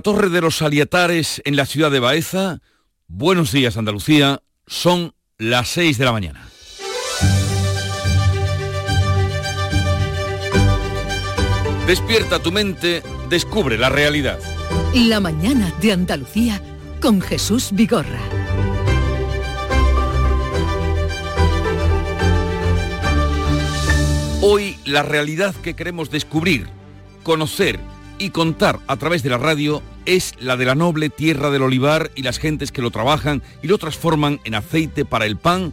Torre 0.00 0.30
de 0.30 0.40
los 0.40 0.62
Aliatares 0.62 1.42
en 1.44 1.56
la 1.56 1.66
ciudad 1.66 1.90
de 1.90 2.00
Baeza. 2.00 2.60
Buenos 3.06 3.52
días 3.52 3.76
Andalucía, 3.76 4.42
son 4.66 5.14
las 5.38 5.68
6 5.68 5.98
de 5.98 6.04
la 6.04 6.12
mañana. 6.12 6.48
Despierta 11.86 12.38
tu 12.40 12.52
mente, 12.52 13.02
descubre 13.28 13.76
la 13.76 13.88
realidad. 13.88 14.38
La 14.94 15.20
mañana 15.20 15.72
de 15.80 15.92
Andalucía 15.92 16.62
con 17.00 17.20
Jesús 17.20 17.70
Vigorra. 17.72 18.20
Hoy 24.42 24.78
la 24.84 25.02
realidad 25.02 25.54
que 25.54 25.74
queremos 25.74 26.10
descubrir, 26.10 26.68
conocer 27.22 27.80
y 28.18 28.30
contar 28.30 28.78
a 28.86 28.96
través 28.96 29.22
de 29.22 29.30
la 29.30 29.38
radio 29.38 29.82
es 30.16 30.34
la 30.40 30.56
de 30.56 30.64
la 30.64 30.74
noble 30.74 31.08
tierra 31.08 31.50
del 31.50 31.62
olivar 31.62 32.10
y 32.16 32.22
las 32.22 32.40
gentes 32.40 32.72
que 32.72 32.82
lo 32.82 32.90
trabajan 32.90 33.44
y 33.62 33.68
lo 33.68 33.78
transforman 33.78 34.40
en 34.42 34.56
aceite 34.56 35.04
para 35.04 35.24
el 35.24 35.36
pan, 35.36 35.72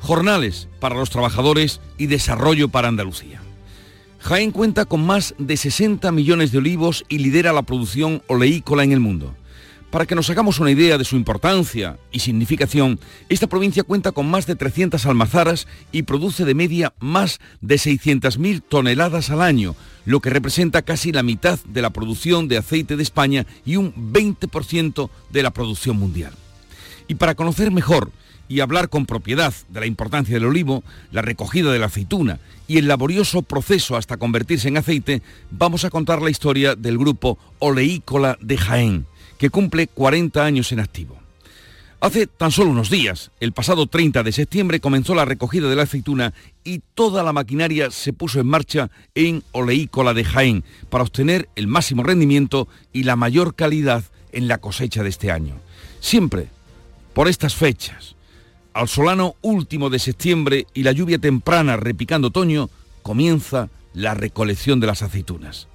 jornales 0.00 0.68
para 0.80 0.94
los 0.94 1.10
trabajadores 1.10 1.82
y 1.98 2.06
desarrollo 2.06 2.70
para 2.70 2.88
Andalucía. 2.88 3.42
Jaén 4.18 4.50
cuenta 4.50 4.86
con 4.86 5.04
más 5.04 5.34
de 5.36 5.58
60 5.58 6.10
millones 6.10 6.52
de 6.52 6.58
olivos 6.58 7.04
y 7.10 7.18
lidera 7.18 7.52
la 7.52 7.64
producción 7.64 8.22
oleícola 8.28 8.82
en 8.82 8.92
el 8.92 9.00
mundo. 9.00 9.34
Para 9.90 10.06
que 10.06 10.14
nos 10.14 10.30
hagamos 10.30 10.58
una 10.58 10.70
idea 10.70 10.96
de 10.96 11.04
su 11.04 11.16
importancia 11.16 11.98
y 12.10 12.20
significación, 12.20 12.98
esta 13.28 13.46
provincia 13.46 13.82
cuenta 13.82 14.12
con 14.12 14.26
más 14.26 14.46
de 14.46 14.56
300 14.56 15.04
almazaras 15.04 15.68
y 15.92 16.04
produce 16.04 16.46
de 16.46 16.54
media 16.54 16.94
más 16.98 17.40
de 17.60 17.74
600.000 17.74 18.62
toneladas 18.66 19.28
al 19.28 19.42
año, 19.42 19.76
lo 20.06 20.20
que 20.20 20.30
representa 20.30 20.82
casi 20.82 21.12
la 21.12 21.22
mitad 21.22 21.58
de 21.66 21.82
la 21.82 21.90
producción 21.90 22.48
de 22.48 22.56
aceite 22.56 22.96
de 22.96 23.02
España 23.02 23.46
y 23.66 23.76
un 23.76 23.92
20% 24.12 25.10
de 25.30 25.42
la 25.42 25.50
producción 25.50 25.98
mundial. 25.98 26.32
Y 27.08 27.16
para 27.16 27.34
conocer 27.34 27.70
mejor 27.70 28.10
y 28.48 28.60
hablar 28.60 28.88
con 28.88 29.06
propiedad 29.06 29.52
de 29.68 29.80
la 29.80 29.86
importancia 29.86 30.34
del 30.34 30.46
olivo, 30.46 30.84
la 31.10 31.22
recogida 31.22 31.72
de 31.72 31.80
la 31.80 31.86
aceituna 31.86 32.38
y 32.68 32.78
el 32.78 32.88
laborioso 32.88 33.42
proceso 33.42 33.96
hasta 33.96 34.16
convertirse 34.16 34.68
en 34.68 34.76
aceite, 34.76 35.22
vamos 35.50 35.84
a 35.84 35.90
contar 35.90 36.22
la 36.22 36.30
historia 36.30 36.74
del 36.74 36.96
grupo 36.96 37.38
Oleícola 37.58 38.38
de 38.40 38.56
Jaén 38.56 39.06
que 39.38 39.50
cumple 39.50 39.86
40 39.86 40.44
años 40.44 40.72
en 40.72 40.80
activo. 40.80 41.25
Hace 41.98 42.26
tan 42.26 42.52
solo 42.52 42.70
unos 42.70 42.90
días, 42.90 43.30
el 43.40 43.52
pasado 43.52 43.86
30 43.86 44.22
de 44.22 44.32
septiembre, 44.32 44.80
comenzó 44.80 45.14
la 45.14 45.24
recogida 45.24 45.68
de 45.68 45.76
la 45.76 45.84
aceituna 45.84 46.34
y 46.62 46.82
toda 46.94 47.22
la 47.22 47.32
maquinaria 47.32 47.90
se 47.90 48.12
puso 48.12 48.38
en 48.38 48.46
marcha 48.46 48.90
en 49.14 49.42
Oleícola 49.52 50.12
de 50.12 50.24
Jaén 50.24 50.64
para 50.90 51.04
obtener 51.04 51.48
el 51.56 51.66
máximo 51.66 52.02
rendimiento 52.02 52.68
y 52.92 53.04
la 53.04 53.16
mayor 53.16 53.54
calidad 53.54 54.04
en 54.32 54.46
la 54.46 54.58
cosecha 54.58 55.02
de 55.02 55.08
este 55.08 55.30
año. 55.30 55.54
Siempre 56.00 56.48
por 57.14 57.28
estas 57.28 57.54
fechas, 57.54 58.14
al 58.74 58.88
solano 58.88 59.36
último 59.40 59.88
de 59.88 59.98
septiembre 59.98 60.66
y 60.74 60.82
la 60.82 60.92
lluvia 60.92 61.18
temprana 61.18 61.78
repicando 61.78 62.28
otoño, 62.28 62.68
comienza 63.02 63.70
la 63.94 64.12
recolección 64.12 64.80
de 64.80 64.86
las 64.86 65.00
aceitunas. 65.00 65.66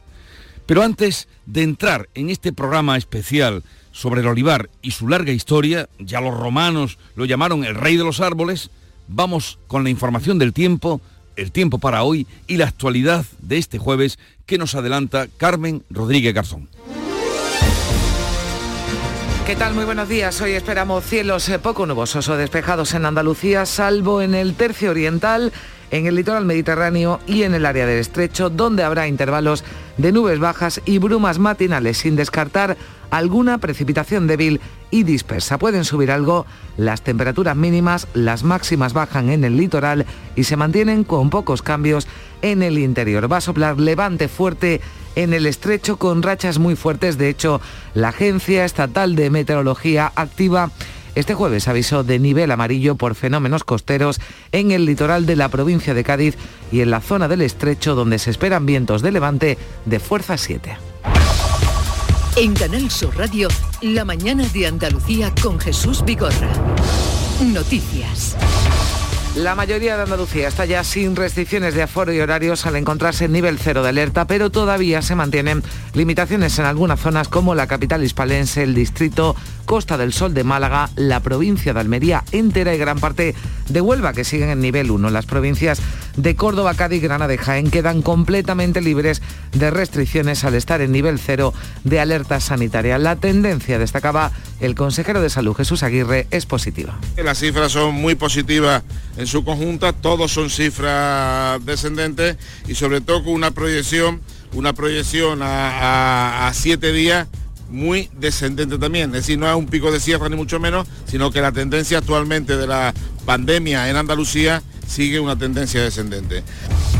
Pero 0.67 0.83
antes 0.83 1.28
de 1.47 1.63
entrar 1.63 2.09
en 2.13 2.30
este 2.30 2.53
programa 2.53 2.95
especial 2.95 3.63
sobre 3.92 4.22
el 4.22 4.28
olivar 4.28 4.70
y 4.81 4.92
su 4.92 5.08
larga 5.08 5.31
historia, 5.31 5.89
ya 6.00 6.22
los 6.22 6.38
romanos 6.38 6.97
lo 7.16 7.25
llamaron 7.25 7.64
el 7.64 7.75
rey 7.75 7.97
de 7.97 8.03
los 8.03 8.20
árboles, 8.20 8.70
vamos 9.08 9.59
con 9.67 9.84
la 9.84 9.89
información 9.89 10.39
del 10.39 10.53
tiempo, 10.53 11.02
el 11.36 11.52
tiempo 11.52 11.80
para 11.80 12.03
hoy 12.03 12.28
y 12.47 12.58
la 12.58 12.67
actualidad 12.67 13.25
de 13.42 13.58
este 13.58 13.78
jueves 13.78 14.19
que 14.45 14.58
nos 14.58 14.75
adelanta 14.75 15.28
Carmen 15.38 15.84
Rodríguez 15.89 16.34
Garzón. 16.34 16.69
¿Qué 19.45 19.56
tal? 19.56 19.73
Muy 19.73 19.86
buenos 19.86 20.08
días. 20.08 20.39
Hoy 20.39 20.52
esperamos 20.52 21.03
cielos 21.03 21.50
eh, 21.50 21.59
poco 21.59 21.86
nubosos 21.86 22.30
o 22.30 22.38
despejados 22.38 22.94
en 22.94 23.06
Andalucía, 23.06 23.66
salvo 23.66 24.22
en 24.22 24.36
el 24.36 24.53
tercio 24.53 24.92
oriental 24.92 25.52
en 25.91 26.07
el 26.07 26.16
litoral 26.16 26.46
mediterráneo 26.46 27.19
y 27.28 27.44
en 27.44 27.53
el 27.53 27.66
área 27.66 27.85
del 27.85 28.00
estrecho, 28.00 28.50
donde 28.50 28.84
habrá 28.84 29.07
intervalos 29.07 29.63
de 29.97 30.12
nubes 30.12 30.40
bajas 30.40 30.81
y 30.85 30.97
brumas 30.97 31.38
matinales, 31.38 31.97
sin 31.97 32.16
descartar 32.16 32.78
alguna 33.12 33.57
precipitación 33.57 34.25
débil 34.25 34.62
y 34.90 35.03
dispersa. 35.03 35.59
Pueden 35.59 35.84
subir 35.84 36.12
algo 36.12 36.46
las 36.78 37.02
temperaturas 37.02 37.56
mínimas, 37.56 38.07
las 38.13 38.44
máximas 38.44 38.94
bajan 38.94 39.29
en 39.29 39.44
el 39.44 39.57
litoral 39.57 40.06
y 40.35 40.46
se 40.46 40.56
mantienen 40.56 41.03
con 41.03 41.29
pocos 41.29 41.62
cambios 41.62 42.08
en 42.41 42.63
el 42.63 42.79
interior. 42.79 43.31
Va 43.31 43.38
a 43.38 43.41
soplar 43.41 43.79
levante 43.79 44.28
fuerte 44.28 44.81
en 45.16 45.34
el 45.34 45.46
estrecho 45.46 45.97
con 45.97 46.23
rachas 46.23 46.58
muy 46.58 46.75
fuertes. 46.75 47.18
De 47.18 47.29
hecho, 47.29 47.59
la 47.94 48.09
Agencia 48.09 48.63
Estatal 48.63 49.16
de 49.16 49.29
Meteorología 49.29 50.12
activa 50.16 50.72
este 51.16 51.33
jueves 51.33 51.67
avisó 51.67 52.03
de 52.03 52.19
nivel 52.19 52.51
amarillo 52.51 52.95
por 52.95 53.16
fenómenos 53.16 53.63
costeros 53.63 54.19
en 54.51 54.72
el 54.72 54.85
litoral 54.85 55.25
de 55.25 55.35
la 55.35 55.49
provincia 55.49 55.94
de 55.94 56.03
Cádiz 56.03 56.35
y 56.72 56.81
en 56.81 56.91
la 56.91 57.01
zona 57.01 57.27
del 57.27 57.41
estrecho 57.41 57.95
donde 57.95 58.19
se 58.19 58.31
esperan 58.31 58.66
vientos 58.66 59.01
de 59.01 59.11
levante 59.11 59.57
de 59.85 59.99
fuerza 59.99 60.38
7. 60.38 60.77
En 62.38 62.53
Canal 62.53 62.89
Sur 62.89 63.17
Radio, 63.17 63.49
la 63.81 64.05
mañana 64.05 64.47
de 64.53 64.67
Andalucía 64.67 65.33
con 65.41 65.59
Jesús 65.59 66.03
Vigorra. 66.05 66.49
Noticias. 67.41 68.38
La 69.36 69.56
mayoría 69.56 69.96
de 69.96 70.03
Andalucía 70.03 70.50
está 70.50 70.66
ya 70.66 70.84
sin 70.84 71.16
restricciones 71.16 71.74
de 71.74 71.81
aforo 71.81 72.12
y 72.12 72.19
horarios 72.19 72.66
al 72.66 72.75
encontrarse 72.75 73.25
en 73.25 73.31
nivel 73.31 73.59
cero 73.59 73.81
de 73.81 73.88
alerta, 73.88 74.28
pero 74.28 74.50
todavía 74.50 75.02
se 75.02 75.16
mantienen 75.16 75.64
limitaciones 75.94 76.59
en 76.59 76.66
algunas 76.66 77.00
zonas 77.00 77.30
como 77.30 77.56
la 77.56 77.66
capital 77.66 78.03
hispalense, 78.03 78.62
el 78.64 78.75
distrito 78.75 79.38
Costa 79.64 79.97
del 79.97 80.12
Sol 80.12 80.34
de 80.34 80.44
Málaga, 80.44 80.90
la 80.97 81.22
provincia 81.22 81.74
de 81.74 81.80
Almería 81.80 82.25
entera 82.34 82.75
y 82.75 82.78
gran 82.78 83.00
parte 83.00 83.34
de 83.70 83.80
Huelva, 83.80 84.12
que 84.12 84.25
siguen 84.25 84.50
en 84.50 84.59
nivel 84.59 84.91
1. 84.91 85.09
Las 85.12 85.25
provincias 85.25 85.80
de 86.18 86.36
Córdoba, 86.36 86.74
Cádiz 86.74 87.02
Granada 87.02 87.30
de 87.30 87.38
Jaén 87.38 87.72
quedan 87.72 88.02
completamente 88.02 88.81
libres 88.81 89.22
de 89.53 89.72
restricciones 89.72 90.44
al 90.44 90.56
estar 90.56 90.81
en 90.81 90.91
nivel 90.91 91.20
cero 91.20 91.53
de 91.86 92.02
alerta 92.02 92.41
sanitaria. 92.41 92.97
La 92.97 93.16
tendencia, 93.16 93.80
destacaba 93.80 94.31
el 94.59 94.75
consejero 94.75 95.22
de 95.22 95.30
Salud 95.30 95.56
Jesús 95.56 95.84
Aguirre, 95.84 96.28
es 96.31 96.46
positiva. 96.46 97.00
Las 97.16 97.40
cifras 97.40 97.72
son 97.72 97.96
muy 97.96 98.16
positivas 98.16 98.84
en 99.22 99.28
su 99.28 99.44
conjunta, 99.44 99.94
todos 99.94 100.32
son 100.32 100.50
cifras 100.50 101.64
descendentes 101.66 102.38
y 102.68 102.76
sobre 102.76 103.02
todo 103.02 103.24
con 103.24 103.34
una 103.34 103.52
proyección, 103.52 104.20
una 104.54 104.74
proyección 104.74 105.40
a 105.44 106.52
siete 106.54 106.92
días 106.92 107.28
muy 107.72 108.09
descendente 108.18 108.78
también. 108.78 109.09
Es 109.12 109.24
decir, 109.24 109.40
no 109.40 109.50
es 109.50 109.56
un 109.56 109.68
pico 109.68 109.92
de 109.92 110.00
sierra 110.00 110.30
ni 110.30 110.36
mucho 110.36 110.59
menos, 110.59 110.88
sino 111.06 111.32
que 111.32 111.42
la 111.42 111.52
tendencia 111.52 112.00
actualmente 112.00 112.58
de 112.58 112.68
la 112.68 112.94
pandemia 113.26 113.90
en 113.90 113.96
Andalucía 113.96 114.62
sigue 114.88 115.20
una 115.20 115.38
tendencia 115.38 115.82
descendente. 115.82 116.44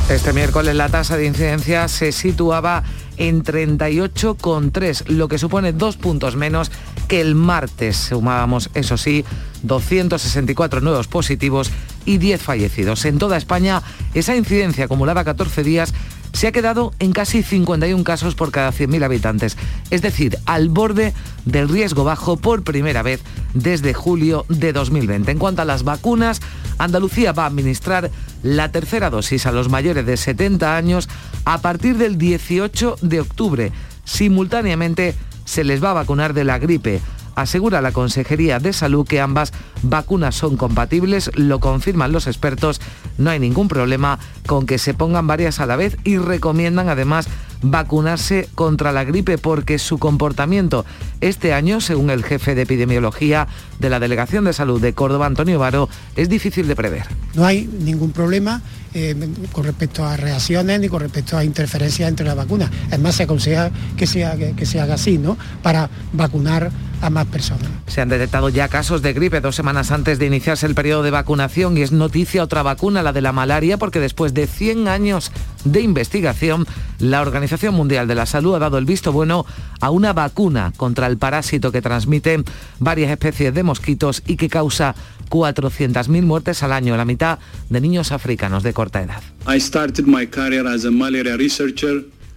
Este 0.10 0.34
miércoles 0.34 0.76
la 0.76 0.90
tasa 0.90 1.18
de 1.18 1.26
incidencia 1.26 1.88
se 1.88 2.12
situaba 2.12 2.84
en 3.18 3.44
38,3, 3.44 5.08
lo 5.08 5.28
que 5.28 5.38
supone 5.38 5.74
dos 5.74 5.98
puntos 5.98 6.36
menos 6.36 6.72
que 7.08 7.22
el 7.22 7.36
martes. 7.36 7.98
Sumábamos, 7.98 8.70
eso 8.74 8.98
sí, 8.98 9.26
264 9.64 10.82
nuevos 10.82 11.08
positivos 11.08 11.70
y 12.06 12.18
10 12.18 12.42
fallecidos. 12.42 13.06
En 13.06 13.18
toda 13.18 13.38
España, 13.38 13.82
esa 14.14 14.36
incidencia 14.36 14.86
acumulada 14.86 15.24
14 15.24 15.64
días 15.64 15.94
se 16.34 16.48
ha 16.48 16.52
quedado 16.52 16.94
en 17.00 17.12
casi 17.12 17.44
51 17.44 18.04
casos 18.04 18.36
por 18.36 18.52
cada 18.52 18.72
100.000 18.72 19.04
habitantes, 19.04 19.58
es 19.90 20.02
decir, 20.02 20.38
al 20.46 20.70
borde 20.70 21.14
del 21.46 21.70
riesgo 21.70 22.04
bajo 22.04 22.38
por 22.38 22.64
primera 22.64 23.04
vez 23.04 23.22
desde 23.54 23.94
julio 23.94 24.46
de 24.48 24.74
2020. 24.74 25.32
En 25.32 25.40
cuanto 25.40 25.62
a 25.62 25.66
las 25.66 25.84
vacunas, 25.84 26.42
Andalucía 26.78 27.34
va 27.34 27.44
a 27.44 27.48
administrar 27.48 28.10
la 28.44 28.72
tercera 28.72 29.10
dosis 29.10 29.46
a 29.46 29.52
los 29.52 29.70
mayores 29.70 30.06
de 30.06 30.18
70 30.18 30.76
años 30.76 31.10
a 31.46 31.62
partir 31.62 31.98
del 31.98 32.18
18 32.18 32.98
de 33.02 33.20
octubre. 33.20 33.72
Simultáneamente 34.06 35.16
se 35.46 35.64
les 35.64 35.84
va 35.84 35.92
a 35.92 35.96
vacunar 35.96 36.34
de 36.34 36.44
la 36.44 36.60
gripe 36.60 37.02
asegura 37.36 37.82
la 37.82 37.92
Consejería 37.92 38.60
de 38.60 38.74
Salud 38.74 39.08
que 39.08 39.22
ambas 39.22 39.54
vacunas 39.84 40.36
son 40.36 40.58
compatibles, 40.58 41.32
lo 41.36 41.60
confirman 41.60 42.12
los 42.12 42.28
expertos, 42.28 42.82
no 43.18 43.30
hay 43.30 43.40
ningún 43.40 43.68
problema 43.68 44.20
con 44.48 44.66
que 44.66 44.78
se 44.78 44.94
pongan 44.94 45.28
varias 45.28 45.60
a 45.60 45.66
la 45.66 45.76
vez 45.76 45.98
y 46.04 46.18
recomiendan 46.18 46.90
además 46.90 47.28
vacunarse 47.62 48.50
contra 48.56 48.92
la 48.92 49.04
gripe 49.04 49.38
porque 49.38 49.78
su 49.80 50.00
comportamiento 50.00 50.86
este 51.22 51.54
año, 51.54 51.82
según 51.82 52.10
el 52.10 52.24
jefe 52.24 52.56
de 52.56 52.64
epidemiología 52.64 53.48
de 53.80 53.90
la 53.90 54.00
Delegación 54.00 54.46
de 54.46 54.54
Salud 54.54 54.82
de 54.82 54.94
Córdoba, 54.94 55.28
Antonio 55.28 55.60
Varo, 55.60 55.90
es 56.16 56.30
difícil 56.30 56.68
de 56.68 56.76
prever. 56.76 57.04
No 57.36 57.46
hay 57.46 57.68
ningún 57.68 58.12
problema 58.12 58.62
eh, 58.94 59.16
con 59.52 59.64
respecto 59.64 60.06
a 60.06 60.18
reacciones 60.18 60.80
ni 60.80 60.90
con 60.90 61.02
respecto 61.02 61.38
a 61.38 61.44
interferencias 61.44 62.10
entre 62.10 62.26
las 62.26 62.36
vacunas. 62.36 62.70
Es 62.92 63.00
más, 63.00 63.16
se 63.16 63.24
aconseja 63.24 63.72
que, 63.96 64.06
sea, 64.06 64.36
que, 64.36 64.66
se 64.66 64.82
haga 64.82 64.96
así, 64.96 65.18
¿no? 65.18 65.38
Para 65.62 65.90
vacunar 66.14 66.72
a 67.02 67.10
más 67.10 67.26
personas. 67.28 67.68
Se 67.88 68.02
han 68.02 68.10
detectado 68.10 68.50
ya 68.50 68.68
casos 68.68 69.02
de 69.02 69.14
gripe 69.14 69.42
dos 69.42 69.56
semanas 69.56 69.92
antes 69.92 70.20
de 70.20 70.28
iniciarse 70.28 70.66
el 70.68 70.76
periodo 70.76 71.04
de 71.04 71.12
vacunación 71.12 71.78
y 71.78 71.82
es 71.82 71.92
noticia 71.92 72.44
otra 72.44 72.64
vacuna, 72.64 73.02
la 73.02 73.14
de 73.14 73.22
la 73.22 73.32
malaria, 73.32 73.78
porque 73.78 74.00
después 74.00 74.34
de 74.34 74.46
100 74.46 74.88
años 74.88 75.32
de 75.64 75.82
investigación, 75.82 76.68
la 77.00 77.22
Organización 77.22 77.74
Mundial 77.74 78.08
de 78.08 78.16
la 78.16 78.26
Salud 78.26 78.56
ha 78.56 78.60
dado 78.60 78.78
el 78.78 78.86
visto 78.86 79.12
bueno 79.12 79.46
a 79.80 79.90
una 79.90 80.14
vacuna 80.14 80.74
contra 80.78 81.08
el 81.08 81.18
parásito 81.18 81.72
que 81.72 81.82
transmite 81.82 82.44
varias 82.80 83.12
especies 83.12 83.54
de 83.54 83.64
mosquitos 83.64 84.22
y 84.28 84.36
que 84.36 84.50
causa 84.50 84.96
400.000 85.32 86.22
muertes 86.22 86.62
al 86.62 86.74
año, 86.74 86.96
la 86.96 87.06
mitad 87.06 87.40
de 87.70 87.82
niños 87.82 88.12
africanos 88.12 88.62
de 88.62 88.74
corta 88.74 89.02
edad. 89.02 89.24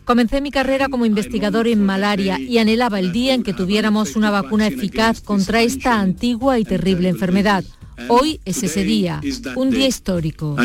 Comencé 0.05 0.41
mi 0.41 0.51
carrera 0.51 0.89
como 0.89 1.07
investigador 1.07 1.67
en 1.67 1.83
malaria 1.83 2.39
y 2.39 2.59
anhelaba 2.59 3.01
el 3.01 3.11
día 3.13 3.35
en 3.35 3.43
que 3.43 3.55
tuviéramos 3.55 4.17
una 4.17 4.31
vacuna 4.31 4.67
eficaz 4.67 5.21
contra 5.21 5.63
esta 5.63 5.99
antigua 5.99 6.59
y 6.59 6.65
terrible 6.65 7.09
enfermedad. 7.09 7.65
Hoy 8.09 8.41
es 8.45 8.63
ese 8.63 8.85
día, 8.85 9.21
un 9.57 9.71
día 9.71 9.87
histórico. 9.87 10.57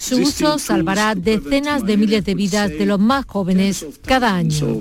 Su 0.00 0.16
uso 0.22 0.58
salvará 0.58 1.14
decenas 1.14 1.84
de 1.84 1.98
miles 1.98 2.24
de 2.24 2.34
vidas 2.34 2.70
de 2.70 2.86
los 2.86 2.98
más 2.98 3.26
jóvenes 3.26 3.84
cada 4.06 4.34
año. 4.34 4.80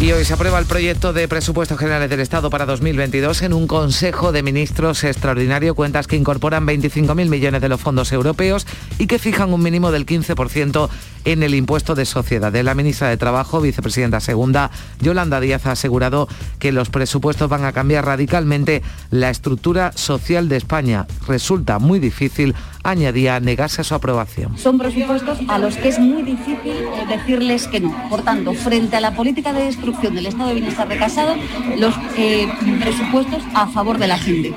Y 0.00 0.12
hoy 0.12 0.24
se 0.24 0.32
aprueba 0.32 0.60
el 0.60 0.66
proyecto 0.66 1.12
de 1.12 1.26
presupuestos 1.26 1.76
generales 1.76 2.08
del 2.08 2.20
Estado 2.20 2.50
para 2.50 2.66
2022 2.66 3.42
en 3.42 3.52
un 3.52 3.66
Consejo 3.66 4.30
de 4.30 4.44
Ministros 4.44 5.02
extraordinario, 5.02 5.74
cuentas 5.74 6.06
que 6.06 6.14
incorporan 6.14 6.66
25.000 6.68 7.28
millones 7.28 7.60
de 7.60 7.68
los 7.68 7.80
fondos 7.80 8.12
europeos 8.12 8.64
y 8.98 9.08
que 9.08 9.18
fijan 9.18 9.52
un 9.52 9.60
mínimo 9.60 9.90
del 9.90 10.06
15% 10.06 10.88
en 11.32 11.42
el 11.42 11.54
impuesto 11.54 11.94
de 11.94 12.06
sociedades. 12.06 12.64
La 12.64 12.74
ministra 12.74 13.08
de 13.08 13.18
Trabajo, 13.18 13.60
vicepresidenta 13.60 14.18
segunda, 14.18 14.70
Yolanda 15.00 15.40
Díaz, 15.40 15.66
ha 15.66 15.72
asegurado 15.72 16.26
que 16.58 16.72
los 16.72 16.88
presupuestos 16.88 17.50
van 17.50 17.66
a 17.66 17.72
cambiar 17.72 18.06
radicalmente 18.06 18.82
la 19.10 19.28
estructura 19.28 19.92
social 19.94 20.48
de 20.48 20.56
España. 20.56 21.06
Resulta 21.26 21.78
muy 21.78 21.98
difícil 21.98 22.54
añadía 22.82 23.40
negarse 23.40 23.82
a 23.82 23.84
su 23.84 23.94
aprobación. 23.94 24.56
Son 24.56 24.78
presupuestos 24.78 25.38
a 25.48 25.58
los 25.58 25.76
que 25.76 25.88
es 25.88 25.98
muy 25.98 26.22
difícil 26.22 26.74
decirles 27.08 27.66
que 27.66 27.80
no. 27.80 27.94
Por 28.08 28.22
tanto, 28.22 28.54
frente 28.54 28.96
a 28.96 29.00
la 29.00 29.14
política 29.14 29.52
de 29.52 29.64
destrucción 29.64 30.14
del 30.14 30.26
estado 30.26 30.48
de 30.48 30.54
bienestar 30.54 30.88
de 30.88 30.96
Casado, 30.96 31.34
los 31.76 31.94
eh, 32.16 32.48
presupuestos 32.80 33.42
a 33.54 33.66
favor 33.66 33.98
de 33.98 34.06
la 34.06 34.18
gente. 34.18 34.54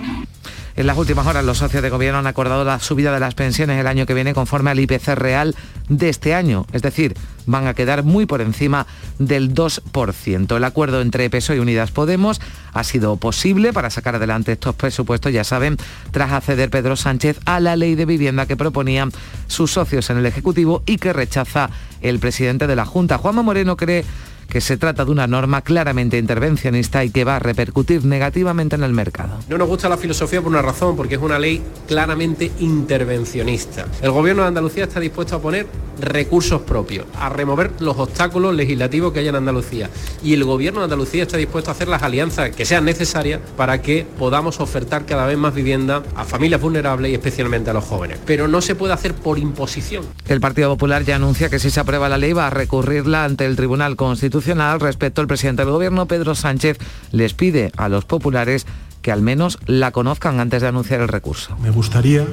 En 0.81 0.87
las 0.87 0.97
últimas 0.97 1.27
horas 1.27 1.45
los 1.45 1.59
socios 1.59 1.83
de 1.83 1.91
gobierno 1.91 2.17
han 2.17 2.25
acordado 2.25 2.65
la 2.65 2.79
subida 2.79 3.13
de 3.13 3.19
las 3.19 3.35
pensiones 3.35 3.79
el 3.79 3.85
año 3.85 4.07
que 4.07 4.15
viene 4.15 4.33
conforme 4.33 4.71
al 4.71 4.79
IPC 4.79 5.09
real 5.09 5.55
de 5.89 6.09
este 6.09 6.33
año, 6.33 6.65
es 6.73 6.81
decir, 6.81 7.13
van 7.45 7.67
a 7.67 7.75
quedar 7.75 8.01
muy 8.01 8.25
por 8.25 8.41
encima 8.41 8.87
del 9.19 9.53
2%. 9.53 10.57
El 10.57 10.63
acuerdo 10.63 11.01
entre 11.01 11.29
PSOE 11.29 11.57
y 11.57 11.59
Unidas 11.59 11.91
Podemos 11.91 12.41
ha 12.73 12.83
sido 12.83 13.15
posible 13.17 13.73
para 13.73 13.91
sacar 13.91 14.15
adelante 14.15 14.53
estos 14.53 14.73
presupuestos, 14.73 15.31
ya 15.31 15.43
saben, 15.43 15.77
tras 16.09 16.31
acceder 16.31 16.71
Pedro 16.71 16.95
Sánchez 16.95 17.37
a 17.45 17.59
la 17.59 17.75
ley 17.75 17.93
de 17.93 18.05
vivienda 18.05 18.47
que 18.47 18.57
proponían 18.57 19.11
sus 19.45 19.71
socios 19.71 20.09
en 20.09 20.17
el 20.17 20.25
Ejecutivo 20.25 20.81
y 20.87 20.97
que 20.97 21.13
rechaza 21.13 21.69
el 22.01 22.17
presidente 22.17 22.65
de 22.65 22.75
la 22.75 22.87
Junta. 22.87 23.19
Juanma 23.19 23.43
Moreno 23.43 23.77
cree 23.77 24.03
que 24.51 24.59
se 24.59 24.75
trata 24.75 25.05
de 25.05 25.11
una 25.11 25.27
norma 25.27 25.61
claramente 25.61 26.17
intervencionista 26.17 27.05
y 27.05 27.09
que 27.09 27.23
va 27.23 27.37
a 27.37 27.39
repercutir 27.39 28.03
negativamente 28.03 28.75
en 28.75 28.83
el 28.83 28.91
mercado. 28.91 29.39
No 29.47 29.57
nos 29.57 29.69
gusta 29.69 29.87
la 29.87 29.95
filosofía 29.95 30.41
por 30.41 30.51
una 30.51 30.61
razón, 30.61 30.97
porque 30.97 31.15
es 31.15 31.21
una 31.21 31.39
ley 31.39 31.61
claramente 31.87 32.51
intervencionista. 32.59 33.85
El 34.01 34.11
gobierno 34.11 34.41
de 34.41 34.49
Andalucía 34.49 34.83
está 34.83 34.99
dispuesto 34.99 35.37
a 35.37 35.41
poner 35.41 35.67
recursos 36.01 36.61
propios, 36.63 37.05
a 37.17 37.29
remover 37.29 37.71
los 37.79 37.97
obstáculos 37.97 38.53
legislativos 38.53 39.13
que 39.13 39.19
hay 39.19 39.29
en 39.29 39.35
Andalucía. 39.35 39.89
Y 40.21 40.33
el 40.33 40.43
gobierno 40.43 40.81
de 40.81 40.85
Andalucía 40.85 41.23
está 41.23 41.37
dispuesto 41.37 41.71
a 41.71 41.73
hacer 41.73 41.87
las 41.87 42.03
alianzas 42.03 42.49
que 42.49 42.65
sean 42.65 42.83
necesarias 42.83 43.39
para 43.55 43.81
que 43.81 44.05
podamos 44.19 44.59
ofertar 44.59 45.05
cada 45.05 45.27
vez 45.27 45.37
más 45.37 45.55
vivienda 45.55 46.03
a 46.13 46.25
familias 46.25 46.59
vulnerables 46.59 47.11
y 47.11 47.13
especialmente 47.13 47.69
a 47.69 47.73
los 47.73 47.85
jóvenes. 47.85 48.19
Pero 48.25 48.49
no 48.49 48.59
se 48.59 48.75
puede 48.75 48.93
hacer 48.93 49.13
por 49.13 49.39
imposición. 49.39 50.03
El 50.27 50.41
Partido 50.41 50.69
Popular 50.71 51.05
ya 51.05 51.15
anuncia 51.15 51.49
que 51.49 51.59
si 51.59 51.69
se 51.69 51.79
aprueba 51.79 52.09
la 52.09 52.17
ley 52.17 52.33
va 52.33 52.47
a 52.47 52.49
recurrirla 52.49 53.23
ante 53.23 53.45
el 53.45 53.55
Tribunal 53.55 53.95
Constitucional 53.95 54.40
respecto 54.79 55.21
al 55.21 55.27
presidente 55.27 55.63
del 55.63 55.71
gobierno, 55.71 56.07
Pedro 56.07 56.35
Sánchez, 56.35 56.77
les 57.11 57.33
pide 57.33 57.71
a 57.77 57.89
los 57.89 58.05
populares 58.05 58.65
que 59.01 59.11
al 59.11 59.21
menos 59.21 59.57
la 59.65 59.91
conozcan 59.91 60.39
antes 60.39 60.61
de 60.61 60.67
anunciar 60.67 61.01
el 61.01 61.07
recurso. 61.07 61.57
Me 61.61 61.71
gustaría 61.71 62.25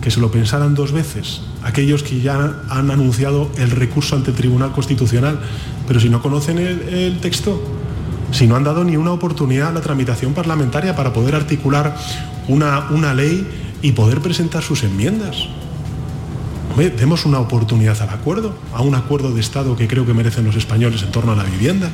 que 0.00 0.10
se 0.10 0.20
lo 0.20 0.30
pensaran 0.30 0.74
dos 0.74 0.92
veces 0.92 1.40
aquellos 1.62 2.02
que 2.02 2.20
ya 2.20 2.62
han 2.68 2.90
anunciado 2.90 3.50
el 3.56 3.70
recurso 3.70 4.16
ante 4.16 4.30
el 4.30 4.36
Tribunal 4.36 4.72
Constitucional, 4.72 5.40
pero 5.88 5.98
si 5.98 6.10
no 6.10 6.20
conocen 6.20 6.58
el, 6.58 6.88
el 6.90 7.20
texto, 7.20 7.62
si 8.30 8.46
no 8.46 8.56
han 8.56 8.64
dado 8.64 8.84
ni 8.84 8.96
una 8.96 9.12
oportunidad 9.12 9.68
a 9.68 9.72
la 9.72 9.80
tramitación 9.80 10.34
parlamentaria 10.34 10.94
para 10.94 11.12
poder 11.12 11.34
articular 11.34 11.96
una, 12.48 12.90
una 12.90 13.14
ley 13.14 13.46
y 13.80 13.92
poder 13.92 14.20
presentar 14.20 14.62
sus 14.62 14.82
enmiendas 14.82 15.48
demos 16.76 17.24
una 17.24 17.38
oportunidad 17.38 18.00
al 18.02 18.10
acuerdo, 18.10 18.54
a 18.72 18.82
un 18.82 18.94
acuerdo 18.94 19.32
de 19.32 19.40
Estado 19.40 19.76
que 19.76 19.86
creo 19.86 20.04
que 20.04 20.12
merecen 20.12 20.44
los 20.44 20.56
españoles 20.56 21.02
en 21.02 21.12
torno 21.12 21.32
a 21.32 21.36
la 21.36 21.44
vivienda. 21.44 21.88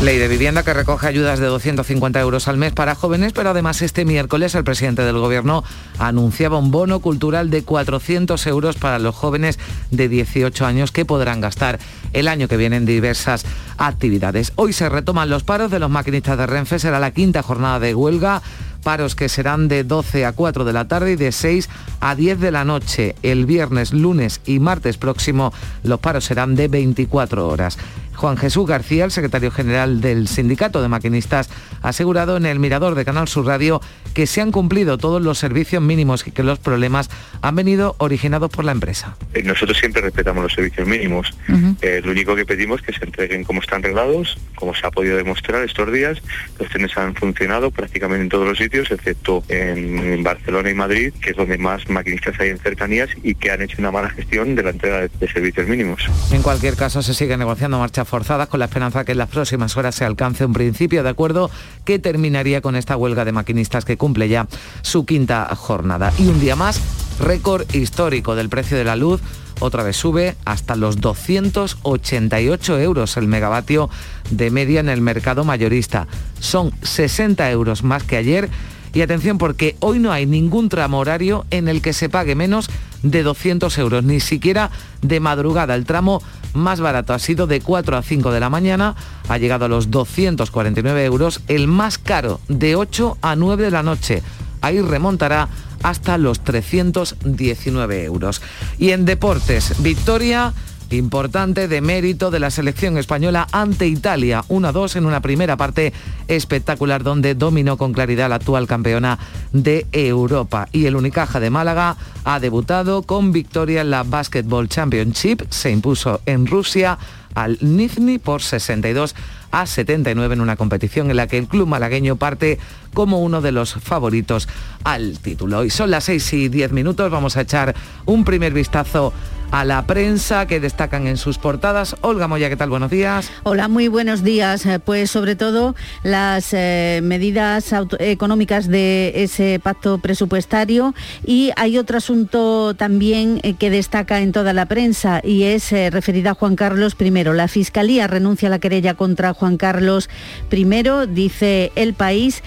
Ley 0.00 0.18
de 0.18 0.28
vivienda 0.28 0.62
que 0.62 0.72
recoge 0.72 1.08
ayudas 1.08 1.40
de 1.40 1.46
250 1.46 2.20
euros 2.20 2.46
al 2.46 2.56
mes 2.56 2.72
para 2.72 2.94
jóvenes, 2.94 3.32
pero 3.32 3.50
además 3.50 3.82
este 3.82 4.04
miércoles 4.04 4.54
el 4.54 4.62
presidente 4.62 5.02
del 5.02 5.18
Gobierno 5.18 5.64
anunciaba 5.98 6.58
un 6.58 6.70
bono 6.70 7.00
cultural 7.00 7.50
de 7.50 7.64
400 7.64 8.46
euros 8.46 8.76
para 8.76 9.00
los 9.00 9.14
jóvenes 9.14 9.58
de 9.90 10.08
18 10.08 10.66
años 10.66 10.92
que 10.92 11.04
podrán 11.04 11.40
gastar 11.40 11.80
el 12.12 12.28
año 12.28 12.46
que 12.46 12.56
viene 12.56 12.76
en 12.76 12.86
diversas 12.86 13.44
actividades. 13.76 14.52
Hoy 14.54 14.72
se 14.72 14.88
retoman 14.88 15.30
los 15.30 15.42
paros 15.42 15.70
de 15.70 15.80
los 15.80 15.90
maquinistas 15.90 16.38
de 16.38 16.46
Renfe, 16.46 16.78
será 16.78 17.00
la 17.00 17.10
quinta 17.10 17.42
jornada 17.42 17.80
de 17.80 17.94
huelga 17.94 18.42
paros 18.82 19.14
que 19.14 19.28
serán 19.28 19.68
de 19.68 19.84
12 19.84 20.26
a 20.26 20.32
4 20.32 20.64
de 20.64 20.72
la 20.72 20.86
tarde 20.88 21.12
y 21.12 21.16
de 21.16 21.32
6 21.32 21.68
a 22.00 22.14
10 22.14 22.40
de 22.40 22.50
la 22.50 22.64
noche. 22.64 23.14
El 23.22 23.46
viernes, 23.46 23.92
lunes 23.92 24.40
y 24.44 24.58
martes 24.58 24.98
próximo 24.98 25.52
los 25.82 26.00
paros 26.00 26.24
serán 26.24 26.54
de 26.54 26.68
24 26.68 27.48
horas. 27.48 27.78
Juan 28.22 28.36
Jesús 28.36 28.68
García, 28.68 29.04
el 29.04 29.10
secretario 29.10 29.50
general 29.50 30.00
del 30.00 30.28
Sindicato 30.28 30.80
de 30.80 30.86
Maquinistas, 30.86 31.50
ha 31.82 31.88
asegurado 31.88 32.36
en 32.36 32.46
el 32.46 32.60
Mirador 32.60 32.94
de 32.94 33.04
Canal 33.04 33.26
Sur 33.26 33.46
Radio 33.46 33.80
que 34.14 34.28
se 34.28 34.40
han 34.40 34.52
cumplido 34.52 34.96
todos 34.96 35.20
los 35.20 35.38
servicios 35.38 35.82
mínimos 35.82 36.24
y 36.24 36.30
que 36.30 36.44
los 36.44 36.60
problemas 36.60 37.10
han 37.40 37.56
venido 37.56 37.96
originados 37.98 38.48
por 38.48 38.64
la 38.64 38.70
empresa. 38.70 39.16
Eh, 39.34 39.42
nosotros 39.42 39.76
siempre 39.76 40.02
respetamos 40.02 40.44
los 40.44 40.52
servicios 40.52 40.86
mínimos. 40.86 41.36
Eh, 41.80 42.00
lo 42.04 42.12
único 42.12 42.36
que 42.36 42.46
pedimos 42.46 42.80
es 42.82 42.86
que 42.86 42.92
se 42.92 43.04
entreguen 43.06 43.42
como 43.42 43.60
están 43.60 43.82
reglados, 43.82 44.38
como 44.54 44.72
se 44.72 44.86
ha 44.86 44.92
podido 44.92 45.16
demostrar 45.16 45.64
estos 45.64 45.92
días. 45.92 46.22
Los 46.60 46.68
trenes 46.68 46.96
han 46.96 47.16
funcionado 47.16 47.72
prácticamente 47.72 48.22
en 48.22 48.28
todos 48.28 48.46
los 48.46 48.56
sitios, 48.56 48.88
excepto 48.92 49.42
en 49.48 50.22
Barcelona 50.22 50.70
y 50.70 50.74
Madrid, 50.74 51.12
que 51.20 51.30
es 51.30 51.36
donde 51.36 51.58
más 51.58 51.90
maquinistas 51.90 52.38
hay 52.38 52.50
en 52.50 52.58
cercanías 52.58 53.10
y 53.24 53.34
que 53.34 53.50
han 53.50 53.62
hecho 53.62 53.78
una 53.80 53.90
mala 53.90 54.10
gestión 54.10 54.54
de 54.54 54.62
la 54.62 54.70
entrega 54.70 55.08
de 55.08 55.28
servicios 55.28 55.66
mínimos. 55.66 56.02
En 56.30 56.42
cualquier 56.42 56.76
caso, 56.76 57.02
se 57.02 57.14
sigue 57.14 57.36
negociando 57.36 57.80
marcha 57.80 58.04
forzadas 58.12 58.48
con 58.48 58.60
la 58.60 58.66
esperanza 58.66 59.06
que 59.06 59.12
en 59.12 59.18
las 59.18 59.30
próximas 59.30 59.74
horas 59.78 59.94
se 59.94 60.04
alcance 60.04 60.44
un 60.44 60.52
principio 60.52 61.02
de 61.02 61.08
acuerdo 61.08 61.50
que 61.86 61.98
terminaría 61.98 62.60
con 62.60 62.76
esta 62.76 62.94
huelga 62.94 63.24
de 63.24 63.32
maquinistas 63.32 63.86
que 63.86 63.96
cumple 63.96 64.28
ya 64.28 64.48
su 64.82 65.06
quinta 65.06 65.48
jornada. 65.56 66.12
Y 66.18 66.26
un 66.26 66.38
día 66.38 66.54
más, 66.54 66.78
récord 67.18 67.64
histórico 67.74 68.34
del 68.34 68.50
precio 68.50 68.76
de 68.76 68.84
la 68.84 68.96
luz 68.96 69.22
otra 69.60 69.82
vez 69.82 69.96
sube 69.96 70.36
hasta 70.44 70.76
los 70.76 71.00
288 71.00 72.80
euros 72.80 73.16
el 73.16 73.28
megavatio 73.28 73.88
de 74.28 74.50
media 74.50 74.80
en 74.80 74.90
el 74.90 75.00
mercado 75.00 75.44
mayorista. 75.44 76.06
Son 76.38 76.70
60 76.82 77.50
euros 77.50 77.82
más 77.82 78.02
que 78.02 78.18
ayer 78.18 78.50
y 78.92 79.00
atención 79.00 79.38
porque 79.38 79.76
hoy 79.80 79.98
no 79.98 80.12
hay 80.12 80.26
ningún 80.26 80.68
tramo 80.68 80.98
horario 80.98 81.46
en 81.50 81.68
el 81.68 81.82
que 81.82 81.92
se 81.92 82.08
pague 82.08 82.34
menos 82.34 82.68
de 83.02 83.22
200 83.22 83.76
euros, 83.78 84.04
ni 84.04 84.20
siquiera 84.20 84.70
de 85.00 85.20
madrugada. 85.20 85.74
El 85.74 85.84
tramo 85.84 86.22
más 86.54 86.80
barato 86.80 87.14
ha 87.14 87.18
sido 87.18 87.46
de 87.46 87.60
4 87.60 87.96
a 87.96 88.02
5 88.02 88.30
de 88.30 88.40
la 88.40 88.50
mañana, 88.50 88.94
ha 89.28 89.38
llegado 89.38 89.64
a 89.64 89.68
los 89.68 89.90
249 89.90 91.04
euros, 91.04 91.40
el 91.48 91.66
más 91.66 91.98
caro 91.98 92.40
de 92.48 92.76
8 92.76 93.18
a 93.22 93.36
9 93.36 93.64
de 93.64 93.70
la 93.70 93.82
noche. 93.82 94.22
Ahí 94.60 94.80
remontará 94.80 95.48
hasta 95.82 96.18
los 96.18 96.44
319 96.44 98.04
euros. 98.04 98.40
Y 98.78 98.90
en 98.90 99.04
deportes, 99.04 99.82
victoria 99.82 100.52
importante 100.94 101.68
de 101.68 101.80
mérito 101.80 102.30
de 102.30 102.40
la 102.40 102.50
selección 102.50 102.98
española 102.98 103.46
ante 103.52 103.86
Italia. 103.86 104.44
1-2 104.48 104.96
en 104.96 105.06
una 105.06 105.20
primera 105.20 105.56
parte 105.56 105.92
espectacular 106.28 107.02
donde 107.02 107.34
dominó 107.34 107.76
con 107.76 107.92
claridad 107.92 108.28
la 108.28 108.36
actual 108.36 108.66
campeona 108.66 109.18
de 109.52 109.86
Europa. 109.92 110.68
Y 110.72 110.86
el 110.86 110.96
Unicaja 110.96 111.40
de 111.40 111.50
Málaga 111.50 111.96
ha 112.24 112.40
debutado 112.40 113.02
con 113.02 113.32
victoria 113.32 113.80
en 113.80 113.90
la 113.90 114.02
Basketball 114.02 114.68
Championship. 114.68 115.42
Se 115.50 115.70
impuso 115.70 116.20
en 116.26 116.46
Rusia 116.46 116.98
al 117.34 117.58
Nizhny 117.60 118.18
por 118.18 118.42
62 118.42 119.14
a 119.50 119.66
79 119.66 120.34
en 120.34 120.40
una 120.40 120.56
competición 120.56 121.10
en 121.10 121.16
la 121.16 121.26
que 121.26 121.38
el 121.38 121.46
club 121.46 121.68
malagueño 121.68 122.16
parte 122.16 122.58
como 122.92 123.20
uno 123.20 123.40
de 123.40 123.52
los 123.52 123.74
favoritos 123.74 124.48
al 124.84 125.18
título. 125.18 125.64
Y 125.64 125.70
son 125.70 125.90
las 125.90 126.04
6 126.04 126.32
y 126.34 126.48
10 126.48 126.72
minutos, 126.72 127.10
vamos 127.10 127.36
a 127.36 127.42
echar 127.42 127.74
un 128.06 128.24
primer 128.24 128.52
vistazo 128.52 129.12
a 129.52 129.66
la 129.66 129.86
prensa 129.86 130.46
que 130.46 130.60
destacan 130.60 131.06
en 131.06 131.18
sus 131.18 131.36
portadas. 131.36 131.94
Olga 132.00 132.26
Moya, 132.26 132.48
¿qué 132.48 132.56
tal? 132.56 132.70
Buenos 132.70 132.90
días. 132.90 133.30
Hola, 133.42 133.68
muy 133.68 133.86
buenos 133.86 134.24
días. 134.24 134.64
Eh, 134.64 134.78
pues 134.78 135.10
sobre 135.10 135.36
todo 135.36 135.76
las 136.02 136.54
eh, 136.54 137.00
medidas 137.02 137.72
económicas 137.98 138.66
de 138.66 139.12
ese 139.14 139.60
pacto 139.62 139.98
presupuestario 139.98 140.94
y 141.26 141.50
hay 141.56 141.76
otro 141.76 141.98
asunto 141.98 142.72
también 142.74 143.40
eh, 143.42 143.52
que 143.52 143.68
destaca 143.68 144.20
en 144.20 144.32
toda 144.32 144.54
la 144.54 144.64
prensa 144.64 145.20
y 145.22 145.42
es 145.42 145.70
referida 145.70 146.30
a 146.30 146.34
Juan 146.34 146.56
Carlos 146.56 146.96
I. 146.98 147.10
La 147.10 147.46
Fiscalía 147.46 148.06
renuncia 148.06 148.48
a 148.48 148.50
la 148.50 148.58
querella 148.58 148.94
contra 148.94 149.34
Juan 149.34 149.58
Carlos 149.58 150.08
I, 150.50 150.64
dice 151.08 151.72
El 151.76 151.92
País, 151.92 152.42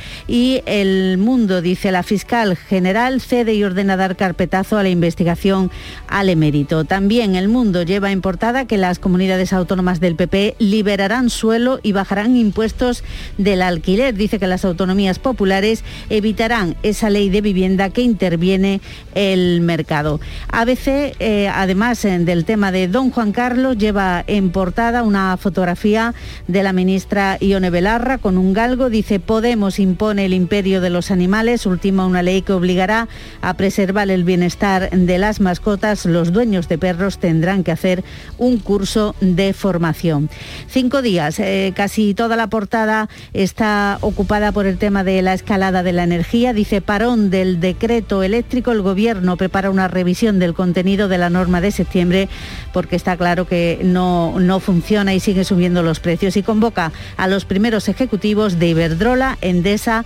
El 0.66 1.18
Mundo, 1.18 1.62
dice 1.62 1.94
la 1.94 2.04
fiscal 2.04 2.58
general, 2.58 3.22
cede 3.22 3.54
y 3.54 3.64
ordena 3.64 3.96
dar 3.96 4.18
carpetazo 4.18 4.78
a 4.78 4.84
la 4.84 4.90
investigación 4.90 5.72
al 6.10 6.28
emérito. 6.28 6.84
También 6.84 7.36
El 7.36 7.48
Mundo 7.48 7.84
lleva 7.84 8.12
en 8.12 8.20
portada 8.20 8.66
que 8.66 8.78
las 8.78 9.00
comunidades 9.00 9.54
autónomas 9.54 10.02
del 10.02 10.18
PP 10.18 10.56
liberarán 10.60 11.30
suelo 11.30 11.80
y 11.84 11.94
bajarán 11.94 12.36
impuestos 12.36 13.02
del 13.38 13.62
alquiler. 13.62 14.14
Dice 14.14 14.38
que 14.38 14.48
las 14.48 14.66
autonomías 14.66 15.20
populares 15.20 15.86
evitarán 16.10 16.76
esa 16.84 17.10
ley 17.10 17.30
de 17.30 17.40
vivienda 17.40 17.90
que 17.90 18.02
interviene 18.02 18.82
el 19.14 19.62
mercado. 19.62 20.20
ABC, 20.50 21.16
eh, 21.20 21.50
además 21.54 22.02
del 22.02 22.44
tema 22.44 22.74
de 22.74 22.90
Don 22.90 23.10
Juan 23.10 23.32
Carlos, 23.32 23.78
lleva 23.78 24.22
en 24.28 24.50
portada 24.50 25.04
una 25.04 25.38
fotografía 25.38 26.14
de 26.50 26.62
la 26.62 26.74
ministra 26.74 27.38
Ione 27.40 27.70
Belarra 27.70 28.18
con 28.18 28.38
un 28.38 28.52
galgo. 28.52 28.90
Dice 28.90 29.22
Podemos 29.22 29.80
impone 29.80 30.25
el 30.26 30.34
imperio 30.34 30.82
de 30.82 30.90
los 30.90 31.12
animales, 31.12 31.66
ultima 31.66 32.06
una 32.06 32.24
ley 32.24 32.42
que 32.42 32.54
obligará 32.54 33.08
a 33.42 33.54
preservar 33.54 34.10
el 34.10 34.24
bienestar 34.24 34.90
de 34.90 35.18
las 35.18 35.40
mascotas. 35.40 36.06
Los 36.06 36.34
dueños 36.34 36.68
de 36.68 36.78
perros 36.78 37.20
tendrán 37.20 37.64
que 37.64 37.72
hacer 37.72 38.04
un 38.38 38.58
curso 38.58 39.16
de 39.22 39.54
formación. 39.54 40.30
Cinco 40.68 41.02
días, 41.02 41.40
eh, 41.40 41.74
casi 41.76 42.14
toda 42.14 42.36
la 42.36 42.48
portada 42.48 43.10
está 43.34 43.98
ocupada 44.02 44.52
por 44.52 44.66
el 44.66 44.78
tema 44.78 45.04
de 45.04 45.22
la 45.22 45.34
escalada 45.34 45.84
de 45.84 45.94
la 45.94 46.04
energía. 46.04 46.54
Dice 46.54 46.82
parón 46.82 47.30
del 47.30 47.60
decreto 47.60 48.24
eléctrico. 48.24 48.72
El 48.72 48.82
gobierno 48.82 49.38
prepara 49.38 49.70
una 49.70 49.88
revisión 49.88 50.40
del 50.40 50.54
contenido 50.54 51.08
de 51.08 51.18
la 51.18 51.30
norma 51.30 51.62
de 51.62 51.72
septiembre 51.72 52.30
porque 52.74 52.96
está 52.96 53.18
claro 53.18 53.48
que 53.48 53.80
no, 53.84 54.40
no 54.40 54.60
funciona 54.60 55.14
y 55.14 55.20
sigue 55.20 55.44
subiendo 55.44 55.84
los 55.84 56.00
precios 56.00 56.38
y 56.38 56.44
convoca 56.44 56.92
a 57.18 57.28
los 57.28 57.46
primeros 57.46 57.90
ejecutivos 57.90 58.60
de 58.60 58.68
Iberdrola, 58.68 59.38
Endesa 59.42 60.06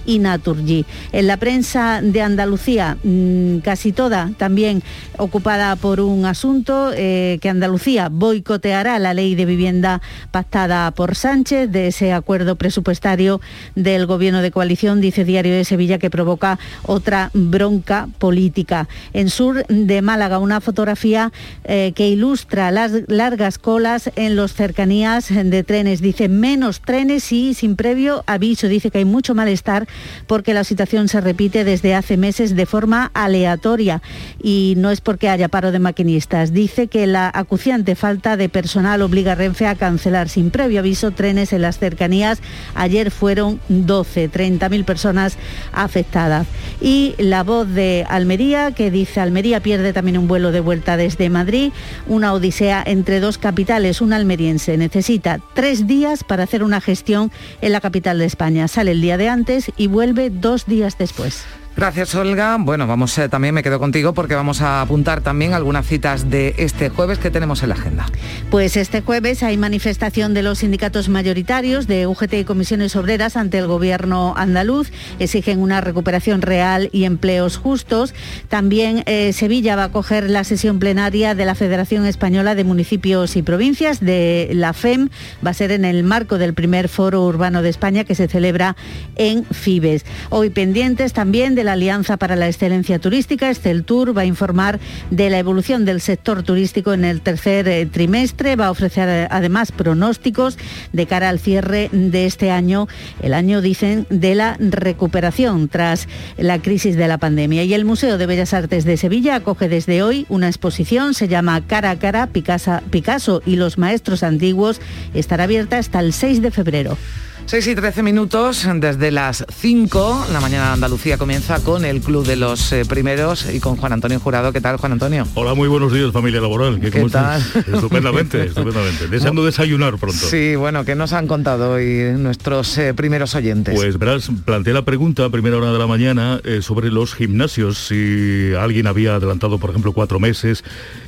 y 0.05 0.19
Naturgy. 0.19 0.85
En 1.11 1.27
la 1.27 1.37
prensa 1.37 2.01
de 2.01 2.21
Andalucía, 2.21 2.97
mm, 3.03 3.59
casi 3.59 3.91
toda 3.91 4.31
también 4.37 4.83
ocupada 5.17 5.75
por 5.75 5.99
un 5.99 6.25
asunto, 6.25 6.91
eh, 6.95 7.39
que 7.41 7.49
Andalucía 7.49 8.09
boicoteará 8.09 8.99
la 8.99 9.13
ley 9.13 9.35
de 9.35 9.45
vivienda 9.45 10.01
pactada 10.31 10.91
por 10.91 11.15
Sánchez, 11.15 11.71
de 11.71 11.87
ese 11.87 12.13
acuerdo 12.13 12.55
presupuestario 12.55 13.41
del 13.75 14.05
gobierno 14.05 14.41
de 14.41 14.51
coalición, 14.51 15.01
dice 15.01 15.25
Diario 15.25 15.53
de 15.53 15.65
Sevilla, 15.65 15.99
que 15.99 16.09
provoca 16.09 16.59
otra 16.83 17.31
bronca 17.33 18.07
política. 18.19 18.87
En 19.13 19.29
sur 19.29 19.65
de 19.67 20.01
Málaga, 20.01 20.39
una 20.39 20.61
fotografía 20.61 21.31
eh, 21.63 21.93
que 21.95 22.07
ilustra 22.07 22.71
las 22.71 22.91
largas 23.07 23.57
colas 23.57 24.11
en 24.15 24.35
los 24.35 24.53
cercanías 24.53 25.29
de 25.29 25.63
trenes. 25.63 26.01
Dice 26.01 26.29
menos 26.29 26.81
trenes 26.81 27.31
y 27.31 27.53
sin 27.53 27.75
previo 27.75 28.23
aviso. 28.27 28.67
Dice 28.67 28.91
que 28.91 28.99
hay 28.99 29.05
mucho 29.05 29.35
malestar 29.35 29.87
porque 30.27 30.53
la 30.53 30.63
situación 30.63 31.07
se 31.07 31.21
repite 31.21 31.63
desde 31.63 31.95
hace 31.95 32.17
meses 32.17 32.55
de 32.55 32.65
forma 32.65 33.11
aleatoria 33.13 34.01
y 34.41 34.75
no 34.77 34.91
es 34.91 35.01
porque 35.01 35.29
haya 35.29 35.47
paro 35.47 35.71
de 35.71 35.79
maquinistas. 35.79 36.53
Dice 36.53 36.87
que 36.87 37.07
la 37.07 37.31
acuciante 37.33 37.95
falta 37.95 38.37
de 38.37 38.49
personal 38.49 39.01
obliga 39.01 39.33
a 39.33 39.35
Renfe 39.35 39.67
a 39.67 39.75
cancelar 39.75 40.29
sin 40.29 40.51
previo 40.51 40.79
aviso 40.79 41.11
trenes 41.11 41.53
en 41.53 41.61
las 41.61 41.79
cercanías. 41.79 42.39
Ayer 42.75 43.11
fueron 43.11 43.59
12, 43.69 44.31
30.000 44.31 44.85
personas 44.85 45.37
afectadas. 45.71 46.47
Y 46.81 47.15
la 47.17 47.43
voz 47.43 47.67
de 47.69 48.05
Almería, 48.09 48.71
que 48.71 48.91
dice 48.91 49.19
Almería 49.19 49.61
pierde 49.61 49.93
también 49.93 50.17
un 50.17 50.27
vuelo 50.27 50.51
de 50.51 50.59
vuelta 50.59 50.97
desde 50.97 51.29
Madrid, 51.29 51.71
una 52.07 52.33
odisea 52.33 52.83
entre 52.85 53.19
dos 53.19 53.37
capitales. 53.37 54.01
Un 54.01 54.13
almeriense 54.13 54.77
necesita 54.77 55.39
tres 55.53 55.87
días 55.87 56.23
para 56.23 56.43
hacer 56.43 56.63
una 56.63 56.81
gestión 56.81 57.31
en 57.61 57.71
la 57.71 57.81
capital 57.81 58.19
de 58.19 58.25
España. 58.25 58.67
Sale 58.67 58.91
el 58.91 59.01
día 59.01 59.17
de 59.17 59.29
antes 59.29 59.71
y 59.81 59.87
vuelve 59.87 60.29
dos 60.29 60.67
días 60.67 60.99
después. 60.99 61.43
Gracias 61.75 62.13
Olga. 62.15 62.57
Bueno, 62.59 62.85
vamos 62.85 63.17
eh, 63.17 63.29
también 63.29 63.55
me 63.55 63.63
quedo 63.63 63.79
contigo 63.79 64.13
porque 64.13 64.35
vamos 64.35 64.61
a 64.61 64.81
apuntar 64.81 65.21
también 65.21 65.53
algunas 65.53 65.87
citas 65.87 66.29
de 66.29 66.53
este 66.57 66.89
jueves 66.89 67.17
que 67.17 67.31
tenemos 67.31 67.63
en 67.63 67.69
la 67.69 67.75
agenda. 67.75 68.05
Pues 68.49 68.75
este 68.75 69.01
jueves 69.01 69.41
hay 69.41 69.55
manifestación 69.55 70.33
de 70.33 70.43
los 70.43 70.59
sindicatos 70.59 71.07
mayoritarios 71.07 71.87
de 71.87 72.07
UGT 72.07 72.33
y 72.33 72.43
comisiones 72.43 72.97
obreras 72.97 73.37
ante 73.37 73.57
el 73.57 73.67
gobierno 73.67 74.33
andaluz. 74.35 74.91
Exigen 75.19 75.59
una 75.59 75.79
recuperación 75.79 76.41
real 76.41 76.89
y 76.91 77.05
empleos 77.05 77.55
justos. 77.55 78.13
También 78.49 79.03
eh, 79.05 79.31
Sevilla 79.31 79.77
va 79.77 79.85
a 79.85 79.91
coger 79.91 80.29
la 80.29 80.43
sesión 80.43 80.77
plenaria 80.77 81.35
de 81.35 81.45
la 81.45 81.55
Federación 81.55 82.05
Española 82.05 82.53
de 82.53 82.65
Municipios 82.65 83.37
y 83.37 83.43
Provincias 83.43 84.01
de 84.01 84.49
la 84.53 84.73
FEM. 84.73 85.07
Va 85.45 85.51
a 85.51 85.53
ser 85.53 85.71
en 85.71 85.85
el 85.85 86.03
marco 86.03 86.37
del 86.37 86.53
primer 86.53 86.89
foro 86.89 87.23
urbano 87.23 87.61
de 87.61 87.69
España 87.69 88.03
que 88.03 88.13
se 88.13 88.27
celebra 88.27 88.75
en 89.15 89.45
Fibes. 89.45 90.05
Hoy 90.29 90.49
pendientes 90.49 91.13
también 91.13 91.55
de 91.55 91.60
la 91.63 91.73
Alianza 91.73 92.17
para 92.17 92.35
la 92.35 92.47
Excelencia 92.47 92.99
Turística, 92.99 93.49
Esteltur, 93.49 94.15
va 94.17 94.21
a 94.21 94.25
informar 94.25 94.79
de 95.09 95.29
la 95.29 95.39
evolución 95.39 95.85
del 95.85 96.01
sector 96.01 96.43
turístico 96.43 96.93
en 96.93 97.05
el 97.05 97.21
tercer 97.21 97.67
eh, 97.67 97.85
trimestre, 97.85 98.55
va 98.55 98.67
a 98.67 98.71
ofrecer 98.71 99.09
eh, 99.09 99.27
además 99.29 99.71
pronósticos 99.71 100.57
de 100.93 101.05
cara 101.05 101.29
al 101.29 101.39
cierre 101.39 101.89
de 101.91 102.25
este 102.25 102.51
año, 102.51 102.87
el 103.21 103.33
año, 103.33 103.61
dicen, 103.61 104.07
de 104.09 104.35
la 104.35 104.57
recuperación 104.59 105.67
tras 105.67 106.07
la 106.37 106.61
crisis 106.61 106.95
de 106.95 107.07
la 107.07 107.17
pandemia. 107.17 107.63
Y 107.63 107.73
el 107.73 107.85
Museo 107.85 108.17
de 108.17 108.25
Bellas 108.25 108.53
Artes 108.53 108.85
de 108.85 108.97
Sevilla 108.97 109.35
acoge 109.35 109.69
desde 109.69 110.03
hoy 110.03 110.25
una 110.29 110.47
exposición, 110.47 111.13
se 111.13 111.27
llama 111.27 111.61
Cara 111.65 111.91
a 111.91 111.99
Cara, 111.99 112.27
Picasso 112.27 113.41
y 113.45 113.55
los 113.55 113.77
Maestros 113.77 114.23
Antiguos, 114.23 114.81
estará 115.13 115.45
abierta 115.45 115.77
hasta 115.77 115.99
el 115.99 116.13
6 116.13 116.41
de 116.41 116.51
febrero. 116.51 116.97
6 117.45 117.67
y 117.67 117.75
13 117.75 118.01
minutos, 118.03 118.65
desde 118.75 119.11
las 119.11 119.45
5, 119.53 120.27
la 120.31 120.39
mañana 120.39 120.67
de 120.67 120.73
Andalucía 120.73 121.17
comienza 121.17 121.61
con 121.61 121.83
el 121.83 121.99
Club 121.99 122.25
de 122.25 122.37
los 122.37 122.71
eh, 122.71 122.85
Primeros 122.85 123.45
y 123.53 123.59
con 123.59 123.75
Juan 123.75 123.91
Antonio 123.91 124.21
Jurado. 124.21 124.53
¿Qué 124.53 124.61
tal, 124.61 124.77
Juan 124.77 124.93
Antonio? 124.93 125.27
Hola, 125.33 125.53
muy 125.53 125.67
buenos 125.67 125.91
días, 125.91 126.13
familia 126.13 126.39
laboral. 126.39 126.79
¿Qué, 126.79 126.91
¿Qué 126.91 127.03
tal? 127.09 127.41
Estupendamente, 127.73 128.45
estupendamente. 128.45 129.07
Deseando 129.09 129.43
desayunar 129.43 129.97
pronto. 129.97 130.17
Sí, 130.17 130.55
bueno, 130.55 130.85
¿qué 130.85 130.95
nos 130.95 131.11
han 131.11 131.27
contado 131.27 131.73
hoy 131.73 132.13
nuestros 132.17 132.77
eh, 132.77 132.93
primeros 132.93 133.35
oyentes? 133.35 133.75
Pues 133.75 133.99
verás, 133.99 134.29
planteé 134.45 134.73
la 134.73 134.85
pregunta 134.85 135.25
a 135.25 135.29
primera 135.29 135.57
hora 135.57 135.73
de 135.73 135.79
la 135.79 135.87
mañana 135.87 136.39
eh, 136.45 136.61
sobre 136.61 136.89
los 136.89 137.15
gimnasios. 137.15 137.87
Si 137.87 138.53
alguien 138.57 138.87
había 138.87 139.15
adelantado, 139.15 139.59
por 139.59 139.71
ejemplo, 139.71 139.91
cuatro 139.91 140.21
meses 140.21 140.63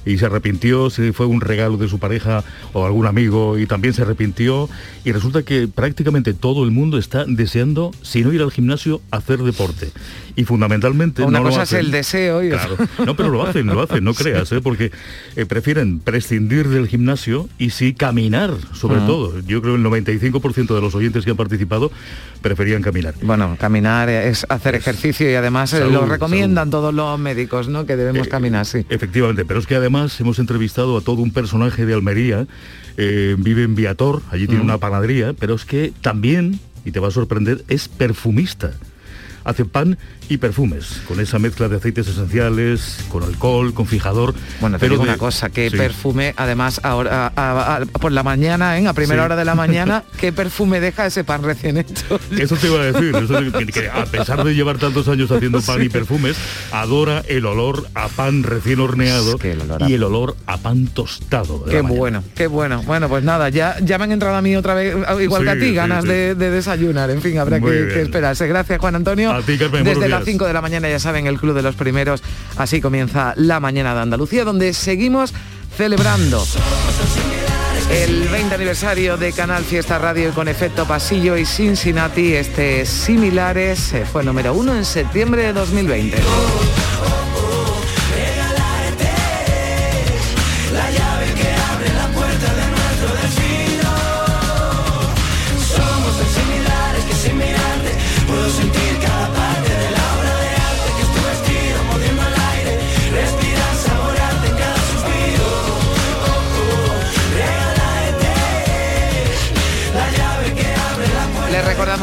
y 0.05 0.17
se 0.17 0.25
arrepintió, 0.25 0.89
si 0.89 1.13
fue 1.13 1.25
un 1.25 1.39
regalo 1.39 1.77
de 1.77 1.87
su 1.87 1.99
pareja 1.99 2.43
o 2.73 2.85
algún 2.85 3.05
amigo 3.05 3.57
y 3.57 3.65
también 3.65 3.93
se 3.93 4.01
arrepintió. 4.01 4.69
Y 5.05 5.13
resulta 5.13 5.43
que 5.43 5.69
prácticamente 5.69 6.22
todo 6.31 6.63
el 6.63 6.71
mundo 6.71 6.97
está 6.97 7.25
deseando, 7.27 7.91
si 8.01 8.23
no 8.23 8.31
ir 8.31 8.41
al 8.41 8.51
gimnasio, 8.51 9.01
hacer 9.11 9.39
deporte. 9.39 9.91
Y 10.37 10.45
fundamentalmente... 10.45 11.23
Una 11.23 11.39
no 11.39 11.49
cosa 11.49 11.63
es 11.63 11.73
el 11.73 11.91
deseo. 11.91 12.41
Y 12.41 12.49
claro. 12.49 12.77
No, 13.05 13.15
pero 13.17 13.29
lo 13.29 13.45
hacen, 13.45 13.67
lo 13.67 13.81
hacen, 13.81 14.03
no 14.03 14.13
creas, 14.13 14.51
¿eh? 14.53 14.61
porque 14.61 14.91
eh, 15.35 15.45
prefieren 15.45 15.99
prescindir 15.99 16.69
del 16.69 16.87
gimnasio 16.87 17.49
y 17.57 17.71
sí 17.71 17.93
caminar, 17.93 18.53
sobre 18.73 19.01
ah. 19.01 19.05
todo. 19.05 19.39
Yo 19.41 19.61
creo 19.61 19.75
que 19.75 19.81
el 19.81 19.85
95% 19.85 20.73
de 20.73 20.81
los 20.81 20.95
oyentes 20.95 21.25
que 21.25 21.31
han 21.31 21.37
participado 21.37 21.91
preferían 22.41 22.81
caminar. 22.81 23.15
Bueno, 23.21 23.57
caminar 23.59 24.09
es 24.09 24.45
hacer 24.49 24.75
ejercicio 24.75 25.29
y 25.29 25.35
además 25.35 25.73
eh, 25.73 25.83
lo 25.85 26.05
recomiendan 26.05 26.69
todos 26.69 26.93
los 26.93 27.19
médicos, 27.19 27.67
¿no? 27.67 27.85
Que 27.85 27.95
debemos 27.95 28.27
caminar, 28.27 28.65
sí. 28.65 28.85
Efectivamente, 28.89 29.45
pero 29.45 29.59
es 29.59 29.67
que 29.67 29.75
además 29.75 30.19
hemos 30.19 30.39
entrevistado 30.39 30.97
a 30.97 31.01
todo 31.01 31.21
un 31.21 31.31
personaje 31.31 31.85
de 31.85 31.93
Almería 31.93 32.47
eh, 32.97 33.35
vive 33.37 33.63
en 33.63 33.75
Viator, 33.75 34.21
allí 34.29 34.47
tiene 34.47 34.61
mm. 34.61 34.65
una 34.65 34.77
panadería, 34.77 35.33
pero 35.33 35.55
es 35.55 35.65
que 35.65 35.93
también, 36.01 36.59
y 36.85 36.91
te 36.91 36.99
va 36.99 37.07
a 37.07 37.11
sorprender, 37.11 37.63
es 37.67 37.87
perfumista. 37.87 38.73
Hace 39.43 39.65
pan 39.65 39.97
y 40.29 40.37
perfumes, 40.37 41.01
con 41.07 41.19
esa 41.19 41.39
mezcla 41.39 41.67
de 41.69 41.77
aceites 41.77 42.07
esenciales, 42.07 42.99
con 43.09 43.23
alcohol, 43.23 43.73
con 43.73 43.85
fijador. 43.87 44.33
Bueno, 44.61 44.77
te 44.77 44.81
pero 44.81 44.93
digo 44.95 45.03
de- 45.03 45.09
una 45.09 45.17
cosa, 45.17 45.49
Sí. 45.53 45.69
perfume, 45.77 46.33
además, 46.37 46.79
ahora 46.83 47.31
a- 47.35 47.77
a- 47.77 47.85
por 47.85 48.11
la 48.11 48.23
mañana, 48.23 48.77
¿eh? 48.79 48.87
a 48.87 48.93
primera 48.93 49.21
Sí. 49.21 49.25
hora 49.25 49.35
de 49.35 49.45
la 49.45 49.55
mañana, 49.55 50.03
¿qué 50.19 50.31
perfume 50.31 50.79
deja 50.79 51.05
ese 51.05 51.23
pan 51.23 51.43
recién 51.43 51.77
hecho? 51.77 52.19
Eso 52.37 52.55
te 52.55 52.67
iba 52.67 52.81
a 52.81 52.85
decir, 52.91 53.15
eso 53.15 53.71
que 53.73 53.89
a 53.89 54.05
pesar 54.11 54.43
de 54.43 54.53
llevar 54.55 54.77
tantos 54.77 55.07
años 55.07 55.31
haciendo 55.31 55.61
pan 55.61 55.81
y 55.83 55.89
perfumes, 55.89 56.35
adora 56.71 57.23
el 57.27 57.45
olor 57.45 57.87
a 57.95 58.07
pan 58.07 58.43
recién 58.43 58.79
horneado 58.79 59.37
y 59.87 59.93
el 59.93 60.03
olor 60.03 60.35
a 60.47 60.57
pan 60.57 60.87
tostado. 60.87 61.65
Qué 61.65 61.81
bueno, 61.81 62.23
qué 62.35 62.47
bueno. 62.47 62.81
Bueno, 62.83 63.09
pues 63.09 63.23
nada, 63.23 63.49
ya, 63.49 63.77
ya 63.81 63.97
me 63.97 64.05
han 64.05 64.11
entrado 64.13 64.35
a 64.35 64.41
mí 64.41 64.55
otra 64.55 64.73
vez, 64.73 64.95
igual 65.21 65.43
que 65.43 65.49
a 65.49 65.59
ti, 65.59 65.73
ganas. 65.73 66.03
De, 66.03 66.35
de 66.35 66.49
desayunar. 66.49 67.09
En 67.11 67.21
fin, 67.21 67.37
habrá 67.37 67.59
que, 67.59 68.01
esperarse. 68.01 68.47
Gracias, 68.47 68.79
Juan 68.79 68.95
Antonio. 68.95 69.31
A 69.31 69.41
ti, 69.41 69.57
Carmen, 69.57 69.83
Desde 69.83 70.09
las 70.17 70.25
días. 70.25 70.33
5 70.33 70.47
de 70.47 70.53
la 70.53 70.61
mañana, 70.61 70.89
ya 70.89 70.99
saben, 70.99 71.27
el 71.27 71.39
Club 71.39 71.55
de 71.55 71.61
los 71.61 71.75
Primeros. 71.75 72.23
Así 72.57 72.81
comienza 72.81 73.33
la 73.35 73.59
mañana 73.59 73.93
de 73.93 74.01
Andalucía, 74.01 74.43
donde 74.43 74.73
seguimos 74.73 75.33
celebrando 75.75 76.43
el 77.89 78.27
20 78.29 78.55
aniversario 78.55 79.17
de 79.17 79.33
Canal 79.33 79.63
Fiesta 79.63 79.99
Radio 79.99 80.29
y 80.29 80.31
con 80.31 80.47
efecto 80.47 80.85
pasillo 80.85 81.37
y 81.37 81.45
Cincinnati. 81.45 82.33
Este 82.33 82.85
Similares 82.85 83.93
eh, 83.93 84.05
fue 84.05 84.23
número 84.23 84.53
uno 84.53 84.75
en 84.75 84.85
septiembre 84.85 85.43
de 85.43 85.53
2020. 85.53 86.17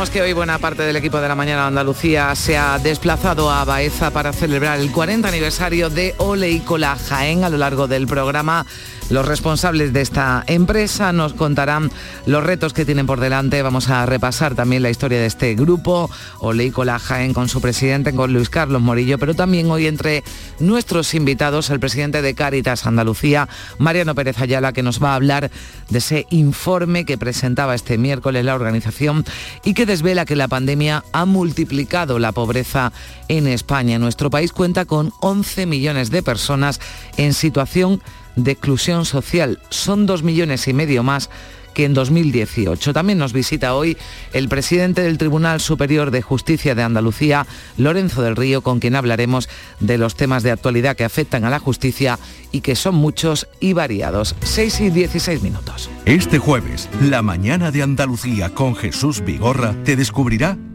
Recordamos 0.01 0.15
que 0.15 0.23
hoy 0.23 0.33
buena 0.33 0.59
parte 0.59 0.83
del 0.83 0.97
equipo 0.97 1.21
de 1.21 1.29
la 1.29 1.35
mañana 1.35 1.67
Andalucía 1.67 2.35
se 2.35 2.57
ha 2.57 2.79
desplazado 2.79 3.51
a 3.51 3.67
Baeza 3.67 4.11
para 4.11 4.33
celebrar 4.33 4.81
el 4.81 4.91
40 4.91 5.29
aniversario 5.29 5.91
de 5.91 6.15
Oleícola 6.17 6.97
Jaén. 6.97 7.45
A 7.45 7.51
lo 7.51 7.59
largo 7.59 7.87
del 7.87 8.07
programa, 8.07 8.65
los 9.11 9.27
responsables 9.27 9.93
de 9.93 10.01
esta 10.01 10.45
empresa 10.47 11.13
nos 11.13 11.35
contarán 11.35 11.91
los 12.27 12.45
retos 12.45 12.73
que 12.73 12.85
tienen 12.85 13.07
por 13.07 13.21
delante. 13.21 13.61
Vamos 13.63 13.89
a 13.89 14.07
repasar 14.07 14.55
también 14.55 14.83
la 14.83 14.91
historia 14.91 15.19
de 15.19 15.27
este 15.27 15.55
grupo, 15.57 16.09
Oleícola 16.39 16.99
Jaén, 16.99 17.35
con 17.35 17.49
su 17.49 17.61
presidente, 17.61 18.15
con 18.15 18.33
Luis 18.33 18.49
Carlos 18.49 18.81
Morillo, 18.81 19.19
pero 19.19 19.35
también 19.35 19.71
hoy 19.71 19.87
entre 19.87 20.23
nuestros 20.61 21.13
invitados, 21.15 21.71
el 21.71 21.81
presidente 21.81 22.23
de 22.23 22.35
Cáritas 22.35 22.87
Andalucía, 22.87 23.49
Mariano 23.79 24.15
Pérez 24.15 24.39
Ayala, 24.41 24.73
que 24.73 24.85
nos 24.85 25.03
va 25.03 25.13
a 25.13 25.17
hablar 25.17 25.51
de 25.89 25.99
ese 25.99 26.27
informe 26.31 27.05
que 27.05 27.19
presentaba 27.19 27.75
este 27.75 27.99
miércoles 27.99 28.45
la 28.45 28.55
organización 28.55 29.25
y 29.65 29.75
que 29.75 29.87
desvela 29.87 30.25
que 30.25 30.37
la 30.37 30.49
pandemia 30.49 31.05
ha 31.13 31.25
multiplicado 31.25 32.21
la 32.21 32.31
pobreza 32.33 32.93
en 33.29 33.49
España. 33.49 33.99
Nuestro 33.99 34.31
país 34.31 34.53
cuenta 34.53 34.85
con 34.85 35.13
11 35.21 35.67
millones 35.67 36.11
de 36.11 36.23
personas 36.23 36.81
en 37.17 37.35
situación 37.35 38.01
de 38.45 38.53
exclusión 38.53 39.05
social. 39.05 39.59
Son 39.71 40.07
dos 40.07 40.23
millones 40.23 40.67
y 40.69 40.73
medio 40.73 41.03
más 41.03 41.31
que 41.75 41.85
en 41.85 41.95
2018. 41.95 42.93
También 42.93 43.19
nos 43.19 43.33
visita 43.33 43.75
hoy 43.75 43.97
el 44.33 44.49
presidente 44.49 45.03
del 45.03 45.19
Tribunal 45.19 45.61
Superior 45.61 46.11
de 46.11 46.23
Justicia 46.23 46.75
de 46.75 46.83
Andalucía, 46.83 47.47
Lorenzo 47.77 48.23
del 48.23 48.37
Río, 48.37 48.63
con 48.63 48.81
quien 48.81 48.97
hablaremos 48.97 49.49
de 49.79 49.99
los 49.99 50.17
temas 50.17 50.43
de 50.43 50.51
actualidad 50.51 50.97
que 50.97 51.05
afectan 51.05 51.45
a 51.45 51.51
la 51.51 51.59
justicia 51.59 52.19
y 52.53 52.61
que 52.61 52.77
son 52.77 52.95
muchos 52.95 53.49
y 53.61 53.73
variados. 53.73 54.35
6 54.43 54.81
y 54.81 54.91
16 54.91 55.43
minutos. 55.43 55.91
Este 56.05 56.39
jueves, 56.39 56.89
la 57.01 57.23
mañana 57.23 57.71
de 57.71 57.83
Andalucía 57.83 58.51
con 58.51 58.75
Jesús 58.75 59.23
Vigorra 59.25 59.75
te 59.85 59.97
descubrirá 59.97 60.59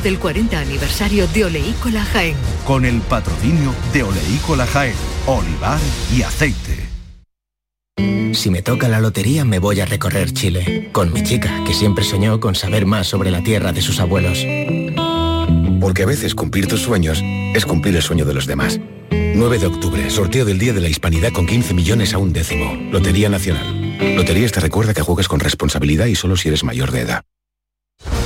del 0.00 0.18
40 0.18 0.58
aniversario 0.58 1.26
de 1.28 1.44
Oleícola 1.44 2.04
Jaén. 2.04 2.36
Con 2.66 2.84
el 2.84 3.00
patrocinio 3.00 3.74
de 3.92 4.02
Oleícola 4.02 4.66
Jaén, 4.66 4.94
olivar 5.26 5.78
y 6.12 6.22
aceite. 6.22 6.88
Si 8.34 8.50
me 8.50 8.62
toca 8.62 8.88
la 8.88 9.00
lotería 9.00 9.44
me 9.44 9.58
voy 9.58 9.80
a 9.80 9.86
recorrer 9.86 10.32
Chile, 10.32 10.90
con 10.92 11.12
mi 11.12 11.22
chica, 11.22 11.62
que 11.64 11.72
siempre 11.72 12.04
soñó 12.04 12.40
con 12.40 12.54
saber 12.54 12.84
más 12.84 13.06
sobre 13.06 13.30
la 13.30 13.42
tierra 13.42 13.72
de 13.72 13.80
sus 13.80 14.00
abuelos. 14.00 14.44
Porque 15.80 16.02
a 16.02 16.06
veces 16.06 16.34
cumplir 16.34 16.66
tus 16.66 16.80
sueños 16.82 17.22
es 17.54 17.64
cumplir 17.64 17.94
el 17.94 18.02
sueño 18.02 18.24
de 18.24 18.34
los 18.34 18.46
demás. 18.46 18.80
9 19.10 19.58
de 19.58 19.66
octubre, 19.66 20.10
sorteo 20.10 20.44
del 20.44 20.58
Día 20.58 20.72
de 20.72 20.80
la 20.80 20.88
Hispanidad 20.88 21.32
con 21.32 21.46
15 21.46 21.74
millones 21.74 22.14
a 22.14 22.18
un 22.18 22.32
décimo. 22.32 22.74
Lotería 22.90 23.28
Nacional. 23.28 24.16
Loterías 24.16 24.52
te 24.52 24.60
recuerda 24.60 24.94
que 24.94 25.02
juegues 25.02 25.28
con 25.28 25.40
responsabilidad 25.40 26.06
y 26.06 26.14
solo 26.14 26.36
si 26.36 26.48
eres 26.48 26.64
mayor 26.64 26.90
de 26.90 27.00
edad. 27.00 27.24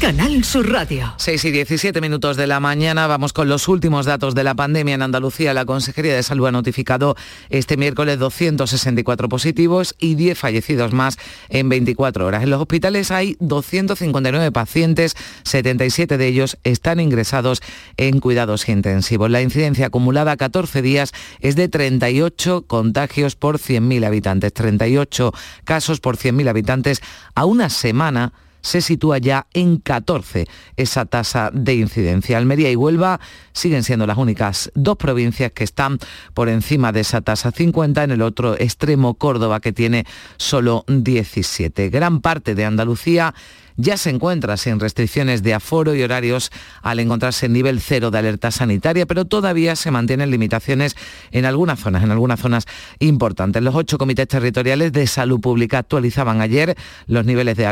Canal 0.00 0.44
Sur 0.44 0.70
Radio. 0.70 1.14
6 1.16 1.46
y 1.46 1.50
17 1.52 2.02
minutos 2.02 2.36
de 2.36 2.46
la 2.46 2.60
mañana 2.60 3.06
vamos 3.06 3.32
con 3.32 3.48
los 3.48 3.66
últimos 3.66 4.04
datos 4.04 4.34
de 4.34 4.44
la 4.44 4.54
pandemia 4.54 4.94
en 4.94 5.00
Andalucía. 5.00 5.54
La 5.54 5.64
Consejería 5.64 6.14
de 6.14 6.22
Salud 6.22 6.46
ha 6.46 6.52
notificado 6.52 7.16
este 7.48 7.78
miércoles 7.78 8.18
264 8.18 9.30
positivos 9.30 9.94
y 9.98 10.14
10 10.14 10.38
fallecidos 10.38 10.92
más 10.92 11.16
en 11.48 11.70
24 11.70 12.26
horas. 12.26 12.42
En 12.42 12.50
los 12.50 12.60
hospitales 12.60 13.10
hay 13.10 13.38
259 13.40 14.52
pacientes, 14.52 15.16
77 15.44 16.18
de 16.18 16.26
ellos 16.26 16.58
están 16.62 17.00
ingresados 17.00 17.62
en 17.96 18.20
cuidados 18.20 18.68
intensivos. 18.68 19.30
La 19.30 19.40
incidencia 19.40 19.86
acumulada 19.86 20.32
a 20.32 20.36
14 20.36 20.82
días 20.82 21.12
es 21.40 21.56
de 21.56 21.68
38 21.68 22.66
contagios 22.66 23.34
por 23.34 23.58
100.000 23.58 24.06
habitantes, 24.06 24.52
38 24.52 25.32
casos 25.64 26.00
por 26.00 26.18
100.000 26.18 26.50
habitantes 26.50 27.00
a 27.34 27.46
una 27.46 27.70
semana 27.70 28.34
se 28.66 28.80
sitúa 28.80 29.18
ya 29.18 29.46
en 29.54 29.76
14 29.76 30.46
esa 30.76 31.04
tasa 31.06 31.50
de 31.52 31.76
incidencia. 31.76 32.36
Almería 32.36 32.68
y 32.68 32.74
Huelva 32.74 33.20
siguen 33.52 33.84
siendo 33.84 34.08
las 34.08 34.18
únicas 34.18 34.72
dos 34.74 34.96
provincias 34.96 35.52
que 35.52 35.62
están 35.62 36.00
por 36.34 36.48
encima 36.48 36.90
de 36.90 37.00
esa 37.00 37.20
tasa 37.20 37.52
50, 37.52 38.02
en 38.02 38.10
el 38.10 38.22
otro 38.22 38.54
extremo 38.58 39.14
Córdoba 39.14 39.60
que 39.60 39.72
tiene 39.72 40.04
solo 40.36 40.84
17. 40.88 41.90
Gran 41.90 42.20
parte 42.20 42.56
de 42.56 42.64
Andalucía 42.64 43.34
ya 43.76 43.96
se 43.96 44.10
encuentra 44.10 44.56
sin 44.56 44.80
restricciones 44.80 45.42
de 45.42 45.54
aforo 45.54 45.94
y 45.94 46.02
horarios 46.02 46.50
al 46.82 47.00
encontrarse 47.00 47.46
en 47.46 47.52
nivel 47.52 47.80
cero 47.80 48.10
de 48.10 48.18
alerta 48.18 48.50
sanitaria, 48.50 49.06
pero 49.06 49.24
todavía 49.24 49.76
se 49.76 49.90
mantienen 49.90 50.30
limitaciones 50.30 50.96
en 51.30 51.44
algunas 51.44 51.80
zonas, 51.80 52.02
en 52.02 52.10
algunas 52.10 52.40
zonas 52.40 52.66
importantes. 52.98 53.62
Los 53.62 53.74
ocho 53.74 53.98
comités 53.98 54.28
territoriales 54.28 54.92
de 54.92 55.06
salud 55.06 55.40
pública 55.40 55.78
actualizaban 55.78 56.40
ayer 56.40 56.76
los 57.06 57.24
niveles 57.24 57.56
de, 57.56 57.66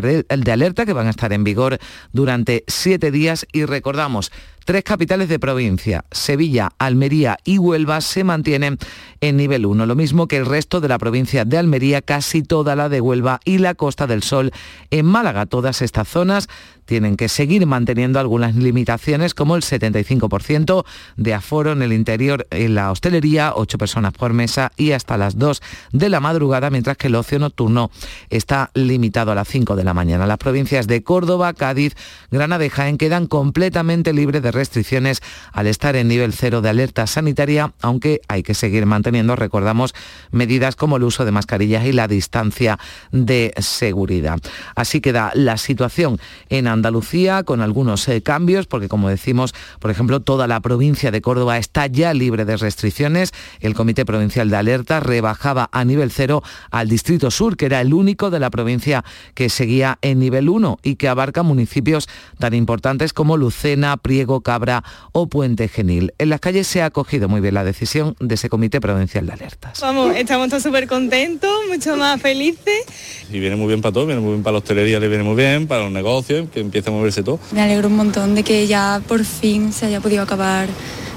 alerta 0.53 0.87
que 0.87 0.93
van 0.93 1.07
a 1.07 1.11
estar 1.11 1.33
en 1.33 1.45
vigor 1.45 1.79
durante 2.12 2.64
siete 2.67 3.11
días 3.11 3.47
y 3.53 3.64
recordamos, 3.64 4.31
Tres 4.64 4.83
capitales 4.83 5.29
de 5.29 5.38
provincia, 5.38 6.07
Sevilla, 6.11 6.72
Almería 6.79 7.37
y 7.44 7.59
Huelva, 7.59 8.00
se 8.00 8.24
mantienen 8.24 8.79
en 9.20 9.37
nivel 9.37 9.66
1, 9.66 9.85
lo 9.85 9.94
mismo 9.94 10.27
que 10.27 10.38
el 10.38 10.46
resto 10.46 10.81
de 10.81 10.88
la 10.88 10.96
provincia 10.96 11.44
de 11.44 11.59
Almería, 11.59 12.00
casi 12.00 12.42
toda 12.42 12.74
la 12.74 12.88
de 12.88 13.03
Huelva 13.03 13.40
y 13.44 13.59
la 13.59 13.74
Costa 13.74 14.07
del 14.07 14.22
Sol 14.22 14.53
en 14.90 15.05
Málaga. 15.05 15.44
Todas 15.44 15.83
estas 15.83 16.09
zonas 16.09 16.48
tienen 16.85 17.16
que 17.16 17.29
seguir 17.29 17.66
manteniendo 17.66 18.20
algunas 18.20 18.55
limitaciones 18.55 19.35
como 19.35 19.57
el 19.57 19.62
75% 19.62 20.85
de 21.16 21.35
aforo 21.35 21.73
en 21.73 21.83
el 21.83 21.92
interior 21.92 22.47
en 22.51 22.75
la 22.75 22.90
hostelería, 22.90 23.53
8 23.55 23.79
personas 23.79 24.12
por 24.12 24.33
mesa 24.33 24.73
y 24.77 24.92
hasta 24.92 25.16
las 25.16 25.38
2 25.38 25.62
de 25.92 26.09
la 26.09 26.20
madrugada, 26.20 26.70
mientras 26.70 26.97
que 26.97 27.09
el 27.09 27.14
ocio 27.14 27.38
nocturno 27.38 27.90
está 28.31 28.70
limitado 28.75 29.33
a 29.33 29.35
las 29.35 29.49
5 29.49 29.77
de 29.77 29.85
la 29.85 29.94
mañana. 29.94 30.27
Las 30.27 30.38
provincias 30.38 30.87
de 30.87 31.03
Córdoba, 31.03 31.53
Cádiz, 31.55 31.94
Granada 32.31 32.64
y 32.64 32.68
Jaén 32.68 32.99
quedan 32.99 33.27
completamente 33.27 34.12
libres 34.12 34.42
de 34.42 34.53
restricciones 34.53 35.20
al 35.53 35.66
estar 35.66 35.97
en 35.97 36.09
nivel 36.09 36.33
cero 36.33 36.61
de 36.61 36.68
alerta 36.68 37.07
sanitaria, 37.07 37.73
aunque 37.81 38.20
hay 38.29 38.42
que 38.42 38.55
seguir 38.55 38.87
manteniendo, 38.87 39.37
recordamos, 39.37 39.94
medidas 40.31 40.77
como 40.77 40.97
el 40.97 41.05
uso 41.05 41.25
de 41.25 41.33
mascarillas 41.33 41.85
y 41.85 41.92
la 41.92 42.09
distancia 42.09 42.79
de 43.12 43.53
seguridad. 43.59 44.38
Así 44.75 45.01
queda 45.01 45.33
la 45.35 45.57
situación 45.57 46.18
en 46.49 46.66
Andalucía 46.75 47.43
con 47.43 47.61
algunos 47.61 48.07
eh, 48.09 48.23
cambios, 48.23 48.67
porque 48.67 48.89
como 48.89 49.09
decimos, 49.09 49.55
por 49.79 49.91
ejemplo, 49.91 50.21
toda 50.21 50.47
la 50.47 50.61
provincia 50.61 51.11
de 51.11 51.23
Córdoba 51.23 51.59
está 51.59 51.87
ya 51.87 52.13
libre 52.13 52.45
de 52.45 52.57
restricciones. 52.57 53.33
El 53.61 53.75
Comité 53.75 54.05
Provincial 54.05 54.51
de 54.51 54.57
Alerta 54.57 55.01
rebajaba 55.01 55.69
a 55.73 55.85
nivel 55.85 56.11
cero 56.11 56.43
al 56.71 56.89
Distrito 56.89 57.31
Sur, 57.31 57.57
que 57.57 57.67
era 57.67 57.81
el 57.81 57.95
único 57.95 58.31
de 58.31 58.41
la 58.41 58.51
provincia 58.51 59.05
que 59.35 59.49
seguía 59.49 59.99
en 60.03 60.19
nivel 60.19 60.49
1 60.49 60.79
y 60.83 60.97
que 60.97 61.09
abarca 61.09 61.43
municipios 61.43 62.09
tan 62.39 62.55
importantes 62.55 63.13
como 63.13 63.37
Lucena, 63.37 63.97
Priego, 63.97 64.43
Cabra 64.43 64.85
o 65.13 65.27
Puente 65.27 65.69
Genil. 65.69 66.13
En 66.19 66.29
las 66.29 66.41
calles 66.41 66.67
se 66.67 66.83
ha 66.83 66.87
acogido 66.87 67.29
muy 67.29 67.41
bien 67.41 67.55
la 67.55 67.65
decisión 67.65 68.17
de 68.21 68.35
ese 68.35 68.49
Comité 68.49 68.81
Provincial 68.81 69.27
de 69.27 69.33
Alertas. 69.33 69.81
Vamos, 69.81 70.17
estamos 70.17 70.49
todos 70.49 70.63
súper 70.63 70.87
contentos, 70.87 71.51
mucho 71.69 71.97
más 71.97 72.21
felices. 72.21 72.85
Y 73.31 73.39
viene 73.39 73.57
muy 73.57 73.69
bien 73.69 73.81
para 73.81 73.93
todo, 73.93 74.07
viene 74.07 74.21
muy 74.21 74.33
bien 74.33 74.43
para 74.43 74.53
la 74.53 74.59
hostelería, 74.59 75.01
le 75.01 75.09
viene 75.09 75.25
muy 75.25 75.37
bien, 75.37 75.67
para 75.67 75.85
los 75.85 75.93
negocios, 75.93 76.49
que 76.53 76.61
empieza 76.64 76.90
a 76.90 76.92
moverse 76.92 77.22
todo. 77.22 77.38
Me 77.53 77.62
alegro 77.62 77.88
un 77.88 77.96
montón 77.96 78.35
de 78.35 78.42
que 78.42 78.66
ya 78.66 79.00
por 79.07 79.24
fin 79.24 79.72
se 79.72 79.87
haya 79.87 80.00
podido 80.00 80.22
acabar 80.22 80.68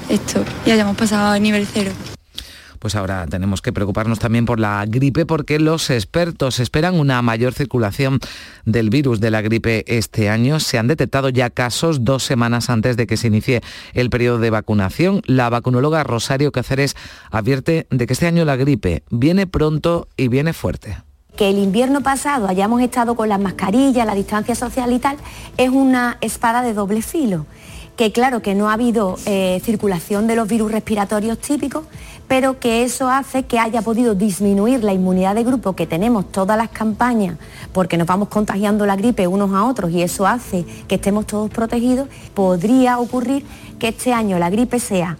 esto 0.08 0.44
y 0.66 0.70
hayamos 0.70 0.96
pasado 0.96 1.32
a 1.32 1.38
nivel 1.38 1.66
cero. 1.66 1.92
Pues 2.78 2.94
ahora 2.94 3.26
tenemos 3.26 3.60
que 3.60 3.72
preocuparnos 3.72 4.18
también 4.18 4.44
por 4.44 4.60
la 4.60 4.84
gripe 4.86 5.26
porque 5.26 5.58
los 5.58 5.90
expertos 5.90 6.60
esperan 6.60 6.94
una 6.94 7.20
mayor 7.22 7.52
circulación 7.52 8.20
del 8.64 8.90
virus 8.90 9.20
de 9.20 9.30
la 9.30 9.42
gripe 9.42 9.84
este 9.88 10.30
año. 10.30 10.60
Se 10.60 10.78
han 10.78 10.86
detectado 10.86 11.28
ya 11.28 11.50
casos 11.50 12.04
dos 12.04 12.22
semanas 12.22 12.70
antes 12.70 12.96
de 12.96 13.06
que 13.06 13.16
se 13.16 13.26
inicie 13.26 13.62
el 13.94 14.10
periodo 14.10 14.38
de 14.38 14.50
vacunación. 14.50 15.22
La 15.26 15.50
vacunóloga 15.50 16.04
Rosario 16.04 16.52
Cáceres 16.52 16.94
advierte 17.30 17.86
de 17.90 18.06
que 18.06 18.12
este 18.12 18.26
año 18.26 18.44
la 18.44 18.56
gripe 18.56 19.02
viene 19.10 19.46
pronto 19.46 20.06
y 20.16 20.28
viene 20.28 20.52
fuerte 20.52 21.07
que 21.38 21.50
el 21.50 21.58
invierno 21.58 22.00
pasado 22.00 22.48
hayamos 22.48 22.82
estado 22.82 23.14
con 23.14 23.28
las 23.28 23.38
mascarillas, 23.38 24.04
la 24.04 24.16
distancia 24.16 24.56
social 24.56 24.92
y 24.92 24.98
tal, 24.98 25.16
es 25.56 25.70
una 25.70 26.18
espada 26.20 26.62
de 26.62 26.74
doble 26.74 27.00
filo. 27.00 27.46
Que 27.96 28.10
claro 28.10 28.42
que 28.42 28.56
no 28.56 28.68
ha 28.68 28.72
habido 28.72 29.16
eh, 29.24 29.62
circulación 29.64 30.26
de 30.26 30.34
los 30.34 30.48
virus 30.48 30.72
respiratorios 30.72 31.38
típicos, 31.38 31.84
pero 32.26 32.58
que 32.58 32.82
eso 32.82 33.08
hace 33.08 33.44
que 33.44 33.60
haya 33.60 33.82
podido 33.82 34.16
disminuir 34.16 34.82
la 34.82 34.92
inmunidad 34.92 35.36
de 35.36 35.44
grupo 35.44 35.76
que 35.76 35.86
tenemos 35.86 36.30
todas 36.32 36.58
las 36.58 36.70
campañas, 36.70 37.38
porque 37.72 37.96
nos 37.96 38.08
vamos 38.08 38.28
contagiando 38.30 38.84
la 38.84 38.96
gripe 38.96 39.28
unos 39.28 39.54
a 39.54 39.64
otros 39.64 39.92
y 39.92 40.02
eso 40.02 40.26
hace 40.26 40.64
que 40.88 40.96
estemos 40.96 41.24
todos 41.24 41.50
protegidos, 41.50 42.08
podría 42.34 42.98
ocurrir 42.98 43.46
que 43.78 43.88
este 43.88 44.12
año 44.12 44.40
la 44.40 44.50
gripe 44.50 44.80
sea 44.80 45.18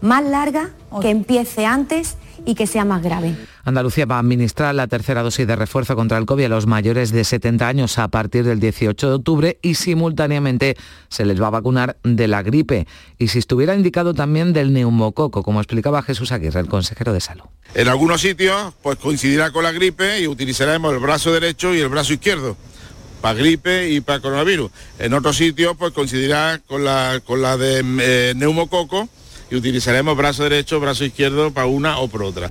más 0.00 0.24
larga, 0.24 0.70
que 1.00 1.10
empiece 1.10 1.64
antes 1.64 2.16
y 2.44 2.54
que 2.54 2.66
sea 2.66 2.84
más 2.84 3.02
grave. 3.02 3.34
Andalucía 3.64 4.06
va 4.06 4.16
a 4.16 4.20
administrar 4.20 4.74
la 4.74 4.86
tercera 4.86 5.22
dosis 5.22 5.46
de 5.46 5.56
refuerzo 5.56 5.96
contra 5.96 6.18
el 6.18 6.26
COVID 6.26 6.44
a 6.44 6.48
los 6.48 6.66
mayores 6.66 7.12
de 7.12 7.24
70 7.24 7.66
años 7.68 7.98
a 7.98 8.08
partir 8.08 8.44
del 8.44 8.60
18 8.60 9.08
de 9.08 9.14
octubre 9.14 9.58
y 9.62 9.74
simultáneamente 9.74 10.76
se 11.08 11.24
les 11.24 11.40
va 11.40 11.48
a 11.48 11.50
vacunar 11.50 11.96
de 12.02 12.28
la 12.28 12.42
gripe 12.42 12.86
y 13.18 13.28
si 13.28 13.38
estuviera 13.38 13.74
indicado 13.74 14.14
también 14.14 14.52
del 14.52 14.72
neumococo, 14.72 15.42
como 15.42 15.60
explicaba 15.60 16.02
Jesús 16.02 16.32
Aguirre, 16.32 16.60
el 16.60 16.68
consejero 16.68 17.12
de 17.12 17.20
salud. 17.20 17.44
En 17.74 17.88
algunos 17.88 18.20
sitios 18.20 18.74
pues 18.82 18.98
coincidirá 18.98 19.50
con 19.50 19.64
la 19.64 19.72
gripe 19.72 20.20
y 20.20 20.26
utilizaremos 20.26 20.92
el 20.92 21.00
brazo 21.00 21.32
derecho 21.32 21.74
y 21.74 21.80
el 21.80 21.88
brazo 21.88 22.12
izquierdo 22.12 22.56
para 23.20 23.34
gripe 23.34 23.90
y 23.90 24.00
para 24.00 24.20
coronavirus. 24.20 24.70
En 24.98 25.14
otros 25.14 25.36
sitios 25.36 25.76
pues 25.78 25.92
coincidirá 25.92 26.60
con 26.66 26.84
la, 26.84 27.20
con 27.24 27.42
la 27.42 27.56
de 27.56 27.84
eh, 28.00 28.32
neumococo 28.36 29.08
y 29.50 29.56
utilizaremos 29.56 30.16
brazo 30.16 30.44
derecho, 30.44 30.80
brazo 30.80 31.04
izquierdo 31.04 31.50
para 31.50 31.66
una 31.66 31.98
o 31.98 32.08
por 32.08 32.22
otra. 32.22 32.50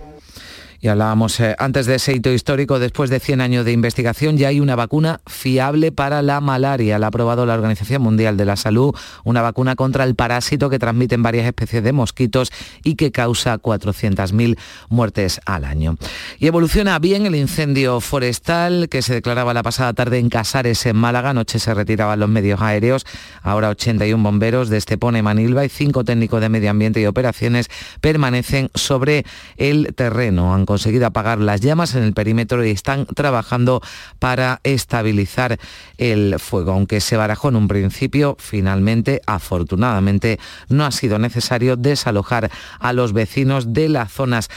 Y 0.81 0.87
hablábamos 0.87 1.37
eh, 1.41 1.55
antes 1.59 1.85
de 1.87 1.95
ese 1.95 2.13
hito 2.13 2.31
histórico, 2.31 2.79
después 2.79 3.09
de 3.09 3.19
100 3.19 3.41
años 3.41 3.65
de 3.65 3.73
investigación, 3.73 4.37
ya 4.37 4.47
hay 4.47 4.61
una 4.61 4.77
vacuna 4.77 5.19
fiable 5.27 5.91
para 5.91 6.21
la 6.21 6.39
malaria. 6.39 6.97
La 6.99 7.07
ha 7.07 7.09
aprobado 7.09 7.45
la 7.45 7.55
Organización 7.55 8.01
Mundial 8.01 8.37
de 8.37 8.45
la 8.45 8.55
Salud, 8.55 8.95
una 9.25 9.41
vacuna 9.41 9.75
contra 9.75 10.05
el 10.05 10.15
parásito 10.15 10.69
que 10.69 10.79
transmiten 10.79 11.21
varias 11.21 11.45
especies 11.45 11.83
de 11.83 11.91
mosquitos 11.91 12.51
y 12.81 12.95
que 12.95 13.11
causa 13.11 13.57
400.000 13.57 14.57
muertes 14.87 15.41
al 15.45 15.65
año. 15.65 15.97
Y 16.39 16.47
evoluciona 16.47 16.97
bien 16.99 17.25
el 17.25 17.35
incendio 17.35 17.99
forestal 17.99 18.87
que 18.87 19.01
se 19.01 19.15
declaraba 19.15 19.53
la 19.53 19.63
pasada 19.63 19.91
tarde 19.91 20.17
en 20.17 20.29
Casares, 20.29 20.85
en 20.85 20.95
Málaga. 20.95 21.31
Anoche 21.31 21.59
se 21.59 21.73
retiraban 21.73 22.21
los 22.21 22.29
medios 22.29 22.61
aéreos. 22.61 23.05
Ahora 23.41 23.67
81 23.69 24.23
bomberos 24.23 24.69
de 24.69 24.77
Estepona 24.77 25.19
y 25.19 25.23
Manilva 25.23 25.65
y 25.65 25.69
cinco 25.69 26.05
técnicos 26.05 26.39
de 26.39 26.47
medio 26.47 26.71
ambiente 26.71 27.01
y 27.01 27.05
operaciones 27.05 27.69
permanecen 27.99 28.69
sobre 28.75 29.25
el 29.57 29.93
terreno. 29.93 30.53
Conseguido 30.69 31.07
apagar 31.07 31.39
las 31.39 31.61
llamas 31.61 31.95
en 31.95 32.03
el 32.03 32.13
perímetro 32.13 32.63
y 32.63 32.69
están 32.69 33.07
trabajando 33.07 33.81
para 34.19 34.59
estabilizar 34.63 35.57
el 35.97 36.35
fuego. 36.37 36.73
Aunque 36.73 37.01
se 37.01 37.17
barajó 37.17 37.49
en 37.49 37.55
un 37.55 37.67
principio, 37.67 38.37
finalmente, 38.37 39.19
afortunadamente, 39.25 40.39
no 40.67 40.85
ha 40.85 40.91
sido 40.91 41.17
necesario 41.17 41.75
desalojar 41.75 42.51
a 42.79 42.93
los 42.93 43.13
vecinos 43.13 43.73
de 43.73 43.89
las 43.89 44.11
zonas 44.11 44.49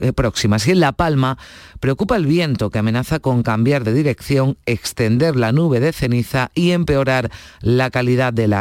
eh, 0.00 0.12
próximas. 0.12 0.66
Y 0.66 0.72
en 0.72 0.80
La 0.80 0.92
Palma 0.92 1.38
preocupa 1.80 2.16
el 2.16 2.26
viento 2.26 2.68
que 2.68 2.80
amenaza 2.80 3.18
con 3.20 3.42
cambiar 3.42 3.82
de 3.82 3.94
dirección, 3.94 4.58
extender 4.66 5.36
la 5.36 5.52
nube 5.52 5.80
de 5.80 5.94
ceniza 5.94 6.50
y 6.54 6.72
empeorar 6.72 7.30
la 7.62 7.88
calidad 7.88 8.34
del 8.34 8.52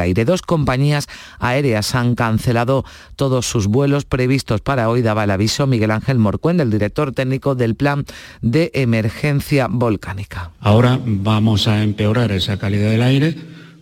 aire. 0.00 0.24
Dos 0.24 0.42
compañías 0.42 1.08
aéreas 1.40 1.96
han 1.96 2.14
cancelado 2.14 2.84
todos 3.16 3.46
sus 3.46 3.66
vuelos 3.66 4.04
previstos 4.04 4.60
para 4.60 4.88
hoy, 4.88 5.02
daba 5.02 5.24
el 5.24 5.32
aviso 5.32 5.66
Miguel 5.66 5.90
Ángel 5.90 6.20
El 6.42 6.70
director 6.70 7.12
técnico 7.12 7.54
del 7.54 7.74
Plan 7.74 8.04
de 8.40 8.70
Emergencia 8.74 9.66
Volcánica. 9.68 10.52
Ahora 10.60 11.00
vamos 11.04 11.66
a 11.66 11.82
empeorar 11.82 12.30
esa 12.30 12.58
calidad 12.58 12.90
del 12.90 13.02
aire 13.02 13.34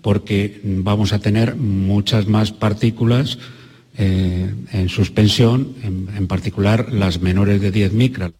porque 0.02 0.60
vamos 0.64 1.12
a 1.12 1.18
tener 1.18 1.56
muchas 1.56 2.26
más 2.26 2.52
partículas 2.52 3.38
eh, 3.96 4.54
en 4.72 4.88
suspensión, 4.88 5.74
en, 5.82 6.08
en 6.16 6.26
particular 6.26 6.92
las 6.92 7.20
menores 7.20 7.60
de 7.60 7.70
10 7.70 7.92
micras. 7.92 8.32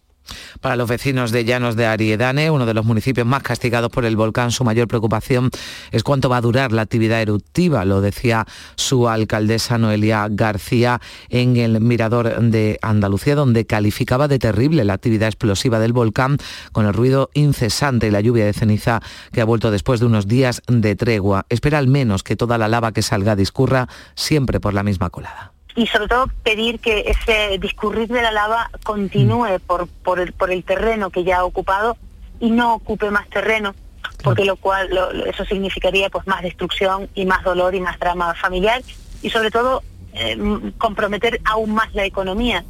Para 0.61 0.75
los 0.75 0.89
vecinos 0.89 1.31
de 1.31 1.45
Llanos 1.45 1.75
de 1.75 1.85
Ariedane, 1.85 2.49
uno 2.49 2.65
de 2.65 2.73
los 2.73 2.85
municipios 2.85 3.27
más 3.27 3.43
castigados 3.43 3.91
por 3.91 4.05
el 4.05 4.15
volcán, 4.15 4.51
su 4.51 4.63
mayor 4.63 4.87
preocupación 4.87 5.49
es 5.91 6.03
cuánto 6.03 6.29
va 6.29 6.37
a 6.37 6.41
durar 6.41 6.71
la 6.71 6.81
actividad 6.81 7.21
eruptiva, 7.21 7.85
lo 7.85 8.01
decía 8.01 8.45
su 8.75 9.07
alcaldesa 9.07 9.77
Noelia 9.77 10.27
García 10.29 11.01
en 11.29 11.57
el 11.57 11.79
Mirador 11.81 12.39
de 12.41 12.79
Andalucía, 12.81 13.35
donde 13.35 13.65
calificaba 13.65 14.27
de 14.27 14.39
terrible 14.39 14.83
la 14.83 14.93
actividad 14.93 15.27
explosiva 15.27 15.79
del 15.79 15.93
volcán 15.93 16.37
con 16.71 16.85
el 16.85 16.93
ruido 16.93 17.29
incesante 17.33 18.07
y 18.07 18.11
la 18.11 18.21
lluvia 18.21 18.45
de 18.45 18.53
ceniza 18.53 19.01
que 19.31 19.41
ha 19.41 19.45
vuelto 19.45 19.71
después 19.71 19.99
de 19.99 20.05
unos 20.05 20.27
días 20.27 20.61
de 20.67 20.95
tregua. 20.95 21.45
Espera 21.49 21.77
al 21.77 21.87
menos 21.87 22.23
que 22.23 22.35
toda 22.35 22.57
la 22.57 22.67
lava 22.67 22.91
que 22.91 23.01
salga 23.01 23.35
discurra 23.35 23.87
siempre 24.15 24.59
por 24.59 24.73
la 24.73 24.83
misma 24.83 25.09
colada 25.09 25.54
y 25.75 25.87
sobre 25.87 26.07
todo 26.07 26.27
pedir 26.43 26.79
que 26.79 27.05
ese 27.07 27.57
discurrir 27.59 28.07
de 28.07 28.21
la 28.21 28.31
lava 28.31 28.69
continúe 28.83 29.59
por, 29.67 29.87
por, 29.87 30.19
el, 30.19 30.31
por 30.31 30.51
el 30.51 30.63
terreno 30.63 31.09
que 31.09 31.23
ya 31.23 31.39
ha 31.39 31.45
ocupado 31.45 31.97
y 32.39 32.49
no 32.51 32.75
ocupe 32.75 33.11
más 33.11 33.27
terreno, 33.29 33.75
porque 34.23 34.45
lo 34.45 34.55
cual 34.55 34.89
eso 35.25 35.43
significaría 35.45 36.09
pues 36.09 36.25
más 36.27 36.41
destrucción 36.41 37.09
y 37.13 37.25
más 37.25 37.43
dolor 37.43 37.75
y 37.75 37.81
más 37.81 37.99
drama 37.99 38.33
familiar 38.35 38.81
y 39.21 39.29
sobre 39.29 39.51
todo 39.51 39.83
eh, 40.13 40.37
comprometer 40.77 41.41
aún 41.43 41.73
más 41.73 41.93
la 41.93 42.05
economía 42.05 42.63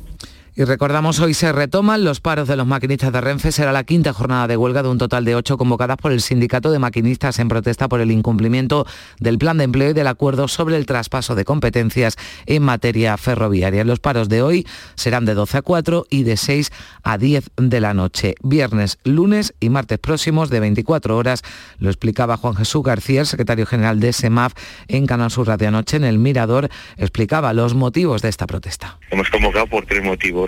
y 0.57 0.63
recordamos, 0.63 1.19
hoy 1.19 1.33
se 1.33 1.51
retoman 1.51 2.05
los 2.05 2.21
paros 2.21 2.47
de 2.47 2.55
los 2.55 2.65
maquinistas 2.65 3.11
de 3.11 3.19
Renfe. 3.19 3.51
Será 3.51 3.73
la 3.73 3.83
quinta 3.83 4.13
jornada 4.13 4.47
de 4.47 4.55
huelga 4.55 4.83
de 4.83 4.89
un 4.89 4.97
total 4.97 5.25
de 5.25 5.35
ocho 5.35 5.57
convocadas 5.57 5.97
por 5.97 6.13
el 6.13 6.21
sindicato 6.21 6.71
de 6.71 6.79
maquinistas 6.79 7.39
en 7.39 7.49
protesta 7.49 7.89
por 7.89 7.99
el 7.99 8.09
incumplimiento 8.09 8.87
del 9.19 9.37
plan 9.37 9.57
de 9.57 9.65
empleo 9.65 9.89
y 9.89 9.93
del 9.93 10.07
acuerdo 10.07 10.47
sobre 10.47 10.77
el 10.77 10.85
traspaso 10.85 11.35
de 11.35 11.43
competencias 11.43 12.15
en 12.45 12.63
materia 12.63 13.17
ferroviaria. 13.17 13.83
Los 13.83 13.99
paros 13.99 14.29
de 14.29 14.41
hoy 14.41 14.65
serán 14.95 15.25
de 15.25 15.33
12 15.33 15.57
a 15.57 15.61
4 15.61 16.05
y 16.09 16.23
de 16.23 16.37
6 16.37 16.71
a 17.03 17.17
10 17.17 17.51
de 17.57 17.81
la 17.81 17.93
noche. 17.93 18.35
Viernes, 18.41 18.97
lunes 19.03 19.55
y 19.59 19.69
martes 19.69 19.99
próximos 19.99 20.49
de 20.49 20.61
24 20.61 21.17
horas. 21.17 21.41
Lo 21.79 21.89
explicaba 21.89 22.37
Juan 22.37 22.55
Jesús 22.55 22.81
García, 22.81 23.25
secretario 23.25 23.65
general 23.65 23.99
de 23.99 24.13
SEMAF 24.13 24.53
en 24.87 25.05
Canal 25.05 25.31
Sur 25.31 25.47
Radio 25.47 25.67
Anoche 25.67 25.97
en 25.97 26.05
El 26.05 26.17
Mirador. 26.17 26.69
Explicaba 26.95 27.51
los 27.51 27.73
motivos 27.73 28.21
de 28.21 28.29
esta 28.29 28.47
protesta. 28.47 28.99
Hemos 29.11 29.29
convocado 29.29 29.67
por 29.67 29.85
tres 29.85 30.01
motivos 30.01 30.44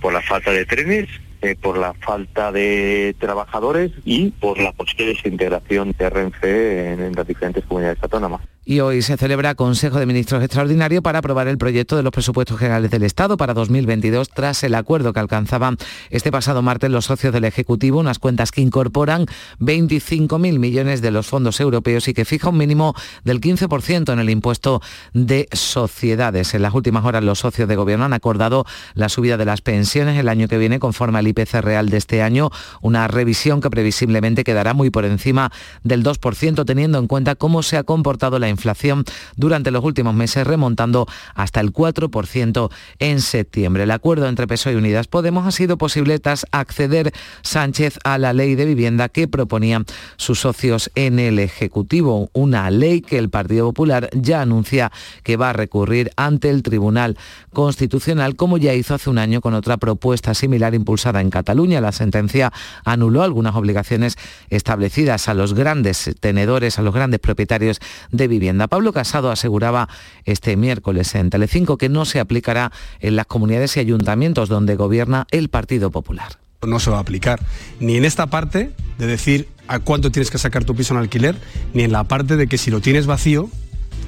por 0.00 0.12
la 0.12 0.22
falta 0.22 0.50
de 0.50 0.64
trenes, 0.64 1.08
eh, 1.42 1.56
por 1.60 1.76
la 1.78 1.94
falta 1.94 2.52
de 2.52 3.14
trabajadores 3.18 3.92
y 4.04 4.30
por 4.30 4.58
la 4.58 4.72
posible 4.72 5.06
desintegración 5.06 5.94
de 5.98 6.10
Renfe 6.10 6.92
en, 6.92 7.00
en 7.00 7.12
las 7.14 7.26
diferentes 7.26 7.64
comunidades 7.64 8.02
autónomas. 8.02 8.40
Y 8.64 8.78
hoy 8.78 9.02
se 9.02 9.16
celebra 9.16 9.56
Consejo 9.56 9.98
de 9.98 10.06
Ministros 10.06 10.40
Extraordinario 10.40 11.02
para 11.02 11.18
aprobar 11.18 11.48
el 11.48 11.58
proyecto 11.58 11.96
de 11.96 12.04
los 12.04 12.12
presupuestos 12.12 12.60
generales 12.60 12.92
del 12.92 13.02
Estado 13.02 13.36
para 13.36 13.54
2022 13.54 14.28
tras 14.28 14.62
el 14.62 14.76
acuerdo 14.76 15.12
que 15.12 15.18
alcanzaban 15.18 15.78
este 16.10 16.30
pasado 16.30 16.62
martes 16.62 16.88
los 16.88 17.06
socios 17.06 17.32
del 17.32 17.44
Ejecutivo, 17.44 17.98
unas 17.98 18.20
cuentas 18.20 18.52
que 18.52 18.60
incorporan 18.60 19.26
25.000 19.58 20.60
millones 20.60 21.02
de 21.02 21.10
los 21.10 21.26
fondos 21.26 21.58
europeos 21.58 22.06
y 22.06 22.14
que 22.14 22.24
fija 22.24 22.50
un 22.50 22.58
mínimo 22.58 22.94
del 23.24 23.40
15% 23.40 24.12
en 24.12 24.20
el 24.20 24.30
impuesto 24.30 24.80
de 25.12 25.48
sociedades. 25.50 26.54
En 26.54 26.62
las 26.62 26.72
últimas 26.72 27.04
horas 27.04 27.24
los 27.24 27.40
socios 27.40 27.66
de 27.66 27.74
gobierno 27.74 28.04
han 28.04 28.12
acordado 28.12 28.64
la 28.94 29.08
subida 29.08 29.36
de 29.36 29.44
las 29.44 29.60
pensiones 29.60 30.16
el 30.20 30.28
año 30.28 30.46
que 30.46 30.58
viene 30.58 30.78
conforme 30.78 31.18
al 31.18 31.26
IPC 31.26 31.54
real 31.62 31.88
de 31.88 31.96
este 31.96 32.22
año, 32.22 32.50
una 32.80 33.08
revisión 33.08 33.60
que 33.60 33.70
previsiblemente 33.70 34.44
quedará 34.44 34.72
muy 34.72 34.90
por 34.90 35.04
encima 35.04 35.50
del 35.82 36.04
2% 36.04 36.64
teniendo 36.64 37.00
en 37.00 37.08
cuenta 37.08 37.34
cómo 37.34 37.64
se 37.64 37.76
ha 37.76 37.82
comportado 37.82 38.38
la 38.38 38.51
inflación 38.52 39.04
durante 39.36 39.70
los 39.70 39.84
últimos 39.84 40.14
meses, 40.14 40.46
remontando 40.46 41.06
hasta 41.34 41.60
el 41.60 41.72
4% 41.72 42.70
en 42.98 43.20
septiembre. 43.20 43.82
El 43.82 43.90
acuerdo 43.90 44.28
entre 44.28 44.46
PSOE 44.46 44.74
y 44.74 44.76
Unidas 44.76 45.08
Podemos 45.08 45.46
ha 45.46 45.50
sido 45.50 45.78
posible 45.78 46.18
tras 46.18 46.46
acceder 46.52 47.12
Sánchez 47.42 47.98
a 48.04 48.18
la 48.18 48.32
ley 48.32 48.54
de 48.54 48.64
vivienda 48.64 49.08
que 49.08 49.28
proponían 49.28 49.84
sus 50.16 50.40
socios 50.40 50.90
en 50.94 51.18
el 51.18 51.38
Ejecutivo, 51.38 52.30
una 52.32 52.70
ley 52.70 53.00
que 53.00 53.18
el 53.18 53.30
Partido 53.30 53.66
Popular 53.66 54.08
ya 54.12 54.42
anuncia 54.42 54.92
que 55.22 55.36
va 55.36 55.50
a 55.50 55.52
recurrir 55.52 56.10
ante 56.16 56.50
el 56.50 56.62
Tribunal 56.62 57.16
Constitucional, 57.52 58.36
como 58.36 58.58
ya 58.58 58.74
hizo 58.74 58.94
hace 58.94 59.10
un 59.10 59.18
año 59.18 59.40
con 59.40 59.54
otra 59.54 59.76
propuesta 59.76 60.34
similar 60.34 60.74
impulsada 60.74 61.20
en 61.20 61.30
Cataluña. 61.30 61.80
La 61.80 61.92
sentencia 61.92 62.52
anuló 62.84 63.22
algunas 63.22 63.54
obligaciones 63.54 64.16
establecidas 64.50 65.28
a 65.28 65.34
los 65.34 65.54
grandes 65.54 66.10
tenedores, 66.20 66.78
a 66.78 66.82
los 66.82 66.94
grandes 66.94 67.20
propietarios 67.20 67.80
de 68.10 68.28
vivienda 68.28 68.41
Pablo 68.68 68.92
Casado 68.92 69.30
aseguraba 69.30 69.88
este 70.24 70.56
miércoles 70.56 71.14
en 71.14 71.30
Telecinco 71.30 71.78
que 71.78 71.88
no 71.88 72.04
se 72.04 72.20
aplicará 72.20 72.72
en 73.00 73.16
las 73.16 73.26
comunidades 73.26 73.76
y 73.76 73.80
ayuntamientos 73.80 74.48
donde 74.48 74.76
gobierna 74.76 75.26
el 75.30 75.48
Partido 75.48 75.90
Popular. 75.90 76.38
No 76.66 76.78
se 76.78 76.90
va 76.90 76.98
a 76.98 77.00
aplicar 77.00 77.40
ni 77.80 77.96
en 77.96 78.04
esta 78.04 78.28
parte 78.28 78.70
de 78.98 79.06
decir 79.06 79.48
a 79.68 79.80
cuánto 79.80 80.10
tienes 80.10 80.30
que 80.30 80.38
sacar 80.38 80.64
tu 80.64 80.74
piso 80.74 80.94
en 80.94 81.00
alquiler, 81.00 81.36
ni 81.74 81.82
en 81.82 81.92
la 81.92 82.04
parte 82.04 82.36
de 82.36 82.46
que 82.46 82.58
si 82.58 82.70
lo 82.70 82.80
tienes 82.80 83.06
vacío 83.06 83.50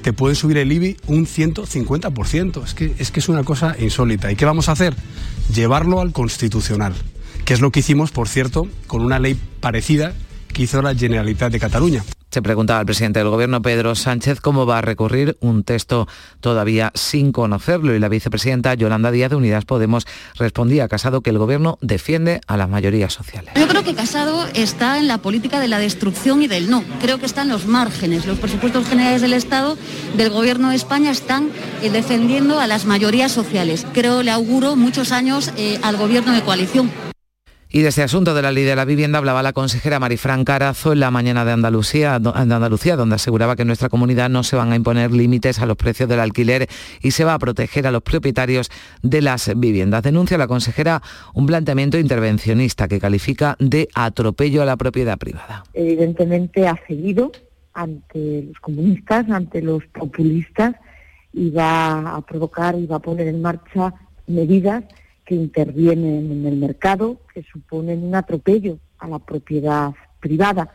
te 0.01 0.13
pueden 0.13 0.35
subir 0.35 0.57
el 0.57 0.71
IBI 0.71 0.97
un 1.07 1.25
150%. 1.25 2.63
Es 2.63 2.73
que, 2.75 2.93
es 2.99 3.09
que 3.11 3.19
es 3.19 3.27
una 3.27 3.43
cosa 3.43 3.75
insólita. 3.79 4.31
¿Y 4.31 4.35
qué 4.35 4.45
vamos 4.45 4.69
a 4.69 4.73
hacer? 4.73 4.95
Llevarlo 5.51 5.99
al 5.99 6.11
constitucional, 6.11 6.93
que 7.43 7.55
es 7.55 7.61
lo 7.61 7.71
que 7.71 7.79
hicimos, 7.79 8.11
por 8.11 8.27
cierto, 8.27 8.67
con 8.87 9.01
una 9.01 9.17
ley 9.17 9.35
parecida 9.61 10.13
que 10.55 10.63
hizo 10.63 10.81
la 10.81 10.95
Generalitat 10.95 11.51
de 11.51 11.59
Cataluña. 11.59 12.03
Se 12.31 12.41
preguntaba 12.41 12.79
al 12.79 12.85
presidente 12.85 13.19
del 13.19 13.29
Gobierno, 13.29 13.61
Pedro 13.61 13.93
Sánchez, 13.93 14.39
cómo 14.39 14.65
va 14.65 14.79
a 14.79 14.81
recurrir 14.81 15.37
un 15.41 15.63
texto 15.63 16.07
todavía 16.39 16.91
sin 16.95 17.31
conocerlo 17.31 17.93
y 17.93 17.99
la 17.99 18.09
vicepresidenta 18.09 18.73
Yolanda 18.73 19.11
Díaz 19.11 19.29
de 19.29 19.35
Unidas 19.35 19.65
Podemos 19.65 20.07
respondía 20.35 20.85
a 20.85 20.87
Casado 20.87 21.21
que 21.21 21.29
el 21.29 21.37
Gobierno 21.37 21.77
defiende 21.81 22.41
a 22.47 22.55
las 22.55 22.69
mayorías 22.69 23.13
sociales. 23.13 23.53
Yo 23.55 23.67
creo 23.67 23.83
que 23.83 23.95
Casado 23.95 24.47
está 24.53 24.97
en 24.97 25.07
la 25.07 25.17
política 25.17 25.59
de 25.59 25.67
la 25.67 25.79
destrucción 25.79 26.41
y 26.41 26.47
del 26.47 26.69
no. 26.69 26.83
Creo 27.01 27.19
que 27.19 27.25
está 27.25 27.41
en 27.41 27.49
los 27.49 27.67
márgenes. 27.67 28.25
Los 28.25 28.39
presupuestos 28.39 28.87
generales 28.87 29.21
del 29.21 29.33
Estado, 29.33 29.77
del 30.15 30.29
Gobierno 30.29 30.69
de 30.69 30.77
España, 30.77 31.11
están 31.11 31.49
eh, 31.81 31.89
defendiendo 31.89 32.59
a 32.59 32.67
las 32.67 32.85
mayorías 32.85 33.31
sociales. 33.31 33.85
Creo, 33.93 34.23
le 34.23 34.31
auguro 34.31 34.75
muchos 34.75 35.11
años 35.11 35.51
eh, 35.57 35.79
al 35.83 35.97
Gobierno 35.97 36.33
de 36.33 36.41
coalición. 36.41 36.91
Y 37.75 37.81
de 37.81 37.89
este 37.89 38.03
asunto 38.03 38.33
de 38.33 38.41
la 38.41 38.53
ley 38.53 38.63
de 38.63 38.73
la 38.73 38.85
vivienda 38.85 39.17
hablaba 39.17 39.43
la 39.43 39.51
consejera 39.51 39.99
Marifran 39.99 40.45
Carazo 40.45 40.93
en 40.93 41.01
la 41.01 41.11
mañana 41.11 41.43
de 41.43 41.51
Andalucía, 41.51 42.19
de 42.19 42.31
Andalucía, 42.33 42.95
donde 42.95 43.15
aseguraba 43.15 43.57
que 43.57 43.63
en 43.63 43.67
nuestra 43.67 43.89
comunidad 43.89 44.29
no 44.29 44.43
se 44.43 44.55
van 44.55 44.71
a 44.71 44.77
imponer 44.77 45.11
límites 45.11 45.59
a 45.59 45.65
los 45.65 45.75
precios 45.75 46.07
del 46.07 46.21
alquiler 46.21 46.69
y 47.01 47.11
se 47.11 47.25
va 47.25 47.33
a 47.33 47.37
proteger 47.37 47.85
a 47.85 47.91
los 47.91 48.01
propietarios 48.01 48.71
de 49.01 49.21
las 49.21 49.51
viviendas. 49.59 50.03
Denuncia 50.03 50.37
la 50.37 50.47
consejera 50.47 51.01
un 51.33 51.47
planteamiento 51.47 51.99
intervencionista 51.99 52.87
que 52.87 52.97
califica 52.97 53.57
de 53.59 53.89
atropello 53.93 54.61
a 54.61 54.65
la 54.65 54.77
propiedad 54.77 55.17
privada. 55.17 55.65
Evidentemente 55.73 56.69
ha 56.69 56.79
seguido 56.87 57.33
ante 57.73 58.43
los 58.43 58.57
comunistas, 58.61 59.29
ante 59.29 59.61
los 59.61 59.85
populistas 59.87 60.75
y 61.33 61.49
va 61.49 62.15
a 62.15 62.21
provocar 62.21 62.79
y 62.79 62.85
va 62.85 62.95
a 62.95 62.99
poner 62.99 63.27
en 63.27 63.41
marcha 63.41 63.93
medidas 64.27 64.85
que 65.25 65.35
intervienen 65.35 66.31
en 66.31 66.45
el 66.45 66.55
mercado, 66.57 67.19
que 67.33 67.43
suponen 67.43 68.03
un 68.03 68.15
atropello 68.15 68.77
a 68.99 69.07
la 69.07 69.19
propiedad 69.19 69.93
privada. 70.19 70.71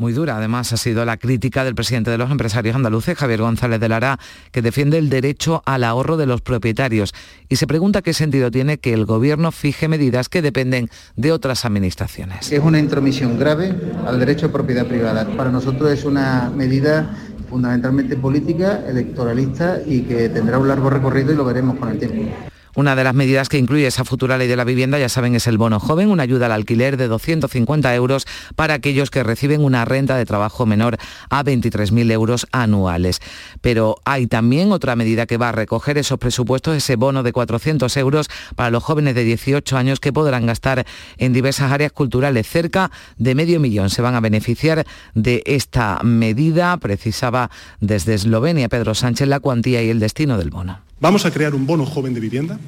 Muy 0.00 0.14
dura, 0.14 0.38
además, 0.38 0.72
ha 0.72 0.78
sido 0.78 1.04
la 1.04 1.18
crítica 1.18 1.62
del 1.62 1.74
presidente 1.74 2.10
de 2.10 2.16
los 2.16 2.30
empresarios 2.30 2.74
andaluces, 2.74 3.18
Javier 3.18 3.42
González 3.42 3.80
de 3.80 3.88
Lara, 3.90 4.18
que 4.50 4.62
defiende 4.62 4.96
el 4.96 5.10
derecho 5.10 5.62
al 5.66 5.84
ahorro 5.84 6.16
de 6.16 6.24
los 6.24 6.40
propietarios 6.40 7.12
y 7.50 7.56
se 7.56 7.66
pregunta 7.66 8.00
qué 8.00 8.14
sentido 8.14 8.50
tiene 8.50 8.78
que 8.78 8.94
el 8.94 9.04
gobierno 9.04 9.52
fije 9.52 9.88
medidas 9.88 10.30
que 10.30 10.40
dependen 10.40 10.88
de 11.16 11.32
otras 11.32 11.66
administraciones. 11.66 12.50
Es 12.50 12.60
una 12.60 12.78
intromisión 12.78 13.38
grave 13.38 13.74
al 14.06 14.18
derecho 14.18 14.46
a 14.46 14.52
propiedad 14.52 14.86
privada. 14.86 15.26
Para 15.36 15.50
nosotros 15.50 15.90
es 15.90 16.06
una 16.06 16.48
medida 16.48 17.14
fundamentalmente 17.50 18.16
política, 18.16 18.82
electoralista 18.88 19.80
y 19.84 20.00
que 20.02 20.30
tendrá 20.30 20.58
un 20.58 20.68
largo 20.68 20.88
recorrido 20.88 21.32
y 21.32 21.36
lo 21.36 21.44
veremos 21.44 21.76
con 21.76 21.90
el 21.90 21.98
tiempo. 21.98 22.30
Una 22.74 22.94
de 22.94 23.04
las 23.04 23.14
medidas 23.14 23.48
que 23.48 23.58
incluye 23.58 23.86
esa 23.86 24.04
futura 24.04 24.38
ley 24.38 24.48
de 24.48 24.56
la 24.56 24.64
vivienda, 24.64 24.98
ya 24.98 25.08
saben, 25.08 25.34
es 25.34 25.46
el 25.46 25.58
bono 25.58 25.80
joven, 25.80 26.10
una 26.10 26.22
ayuda 26.22 26.46
al 26.46 26.52
alquiler 26.52 26.96
de 26.96 27.08
250 27.08 27.94
euros 27.94 28.26
para 28.54 28.74
aquellos 28.74 29.10
que 29.10 29.22
reciben 29.22 29.64
una 29.64 29.84
renta 29.84 30.16
de 30.16 30.24
trabajo 30.24 30.66
menor 30.66 30.96
a 31.30 31.42
23.000 31.42 32.12
euros 32.12 32.46
anuales. 32.52 33.20
Pero 33.60 33.96
hay 34.04 34.26
también 34.26 34.72
otra 34.72 34.96
medida 34.96 35.26
que 35.26 35.36
va 35.36 35.48
a 35.48 35.52
recoger 35.52 35.98
esos 35.98 36.18
presupuestos, 36.18 36.76
ese 36.76 36.96
bono 36.96 37.22
de 37.22 37.32
400 37.32 37.96
euros 37.96 38.28
para 38.54 38.70
los 38.70 38.84
jóvenes 38.84 39.14
de 39.14 39.24
18 39.24 39.76
años 39.76 40.00
que 40.00 40.12
podrán 40.12 40.46
gastar 40.46 40.86
en 41.18 41.32
diversas 41.32 41.72
áreas 41.72 41.92
culturales. 41.92 42.46
Cerca 42.48 42.90
de 43.16 43.34
medio 43.34 43.60
millón 43.60 43.90
se 43.90 44.02
van 44.02 44.14
a 44.14 44.20
beneficiar 44.20 44.86
de 45.14 45.42
esta 45.46 46.00
medida. 46.02 46.76
Precisaba 46.76 47.50
desde 47.80 48.14
Eslovenia 48.14 48.68
Pedro 48.68 48.94
Sánchez 48.94 49.28
la 49.28 49.40
cuantía 49.40 49.82
y 49.82 49.90
el 49.90 50.00
destino 50.00 50.38
del 50.38 50.50
bono. 50.50 50.89
Vamos 51.00 51.24
a 51.24 51.30
crear 51.30 51.54
un 51.54 51.66
bono 51.66 51.86
joven 51.86 52.12
de 52.12 52.20
vivienda 52.20 52.60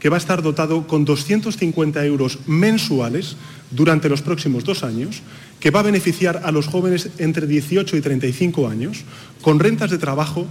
que 0.00 0.08
va 0.08 0.16
a 0.16 0.18
estar 0.18 0.42
dotado 0.42 0.88
con 0.88 1.04
250 1.04 2.04
euros 2.04 2.40
mensuales 2.46 3.36
durante 3.70 4.08
los 4.08 4.22
próximos 4.22 4.64
dos 4.64 4.82
años, 4.82 5.22
que 5.60 5.70
va 5.70 5.80
a 5.80 5.84
beneficiar 5.84 6.40
a 6.42 6.50
los 6.50 6.66
jóvenes 6.66 7.10
entre 7.18 7.46
18 7.46 7.96
y 7.96 8.00
35 8.00 8.66
años 8.66 9.04
con 9.40 9.60
rentas 9.60 9.90
de 9.90 9.98
trabajo 9.98 10.48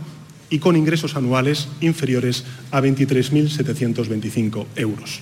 y 0.49 0.59
con 0.59 0.77
ingresos 0.77 1.15
anuales 1.17 1.67
inferiores 1.81 2.45
a 2.71 2.79
23.725 2.79 4.65
euros. 4.77 5.19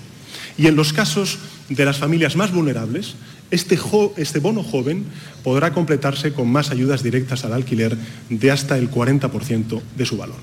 Y 0.58 0.68
en 0.68 0.76
los 0.76 0.94
casos 0.94 1.40
de 1.70 1.86
las 1.86 1.98
familias 1.98 2.36
más 2.36 2.54
vulnerables, 2.54 3.16
este, 3.50 3.80
este 4.18 4.40
bono 4.40 4.62
joven 4.62 5.06
podrá 5.44 5.74
completarse 5.74 6.34
con 6.34 6.52
más 6.52 6.70
ayudas 6.70 7.02
directas 7.02 7.44
al 7.44 7.54
alquiler 7.54 7.98
de 8.30 8.52
hasta 8.52 8.78
el 8.78 8.92
40% 8.92 9.82
de 9.96 10.06
su 10.06 10.18
valor. 10.18 10.38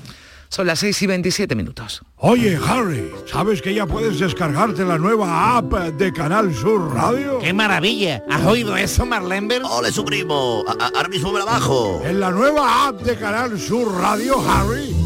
Son 0.55 0.65
las 0.67 0.79
6 0.79 1.01
y 1.01 1.07
27 1.07 1.53
minutos. 1.53 2.01
Oye, 2.15 2.57
Harry, 2.65 3.11
¿sabes 3.29 3.61
que 3.61 3.73
ya 3.73 3.85
puedes 3.85 4.19
descargarte 4.19 4.85
la 4.85 4.97
nueva 4.97 5.57
app 5.57 5.73
de 5.73 6.13
Canal 6.13 6.55
Sur 6.55 6.93
Radio? 6.93 7.39
¡Qué 7.39 7.51
maravilla! 7.51 8.23
¿Has 8.29 8.45
oído 8.45 8.77
eso, 8.77 9.05
Marlenber? 9.05 9.61
¡Ole, 9.69 9.91
su 9.91 10.05
primo! 10.05 10.63
A- 10.65 10.85
a- 10.85 10.87
Ahora 10.95 11.09
mismo 11.09 11.33
me 11.33 11.39
la 11.39 11.45
bajo. 11.45 12.01
En 12.05 12.21
la 12.21 12.31
nueva 12.31 12.87
app 12.87 13.01
de 13.01 13.17
Canal 13.17 13.59
Sur 13.59 13.95
Radio, 13.95 14.39
Harry, 14.49 14.95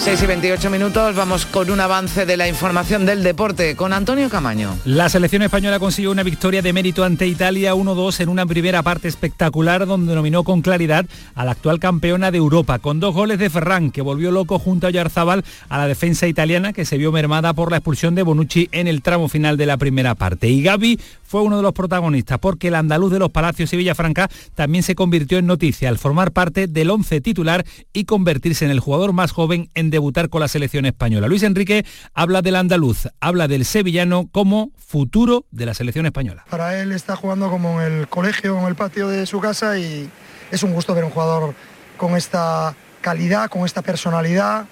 6 0.00 0.22
y 0.22 0.26
28 0.26 0.70
minutos, 0.70 1.14
vamos 1.14 1.44
con 1.44 1.70
un 1.70 1.78
avance 1.78 2.24
de 2.24 2.38
la 2.38 2.48
información 2.48 3.04
del 3.04 3.22
deporte 3.22 3.76
con 3.76 3.92
Antonio 3.92 4.30
Camaño. 4.30 4.74
La 4.86 5.10
selección 5.10 5.42
española 5.42 5.78
consiguió 5.78 6.10
una 6.10 6.22
victoria 6.22 6.62
de 6.62 6.72
mérito 6.72 7.04
ante 7.04 7.26
Italia 7.26 7.74
1-2 7.74 8.20
en 8.20 8.30
una 8.30 8.46
primera 8.46 8.82
parte 8.82 9.08
espectacular 9.08 9.86
donde 9.86 10.14
dominó 10.14 10.42
con 10.42 10.62
claridad 10.62 11.04
a 11.34 11.44
la 11.44 11.50
actual 11.50 11.80
campeona 11.80 12.30
de 12.30 12.38
Europa, 12.38 12.78
con 12.78 12.98
dos 12.98 13.14
goles 13.14 13.38
de 13.38 13.50
Ferran, 13.50 13.90
que 13.90 14.00
volvió 14.00 14.30
loco 14.30 14.58
junto 14.58 14.86
a 14.86 14.90
Yarzábal 14.90 15.44
a 15.68 15.76
la 15.76 15.86
defensa 15.86 16.26
italiana, 16.26 16.72
que 16.72 16.86
se 16.86 16.96
vio 16.96 17.12
mermada 17.12 17.52
por 17.52 17.70
la 17.70 17.76
expulsión 17.76 18.14
de 18.14 18.22
Bonucci 18.22 18.70
en 18.72 18.88
el 18.88 19.02
tramo 19.02 19.28
final 19.28 19.58
de 19.58 19.66
la 19.66 19.76
primera 19.76 20.14
parte. 20.14 20.48
Y 20.48 20.62
Gaby 20.62 20.98
fue 21.22 21.42
uno 21.42 21.58
de 21.58 21.62
los 21.62 21.74
protagonistas 21.74 22.38
porque 22.38 22.68
el 22.68 22.74
andaluz 22.74 23.12
de 23.12 23.18
los 23.18 23.30
Palacios 23.30 23.72
y 23.74 23.76
Villafranca 23.76 24.30
también 24.54 24.82
se 24.82 24.94
convirtió 24.94 25.36
en 25.36 25.46
noticia 25.46 25.90
al 25.90 25.98
formar 25.98 26.32
parte 26.32 26.68
del 26.68 26.90
once 26.90 27.20
titular 27.20 27.66
y 27.92 28.04
convertirse 28.04 28.64
en 28.64 28.70
el 28.70 28.80
jugador 28.80 29.12
más 29.12 29.30
joven 29.30 29.68
en 29.74 29.89
debutar 29.90 30.28
con 30.28 30.40
la 30.40 30.48
selección 30.48 30.86
española. 30.86 31.28
Luis 31.28 31.42
Enrique 31.42 31.84
habla 32.14 32.42
del 32.42 32.56
andaluz, 32.56 33.08
habla 33.20 33.48
del 33.48 33.64
sevillano 33.64 34.28
como 34.32 34.70
futuro 34.76 35.46
de 35.50 35.66
la 35.66 35.74
selección 35.74 36.06
española. 36.06 36.44
Para 36.50 36.80
él 36.80 36.92
está 36.92 37.16
jugando 37.16 37.50
como 37.50 37.80
en 37.80 37.92
el 37.92 38.08
colegio, 38.08 38.58
en 38.58 38.66
el 38.66 38.74
patio 38.74 39.08
de 39.08 39.26
su 39.26 39.40
casa 39.40 39.78
y 39.78 40.08
es 40.50 40.62
un 40.62 40.72
gusto 40.72 40.94
ver 40.94 41.04
un 41.04 41.10
jugador 41.10 41.54
con 41.96 42.16
esta 42.16 42.74
calidad, 43.00 43.48
con 43.50 43.64
esta 43.64 43.82
personalidad. 43.82 44.66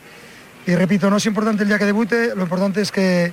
Y 0.67 0.75
repito, 0.75 1.11
no 1.11 1.17
es 1.17 1.27
importante 1.27 1.63
el 1.63 1.69
día 1.69 1.79
que 1.79 1.85
debute, 1.85 2.35
lo 2.35 2.43
importante 2.43 2.81
es 2.81 2.93
que 2.93 3.33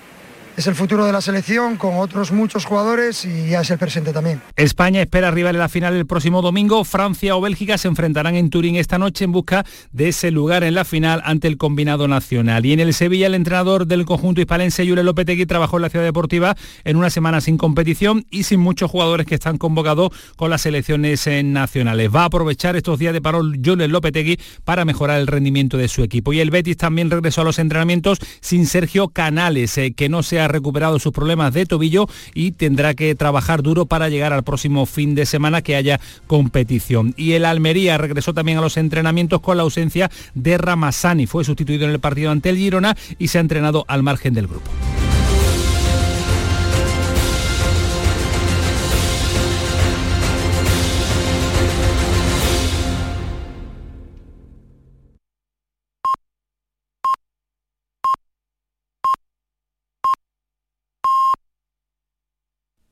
es 0.58 0.68
el 0.68 0.76
futuro 0.76 1.06
de 1.06 1.12
la 1.12 1.22
selección 1.22 1.76
con 1.76 1.98
otros 1.98 2.32
muchos 2.32 2.66
jugadores 2.66 3.26
y 3.26 3.50
ya 3.50 3.62
es 3.62 3.70
el 3.72 3.78
presente 3.78 4.14
también. 4.14 4.42
España 4.56 5.02
espera 5.02 5.32
rival 5.32 5.56
en 5.56 5.60
la 5.60 5.70
final 5.70 5.96
el 5.96 6.06
próximo 6.06 6.42
domingo. 6.42 6.84
Francia 6.84 7.36
o 7.36 7.42
Bélgica 7.42 7.78
se 7.78 7.88
enfrentarán 7.88 8.36
en 8.36 8.50
Turín 8.50 8.76
esta 8.76 8.98
noche 8.98 9.26
en 9.26 9.32
busca 9.32 9.66
de 9.92 10.10
ese 10.10 10.32
lugar 10.32 10.64
en 10.64 10.76
la 10.76 10.86
final 10.86 11.22
ante 11.26 11.48
el 11.48 11.58
combinado 11.58 12.08
nacional. 12.08 12.66
Y 12.66 12.74
en 12.74 12.80
el 12.80 12.94
Sevilla 12.94 13.28
el 13.28 13.36
entrenador 13.36 13.86
del 13.88 14.06
conjunto 14.06 14.42
hispalense, 14.42 14.86
Yule 14.86 15.04
Lopetegui, 15.04 15.46
trabajó 15.46 15.78
en 15.78 15.84
la 15.84 15.90
ciudad 15.90 16.06
deportiva 16.06 16.56
en 16.84 16.96
una 16.96 17.10
semana 17.10 17.42
sin 17.42 17.58
competición 17.58 18.26
y 18.30 18.44
sin 18.44 18.60
muchos 18.60 18.90
jugadores 18.90 19.28
que 19.28 19.36
están 19.36 19.58
convocados 19.58 20.12
con 20.38 20.50
las 20.50 20.62
selecciones 20.62 21.28
eh, 21.28 21.44
nacionales. 21.44 22.10
Va 22.14 22.22
a 22.22 22.26
aprovechar 22.26 22.76
estos 22.76 23.00
días 23.00 23.14
de 23.14 23.22
parol 23.22 23.58
Yule 23.60 23.88
Lopetegui 23.88 24.40
para 24.64 24.86
mejorar 24.86 25.20
el 25.20 25.28
rendimiento 25.28 25.78
de 25.78 25.88
su 25.88 26.02
equipo. 26.02 26.32
Y 26.34 26.40
el 26.40 26.50
Betis 26.50 26.78
también 26.78 27.12
regresó 27.12 27.42
a 27.42 27.44
los 27.44 27.60
entrenamientos 27.60 28.20
sin 28.40 28.66
Sergio 28.68 29.10
Canales, 29.10 29.78
eh, 29.78 29.94
que 29.94 30.10
no 30.10 30.24
se 30.24 30.40
ha 30.40 30.45
recuperado 30.48 31.00
sus 31.00 31.12
problemas 31.12 31.54
de 31.54 31.66
tobillo 31.66 32.08
y 32.34 32.52
tendrá 32.52 32.94
que 32.94 33.16
trabajar 33.16 33.64
duro 33.64 33.86
para 33.86 34.10
llegar 34.10 34.34
al 34.34 34.44
próximo 34.44 34.86
fin 34.86 35.16
de 35.16 35.26
semana 35.26 35.62
que 35.62 35.76
haya 35.76 36.00
competición. 36.28 37.14
Y 37.18 37.34
el 37.34 37.46
Almería 37.46 37.98
regresó 37.98 38.34
también 38.34 38.58
a 38.58 38.62
los 38.62 38.78
entrenamientos 38.78 39.42
con 39.42 39.58
la 39.58 39.64
ausencia 39.64 40.10
de 40.34 40.58
Ramazani. 40.58 41.28
Fue 41.28 41.44
sustituido 41.44 41.86
en 41.86 41.92
el 41.92 42.00
partido 42.00 42.32
ante 42.32 42.50
el 42.50 42.58
Girona 42.58 42.96
y 43.20 43.28
se 43.28 43.38
ha 43.38 43.42
entrenado 43.42 43.86
al 43.88 44.04
margen 44.04 44.34
del 44.34 44.48
grupo. 44.48 44.72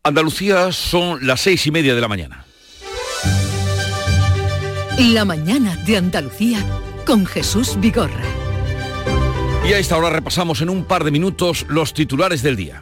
Andalucía 0.05 0.73
son 0.73 1.25
las 1.25 1.39
seis 1.39 1.65
y 1.65 1.71
media 1.71 1.95
de 1.95 2.01
la 2.01 2.09
mañana. 2.09 2.43
La 4.99 5.23
mañana 5.23 5.77
de 5.77 5.95
Andalucía 5.95 6.59
con 7.05 7.25
Jesús 7.25 7.79
Vigorra. 7.79 8.25
Y 9.65 9.71
a 9.71 9.77
esta 9.77 9.95
hora 9.95 10.09
repasamos 10.09 10.59
en 10.59 10.69
un 10.69 10.83
par 10.83 11.05
de 11.05 11.11
minutos 11.11 11.65
los 11.69 11.93
titulares 11.93 12.43
del 12.43 12.57
día. 12.57 12.81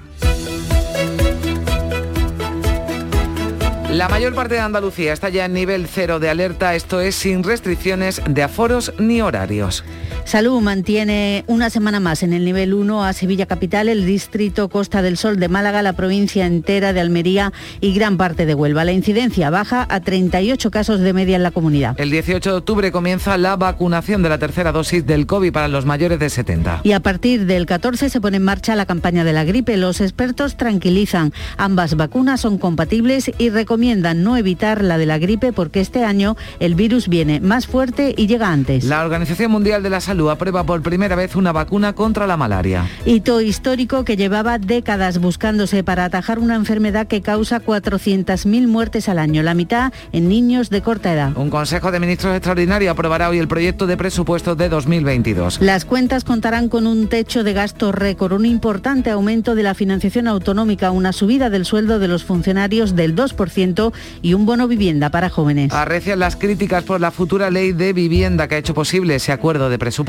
La 3.91 4.09
mayor 4.09 4.33
parte 4.33 4.55
de 4.55 4.61
Andalucía 4.61 5.13
está 5.13 5.29
ya 5.29 5.45
en 5.45 5.53
nivel 5.53 5.85
cero 5.87 6.19
de 6.19 6.27
alerta, 6.27 6.73
esto 6.73 7.01
es 7.01 7.13
sin 7.13 7.43
restricciones 7.43 8.19
de 8.25 8.41
aforos 8.41 8.93
ni 8.97 9.21
horarios. 9.21 9.83
Salud 10.25 10.61
mantiene 10.61 11.43
una 11.47 11.69
semana 11.69 11.99
más 11.99 12.23
en 12.23 12.31
el 12.31 12.45
nivel 12.45 12.73
1 12.73 13.03
a 13.03 13.11
Sevilla 13.11 13.47
Capital, 13.47 13.89
el 13.89 14.05
distrito 14.05 14.69
Costa 14.69 15.01
del 15.01 15.17
Sol 15.17 15.39
de 15.39 15.49
Málaga, 15.49 15.81
la 15.81 15.93
provincia 15.93 16.45
entera 16.45 16.93
de 16.93 17.01
Almería 17.01 17.51
y 17.81 17.93
gran 17.93 18.17
parte 18.17 18.45
de 18.45 18.53
Huelva. 18.53 18.85
La 18.85 18.93
incidencia 18.93 19.49
baja 19.49 19.85
a 19.89 19.99
38 19.99 20.71
casos 20.71 21.01
de 21.01 21.11
media 21.11 21.35
en 21.35 21.43
la 21.43 21.51
comunidad. 21.51 21.99
El 21.99 22.11
18 22.11 22.49
de 22.49 22.57
octubre 22.57 22.91
comienza 22.91 23.37
la 23.37 23.57
vacunación 23.57 24.23
de 24.23 24.29
la 24.29 24.37
tercera 24.37 24.71
dosis 24.71 25.05
del 25.05 25.25
COVID 25.25 25.51
para 25.51 25.67
los 25.67 25.85
mayores 25.85 26.19
de 26.19 26.29
70. 26.29 26.81
Y 26.83 26.93
a 26.93 27.01
partir 27.01 27.45
del 27.45 27.65
14 27.65 28.09
se 28.09 28.21
pone 28.21 28.37
en 28.37 28.43
marcha 28.43 28.75
la 28.75 28.85
campaña 28.85 29.25
de 29.25 29.33
la 29.33 29.43
gripe. 29.43 29.75
Los 29.75 29.99
expertos 29.99 30.55
tranquilizan. 30.55 31.33
Ambas 31.57 31.95
vacunas 31.95 32.39
son 32.39 32.57
compatibles 32.57 33.31
y 33.37 33.49
recomiendan 33.49 34.23
no 34.23 34.37
evitar 34.37 34.81
la 34.83 34.97
de 34.97 35.07
la 35.07 35.17
gripe 35.17 35.51
porque 35.51 35.81
este 35.81 36.05
año 36.05 36.37
el 36.59 36.75
virus 36.75 37.09
viene 37.09 37.41
más 37.41 37.67
fuerte 37.67 38.13
y 38.15 38.27
llega 38.27 38.49
antes. 38.49 38.85
La 38.85 39.03
Organización 39.03 39.51
Mundial 39.51 39.83
de 39.83 39.89
la 39.89 39.99
Salud 39.99 40.10
aprueba 40.31 40.65
por 40.65 40.81
primera 40.81 41.15
vez 41.15 41.35
una 41.35 41.51
vacuna 41.51 41.93
contra 41.93 42.27
la 42.27 42.37
malaria. 42.37 42.87
Hito 43.05 43.41
histórico 43.41 44.03
que 44.03 44.17
llevaba 44.17 44.57
décadas 44.57 45.19
buscándose 45.19 45.83
para 45.83 46.05
atajar 46.05 46.39
una 46.39 46.55
enfermedad 46.55 47.07
que 47.07 47.21
causa 47.21 47.61
400.000 47.61 48.67
muertes 48.67 49.09
al 49.09 49.19
año, 49.19 49.43
la 49.43 49.53
mitad 49.53 49.93
en 50.11 50.29
niños 50.29 50.69
de 50.69 50.81
corta 50.81 51.13
edad. 51.13 51.35
Un 51.37 51.49
Consejo 51.49 51.91
de 51.91 51.99
Ministros 51.99 52.35
extraordinario 52.35 52.91
aprobará 52.91 53.29
hoy 53.29 53.39
el 53.39 53.47
proyecto 53.47 53.87
de 53.87 53.97
presupuestos 53.97 54.57
de 54.57 54.69
2022. 54.69 55.61
Las 55.61 55.85
cuentas 55.85 56.23
contarán 56.23 56.69
con 56.69 56.87
un 56.87 57.07
techo 57.07 57.43
de 57.43 57.53
gasto 57.53 57.91
récord, 57.91 58.33
un 58.33 58.45
importante 58.45 59.09
aumento 59.09 59.55
de 59.55 59.63
la 59.63 59.73
financiación 59.73 60.27
autonómica, 60.27 60.91
una 60.91 61.13
subida 61.13 61.49
del 61.49 61.65
sueldo 61.65 61.99
de 61.99 62.07
los 62.07 62.23
funcionarios 62.23 62.95
del 62.95 63.15
2% 63.15 63.93
y 64.21 64.33
un 64.33 64.45
bono 64.45 64.67
vivienda 64.67 65.09
para 65.09 65.29
jóvenes. 65.29 65.73
Arrecian 65.73 66.19
las 66.19 66.35
críticas 66.35 66.83
por 66.83 66.99
la 66.99 67.11
futura 67.11 67.49
ley 67.49 67.71
de 67.71 67.93
vivienda 67.93 68.47
que 68.47 68.55
ha 68.55 68.57
hecho 68.57 68.73
posible 68.73 69.15
ese 69.15 69.31
acuerdo 69.31 69.69
de 69.69 69.77
presupuesto. 69.77 70.00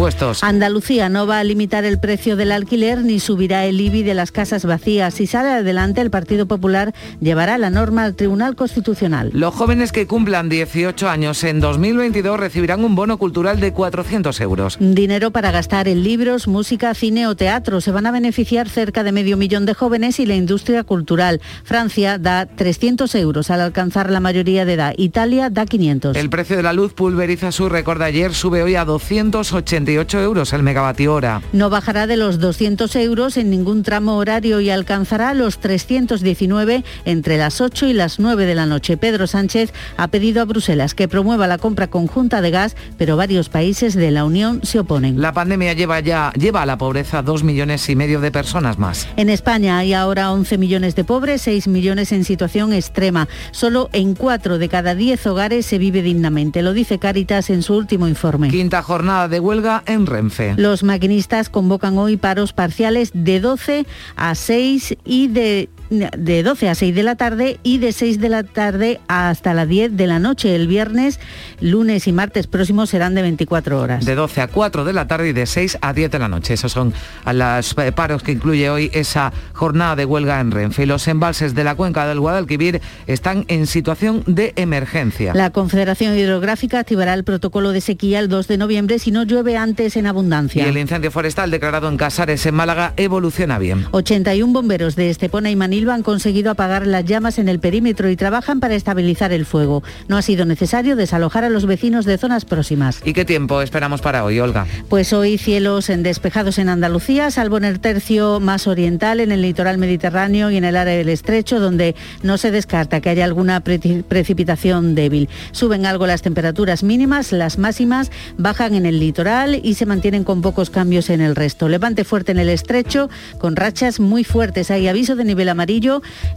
Andalucía 0.43 1.09
no 1.09 1.27
va 1.27 1.39
a 1.39 1.45
limitar 1.45 1.85
el 1.85 1.99
precio 1.99 2.37
del 2.37 2.53
alquiler 2.53 3.05
ni 3.05 3.21
subirá 3.21 3.65
el 3.67 3.81
IBI 3.81 4.03
de 4.03 4.15
las 4.15 4.33
casas 4.33 4.65
vacías. 4.65 5.15
Si 5.15 5.27
sale 5.27 5.51
adelante, 5.51 6.01
el 6.01 6.11
Partido 6.11 6.47
Popular 6.47 6.95
llevará 7.21 7.59
la 7.59 7.71
norma 7.71 8.05
al 8.05 8.15
Tribunal 8.15 8.57
Constitucional. 8.57 9.31
Los 9.33 9.55
jóvenes 9.55 9.93
que 9.93 10.07
cumplan 10.07 10.49
18 10.49 11.09
años 11.09 11.45
en 11.45 11.61
2022 11.61 12.39
recibirán 12.39 12.85
un 12.85 12.95
bono 12.95 13.19
cultural 13.19 13.61
de 13.61 13.73
400 13.73 14.41
euros. 14.41 14.77
Dinero 14.81 15.31
para 15.31 15.51
gastar 15.51 15.89
en 15.89 16.03
libros, 16.03 16.49
música, 16.49 16.95
cine 16.95 17.27
o 17.27 17.37
teatro. 17.37 17.81
Se 17.81 17.91
van 17.91 18.07
a 18.07 18.13
beneficiar 18.13 18.69
cerca 18.69 19.03
de 19.03 19.13
medio 19.13 19.37
millón 19.37 19.67
de 19.67 19.75
jóvenes 19.75 20.21
y 20.21 20.27
la 20.27 20.35
industria 20.35 20.85
cultural. 20.85 21.41
Francia 21.65 22.19
da 22.19 22.47
300 22.47 23.15
euros 23.17 23.51
al 23.51 23.61
alcanzar 23.61 24.11
la 24.11 24.21
mayoría 24.21 24.65
de 24.65 24.75
edad. 24.75 24.95
Italia 24.97 25.51
da 25.51 25.67
500. 25.67 26.17
El 26.17 26.31
precio 26.31 26.57
de 26.57 26.63
la 26.63 26.73
luz 26.73 26.93
pulveriza 26.95 27.53
su 27.53 27.69
récord 27.69 27.99
de 27.99 28.07
ayer, 28.07 28.35
sube 28.35 28.63
hoy 28.63 28.77
a 28.77 28.85
280 28.85 29.82
euros 29.88 30.53
el 30.53 30.62
megavatio 30.62 31.14
hora. 31.14 31.42
No 31.53 31.71
bajará 31.71 32.07
de 32.07 32.16
los 32.16 32.38
200 32.38 32.95
euros 32.97 33.37
en 33.37 33.51
ningún 33.51 33.83
tramo 33.83 34.16
horario 34.16 34.61
y 34.61 34.71
alcanzará 34.71 35.35
los 35.35 35.59
319 35.59 36.85
entre 37.05 37.38
las 37.38 37.61
8 37.61 37.87
y 37.87 37.92
las 37.92 38.18
9 38.18 38.47
de 38.47 38.55
la 38.55 38.66
noche. 38.66 38.97
Pedro 38.97 39.27
Sánchez 39.27 39.73
ha 39.97 40.09
pedido 40.09 40.42
a 40.42 40.45
Bruselas 40.45 40.95
que 40.95 41.09
promueva 41.09 41.47
la 41.47 41.59
compra 41.59 41.88
conjunta 41.88 42.40
de 42.40 42.51
gas, 42.51 42.77
pero 42.99 43.16
varios 43.16 43.49
países 43.49 43.95
de 43.95 44.11
la 44.11 44.25
Unión 44.25 44.61
se 44.62 44.79
oponen. 44.79 45.21
La 45.21 45.33
pandemia 45.33 45.73
lleva 45.73 46.01
ya 46.01 46.33
lleva 46.33 46.62
a 46.62 46.66
la 46.66 46.79
pobreza 46.79 47.23
dos 47.23 47.42
millones 47.42 47.88
y 47.88 47.97
medio 47.97 48.21
de 48.21 48.31
personas 48.31 48.79
más. 48.79 49.09
En 49.16 49.29
España 49.29 49.79
hay 49.79 49.95
ahora 49.95 50.33
11 50.33 50.59
millones 50.59 50.95
de 50.95 51.05
pobres, 51.05 51.42
6 51.42 51.68
millones 51.68 52.12
en 52.12 52.25
situación 52.25 52.73
extrema. 52.73 53.29
Solo 53.51 53.88
en 53.92 54.14
4 54.14 54.59
de 54.59 54.68
cada 54.68 54.95
10 54.95 55.27
hogares 55.27 55.66
se 55.66 55.79
vive 55.79 56.03
dignamente. 56.03 56.62
Lo 56.62 56.73
dice 56.73 56.99
Cáritas 56.99 57.51
en 57.51 57.62
su 57.62 57.75
último 57.75 58.09
informe. 58.09 58.49
Quinta 58.49 58.83
jornada 58.83 59.29
de 59.29 59.40
huelga 59.40 59.72
en 59.87 60.07
Renfe. 60.07 60.55
Los 60.57 60.83
maquinistas 60.83 61.49
convocan 61.49 61.97
hoy 61.97 62.17
paros 62.17 62.53
parciales 62.53 63.11
de 63.15 63.41
12 63.41 63.87
a 64.17 64.35
6 64.35 64.97
y 65.05 65.29
de 65.29 65.71
de 65.93 66.43
12 66.43 66.69
a 66.71 66.75
6 66.75 66.95
de 66.95 67.03
la 67.03 67.17
tarde 67.17 67.59
y 67.63 67.79
de 67.79 67.93
6 67.93 68.19
de 68.21 68.29
la 68.29 68.43
tarde 68.45 69.01
hasta 69.09 69.53
las 69.53 69.69
10 69.69 69.97
de 69.97 70.07
la 70.07 70.19
noche. 70.19 70.55
El 70.55 70.67
viernes, 70.67 71.21
lunes 71.61 72.07
y 72.07 72.13
martes 72.13 72.47
próximos 72.47 72.91
serán 72.91 73.15
de 73.15 73.23
24 73.23 73.79
horas. 73.79 74.05
De 74.05 74.15
12 74.15 74.41
a 74.41 74.49
4 74.49 74.85
de 74.85 74.93
la 74.93 75.07
tarde 75.07 75.29
y 75.29 75.33
de 75.33 75.47
6 75.47 75.79
a 75.81 75.93
10 75.93 76.11
de 76.11 76.19
la 76.19 76.29
noche. 76.29 76.55
Esos 76.55 76.73
son 76.73 76.95
los 77.31 77.75
paros 77.95 78.23
que 78.23 78.33
incluye 78.33 78.71
hoy 78.71 78.91
esa 78.95 79.33
jornada 79.53 79.97
de 79.97 80.05
huelga 80.05 80.41
en 80.41 80.51
Renfe. 80.51 80.87
Los 80.87 81.07
embalses 81.09 81.55
de 81.55 81.65
la 81.65 81.75
cuenca 81.75 82.07
del 82.07 82.21
Guadalquivir 82.21 82.81
están 83.07 83.45
en 83.49 83.67
situación 83.67 84.23
de 84.27 84.55
emergencia. 84.57 85.35
La 85.35 85.51
Confederación 85.51 86.17
Hidrográfica 86.17 86.79
activará 86.79 87.13
el 87.15 87.25
protocolo 87.25 87.73
de 87.73 87.81
sequía 87.81 88.19
el 88.19 88.29
2 88.29 88.49
de 88.49 88.57
noviembre 88.57 88.99
si 88.99 89.11
no 89.11 89.25
llueve 89.25 89.57
antes 89.57 89.97
en 89.97 90.07
abundancia. 90.07 90.65
Y 90.65 90.69
el 90.69 90.79
incendio 90.79 91.11
forestal 91.11 91.51
declarado 91.51 91.89
en 91.89 91.99
Casares, 91.99 92.47
en 92.47 92.55
Málaga, 92.55 92.95
evoluciona 92.97 93.59
bien. 93.59 93.87
81 93.91 94.53
bomberos 94.53 94.97
de 94.97 95.11
Estepona 95.11 95.51
y 95.51 95.57
Manila 95.57 95.82
Han 95.90 96.03
conseguido 96.03 96.51
apagar 96.51 96.87
las 96.87 97.05
llamas 97.05 97.38
en 97.38 97.49
el 97.49 97.59
perímetro 97.59 98.09
y 98.09 98.16
trabajan 98.16 98.61
para 98.61 98.75
estabilizar 98.75 99.33
el 99.33 99.45
fuego. 99.45 99.83
No 100.07 100.16
ha 100.16 100.23
sido 100.23 100.45
necesario 100.45 100.95
desalojar 100.95 101.45
a 101.45 101.51
los 101.51 101.66
vecinos 101.66 102.05
de 102.05 102.18
zonas 102.18 102.45
próximas. 102.45 103.01
¿Y 103.05 103.14
qué 103.14 103.25
tiempo 103.25 103.61
esperamos 103.62 104.01
para 104.01 104.25
hoy, 104.25 104.38
Olga? 104.38 104.66
Pues 104.88 105.12
hoy 105.12 105.38
cielos 105.38 105.90
en 105.90 106.03
despejados 106.03 106.59
en 106.59 106.68
Andalucía, 106.68 107.31
salvo 107.31 107.57
en 107.57 107.64
el 107.64 107.81
tercio 107.81 108.38
más 108.38 108.66
oriental, 108.66 109.18
en 109.18 109.33
el 109.33 109.42
litoral 109.42 109.79
mediterráneo 109.79 110.51
y 110.51 110.57
en 110.57 110.64
el 110.64 110.77
área 110.77 110.95
del 110.95 111.09
estrecho, 111.09 111.59
donde 111.59 111.97
no 112.23 112.38
se 112.38 112.53
descarta 112.53 113.01
que 113.01 113.11
haya 113.11 113.25
alguna 113.25 113.61
precipitación 113.61 114.95
débil. 114.95 115.29
Suben 115.51 115.85
algo 115.85 116.07
las 116.07 116.23
temperaturas 116.23 116.85
mínimas, 116.85 117.33
las 117.33 117.59
máximas 117.59 118.11
bajan 118.38 118.75
en 118.75 118.87
el 118.87 119.01
litoral 119.01 119.61
y 119.62 119.75
se 119.75 119.87
mantienen 119.87 120.23
con 120.23 120.42
pocos 120.42 120.71
cambios 120.71 121.11
en 121.11 121.21
el 121.21 121.35
resto. 121.35 121.68
Levante 121.68 122.05
fuerte 122.05 122.33
en 122.33 122.38
el 122.38 122.51
estrecho, 122.51 123.11
con 123.38 123.57
rachas 123.57 123.99
muy 123.99 124.23
fuertes. 124.23 124.71
Hay 124.71 124.87
aviso 124.87 125.16
de 125.16 125.25
nivel 125.25 125.49
amarillo 125.49 125.72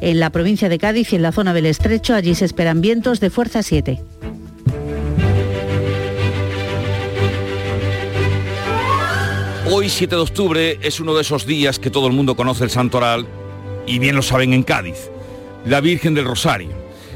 en 0.02 0.20
la 0.20 0.30
provincia 0.30 0.70
de 0.70 0.78
Cádiz 0.78 1.12
y 1.12 1.16
en 1.18 1.22
la 1.22 1.32
zona 1.32 1.54
del 1.54 1.66
estrecho. 1.66 2.14
Allí 2.14 2.36
se 2.36 2.46
esperan 2.46 2.82
vientos 2.82 3.20
de 3.20 3.30
fuerza 3.30 3.64
7. 3.64 4.02
Hoy, 9.72 9.90
7 9.90 10.16
de 10.16 10.22
octubre, 10.22 10.80
es 10.82 11.00
uno 11.00 11.16
de 11.16 11.22
esos 11.22 11.46
días 11.46 11.80
que 11.80 11.90
todo 11.90 12.08
el 12.08 12.14
mundo 12.14 12.36
conoce 12.36 12.64
el 12.64 12.70
santoral, 12.70 13.26
y 13.88 14.00
bien 14.00 14.16
lo 14.16 14.22
saben 14.22 14.54
en 14.54 14.64
Cádiz, 14.64 15.10
la 15.66 15.82
Virgen 15.82 16.14
del 16.14 16.26
Rosario. 16.26 16.70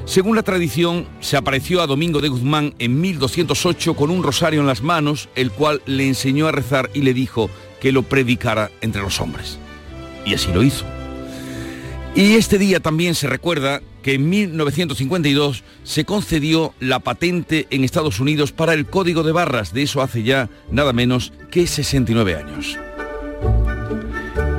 Según 0.06 0.36
la 0.36 0.44
tradición, 0.44 1.08
se 1.20 1.38
apareció 1.38 1.82
a 1.82 1.88
Domingo 1.88 2.20
de 2.20 2.30
Guzmán 2.30 2.74
en 2.80 3.00
1208 3.00 3.94
con 3.94 4.10
un 4.10 4.24
rosario 4.24 4.60
en 4.62 4.68
las 4.68 4.82
manos, 4.82 5.30
el 5.36 5.52
cual 5.52 5.82
le 5.86 6.08
enseñó 6.08 6.48
a 6.48 6.52
rezar 6.52 6.90
y 6.94 7.02
le 7.02 7.14
dijo 7.14 7.50
que 7.80 7.92
lo 7.92 8.02
predicara 8.02 8.72
entre 8.82 9.04
los 9.04 9.22
hombres. 9.22 9.60
Y 10.26 10.34
así 10.34 10.52
lo 10.52 10.64
hizo. 10.64 10.86
Y 12.16 12.34
este 12.34 12.58
día 12.58 12.80
también 12.80 13.16
se 13.16 13.28
recuerda 13.28 13.82
que 14.02 14.16
en 14.16 14.30
1952 14.30 15.64
se 15.84 16.06
concedió 16.06 16.74
la 16.80 17.00
patente 17.00 17.68
en 17.70 17.84
Estados 17.84 18.20
Unidos 18.20 18.52
para 18.52 18.74
el 18.74 18.88
código 18.88 19.24
de 19.24 19.32
barras, 19.32 19.74
de 19.74 19.84
eso 19.84 20.02
hace 20.02 20.24
ya 20.24 20.50
nada 20.72 20.92
menos 20.92 21.32
que 21.52 21.68
69 21.68 22.36
años. 22.36 22.78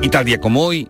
Y 0.03 0.09
tal 0.09 0.24
día 0.24 0.40
como 0.40 0.62
hoy, 0.64 0.88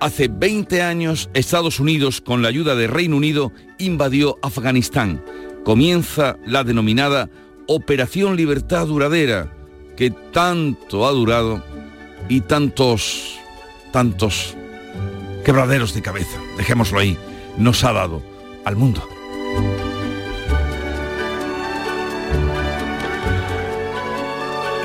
hace 0.00 0.28
20 0.28 0.82
años 0.82 1.28
Estados 1.34 1.80
Unidos, 1.80 2.20
con 2.20 2.42
la 2.42 2.48
ayuda 2.48 2.74
de 2.74 2.86
Reino 2.86 3.16
Unido, 3.16 3.52
invadió 3.78 4.38
Afganistán. 4.42 5.22
Comienza 5.64 6.38
la 6.46 6.64
denominada 6.64 7.28
Operación 7.66 8.36
Libertad 8.36 8.86
Duradera, 8.86 9.52
que 9.96 10.10
tanto 10.10 11.06
ha 11.06 11.10
durado 11.10 11.62
y 12.28 12.40
tantos, 12.42 13.38
tantos 13.92 14.56
quebraderos 15.46 15.94
de 15.94 16.02
cabeza, 16.02 16.40
dejémoslo 16.56 16.98
ahí, 16.98 17.16
nos 17.56 17.84
ha 17.84 17.92
dado 17.92 18.20
al 18.64 18.74
mundo. 18.74 19.08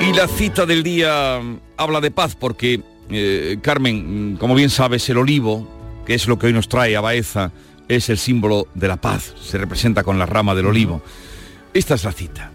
Y 0.00 0.12
la 0.12 0.28
cita 0.28 0.64
del 0.64 0.84
día 0.84 1.40
habla 1.76 2.00
de 2.00 2.12
paz 2.12 2.36
porque, 2.36 2.80
eh, 3.10 3.58
Carmen, 3.60 4.36
como 4.38 4.54
bien 4.54 4.70
sabes, 4.70 5.08
el 5.08 5.18
olivo, 5.18 5.66
que 6.06 6.14
es 6.14 6.28
lo 6.28 6.38
que 6.38 6.46
hoy 6.46 6.52
nos 6.52 6.68
trae 6.68 6.94
a 6.94 7.00
Baeza, 7.00 7.50
es 7.88 8.08
el 8.08 8.18
símbolo 8.18 8.68
de 8.74 8.86
la 8.86 8.98
paz, 8.98 9.34
se 9.42 9.58
representa 9.58 10.04
con 10.04 10.16
la 10.16 10.26
rama 10.26 10.54
del 10.54 10.66
olivo. 10.66 11.02
Esta 11.74 11.94
es 11.94 12.04
la 12.04 12.12
cita. 12.12 12.52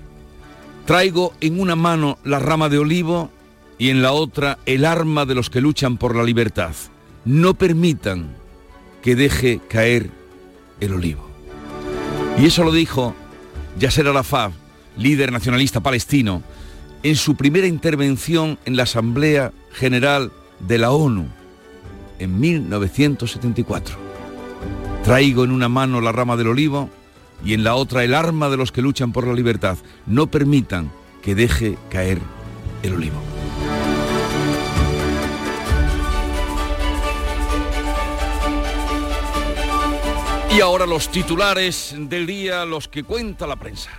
Traigo 0.85 1.33
en 1.41 1.59
una 1.59 1.75
mano 1.75 2.19
la 2.23 2.39
rama 2.39 2.69
de 2.69 2.77
olivo 2.77 3.31
y 3.77 3.89
en 3.89 4.01
la 4.01 4.13
otra 4.13 4.59
el 4.65 4.85
arma 4.85 5.25
de 5.25 5.35
los 5.35 5.49
que 5.49 5.59
luchan 5.59 5.97
por 5.97 6.15
la 6.15 6.23
libertad 6.23 6.71
no 7.27 7.55
permitan 7.55 8.29
que 9.01 9.15
deje 9.15 9.59
caer 9.67 10.09
el 10.79 10.93
olivo. 10.93 11.27
Y 12.39 12.45
eso 12.45 12.63
lo 12.63 12.71
dijo 12.71 13.13
Yasser 13.77 14.07
Arafat, 14.07 14.53
líder 14.95 15.33
nacionalista 15.33 15.81
palestino, 15.81 16.41
en 17.03 17.17
su 17.17 17.35
primera 17.35 17.67
intervención 17.67 18.57
en 18.63 18.77
la 18.77 18.83
Asamblea 18.83 19.51
General 19.73 20.31
de 20.59 20.77
la 20.77 20.91
ONU 20.91 21.27
en 22.17 22.39
1974. 22.39 23.97
Traigo 25.03 25.43
en 25.43 25.51
una 25.51 25.67
mano 25.67 25.99
la 25.99 26.13
rama 26.13 26.37
del 26.37 26.47
olivo 26.47 26.89
y 27.43 27.53
en 27.53 27.65
la 27.65 27.75
otra 27.75 28.05
el 28.05 28.13
arma 28.13 28.49
de 28.49 28.57
los 28.57 28.71
que 28.71 28.81
luchan 28.81 29.11
por 29.11 29.27
la 29.27 29.33
libertad. 29.33 29.77
No 30.05 30.27
permitan 30.27 30.91
que 31.21 31.35
deje 31.35 31.77
caer 31.89 32.19
el 32.83 32.93
olivo. 32.93 33.36
Y 40.49 40.61
ahora 40.61 40.85
los 40.85 41.09
titulares 41.09 41.93
del 41.97 42.25
día, 42.25 42.65
los 42.65 42.87
que 42.87 43.03
cuenta 43.03 43.45
la 43.45 43.57
prensa. 43.57 43.91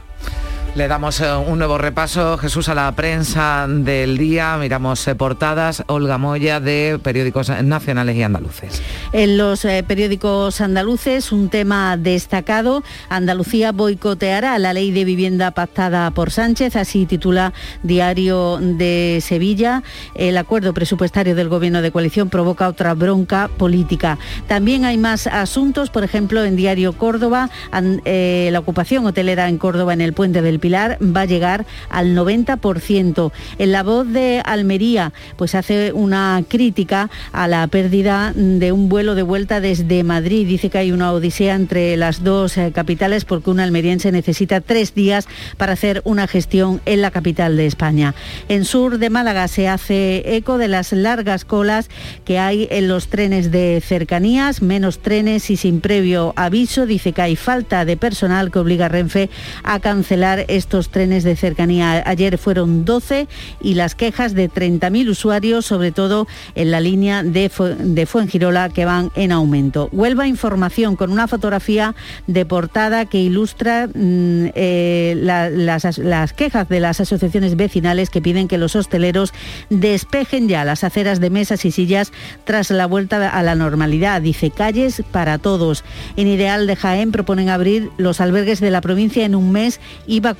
Le 0.78 0.86
damos 0.86 1.20
eh, 1.20 1.34
un 1.34 1.58
nuevo 1.58 1.76
repaso, 1.76 2.38
Jesús, 2.38 2.68
a 2.68 2.74
la 2.76 2.92
prensa 2.92 3.66
del 3.68 4.16
día. 4.16 4.56
Miramos 4.58 5.08
eh, 5.08 5.16
portadas. 5.16 5.82
Olga 5.88 6.18
Moya 6.18 6.60
de 6.60 7.00
periódicos 7.02 7.48
nacionales 7.64 8.14
y 8.14 8.22
andaluces. 8.22 8.80
En 9.12 9.38
los 9.38 9.64
eh, 9.64 9.84
periódicos 9.84 10.60
andaluces, 10.60 11.32
un 11.32 11.48
tema 11.48 11.96
destacado. 11.96 12.84
Andalucía 13.08 13.72
boicoteará 13.72 14.56
la 14.60 14.72
ley 14.72 14.92
de 14.92 15.04
vivienda 15.04 15.50
pactada 15.50 16.12
por 16.12 16.30
Sánchez, 16.30 16.76
así 16.76 17.06
titula 17.06 17.52
Diario 17.82 18.58
de 18.60 19.18
Sevilla. 19.20 19.82
El 20.14 20.38
acuerdo 20.38 20.74
presupuestario 20.74 21.34
del 21.34 21.48
gobierno 21.48 21.82
de 21.82 21.90
coalición 21.90 22.28
provoca 22.28 22.68
otra 22.68 22.94
bronca 22.94 23.50
política. 23.58 24.16
También 24.46 24.84
hay 24.84 24.96
más 24.96 25.26
asuntos, 25.26 25.90
por 25.90 26.04
ejemplo, 26.04 26.44
en 26.44 26.54
Diario 26.54 26.92
Córdoba, 26.92 27.50
la 27.72 28.58
ocupación 28.60 29.06
hotelera 29.06 29.48
en 29.48 29.58
Córdoba 29.58 29.92
en 29.92 30.02
el 30.02 30.12
puente 30.12 30.40
del 30.40 30.60
Pilar 30.60 30.67
va 30.74 31.20
a 31.20 31.24
llegar 31.24 31.66
al 31.90 32.16
90%. 32.16 33.32
En 33.58 33.72
la 33.72 33.82
voz 33.82 34.06
de 34.08 34.42
Almería, 34.44 35.12
pues 35.36 35.54
hace 35.54 35.92
una 35.92 36.42
crítica 36.48 37.10
a 37.32 37.48
la 37.48 37.66
pérdida 37.66 38.32
de 38.34 38.72
un 38.72 38.88
vuelo 38.88 39.14
de 39.14 39.22
vuelta 39.22 39.60
desde 39.60 40.04
Madrid. 40.04 40.46
Dice 40.46 40.70
que 40.70 40.78
hay 40.78 40.92
una 40.92 41.12
odisea 41.12 41.54
entre 41.54 41.96
las 41.96 42.24
dos 42.24 42.56
eh, 42.56 42.72
capitales 42.74 43.24
porque 43.24 43.50
un 43.50 43.60
almeriense 43.60 44.12
necesita 44.12 44.60
tres 44.60 44.94
días 44.94 45.28
para 45.56 45.72
hacer 45.72 46.02
una 46.04 46.26
gestión 46.26 46.80
en 46.86 47.02
la 47.02 47.10
capital 47.10 47.56
de 47.56 47.66
España. 47.66 48.14
En 48.48 48.64
sur 48.64 48.98
de 48.98 49.10
Málaga 49.10 49.48
se 49.48 49.68
hace 49.68 50.36
eco 50.36 50.58
de 50.58 50.68
las 50.68 50.92
largas 50.92 51.44
colas 51.44 51.88
que 52.24 52.38
hay 52.38 52.68
en 52.70 52.88
los 52.88 53.08
trenes 53.08 53.50
de 53.50 53.82
cercanías, 53.84 54.62
menos 54.62 54.98
trenes 54.98 55.50
y 55.50 55.56
sin 55.56 55.80
previo 55.80 56.32
aviso. 56.36 56.86
Dice 56.86 57.12
que 57.12 57.22
hay 57.22 57.36
falta 57.36 57.84
de 57.84 57.96
personal 57.96 58.50
que 58.50 58.58
obliga 58.58 58.86
a 58.86 58.88
Renfe 58.88 59.30
a 59.62 59.80
cancelar 59.80 60.44
estos 60.58 60.90
trenes 60.90 61.24
de 61.24 61.36
cercanía. 61.36 62.02
Ayer 62.04 62.36
fueron 62.38 62.84
12 62.84 63.28
y 63.60 63.74
las 63.74 63.94
quejas 63.94 64.34
de 64.34 64.50
30.000 64.50 65.08
usuarios, 65.08 65.66
sobre 65.66 65.92
todo 65.92 66.26
en 66.54 66.70
la 66.70 66.80
línea 66.80 67.22
de, 67.22 67.50
de 67.78 68.06
Fuengirola, 68.06 68.68
que 68.68 68.84
van 68.84 69.10
en 69.14 69.32
aumento. 69.32 69.88
Huelva 69.92 70.26
Información 70.26 70.96
con 70.96 71.10
una 71.10 71.28
fotografía 71.28 71.94
de 72.26 72.44
portada 72.44 73.06
que 73.06 73.20
ilustra 73.20 73.86
mm, 73.86 74.50
eh, 74.54 75.14
las, 75.16 75.98
las 75.98 76.32
quejas 76.32 76.68
de 76.68 76.80
las 76.80 77.00
asociaciones 77.00 77.56
vecinales 77.56 78.10
que 78.10 78.20
piden 78.20 78.48
que 78.48 78.58
los 78.58 78.76
hosteleros 78.76 79.32
despejen 79.70 80.48
ya 80.48 80.64
las 80.64 80.84
aceras 80.84 81.20
de 81.20 81.30
mesas 81.30 81.64
y 81.64 81.70
sillas 81.70 82.12
tras 82.44 82.70
la 82.70 82.86
vuelta 82.86 83.28
a 83.28 83.42
la 83.42 83.54
normalidad. 83.54 84.22
Dice 84.22 84.50
calles 84.50 85.02
para 85.12 85.38
todos. 85.38 85.84
En 86.16 86.26
Ideal 86.26 86.66
de 86.66 86.76
Jaén 86.76 87.12
proponen 87.12 87.48
abrir 87.48 87.90
los 87.96 88.20
albergues 88.20 88.60
de 88.60 88.70
la 88.70 88.80
provincia 88.80 89.24
en 89.24 89.34
un 89.34 89.52
mes 89.52 89.80
y 90.06 90.20
vacunar 90.20 90.37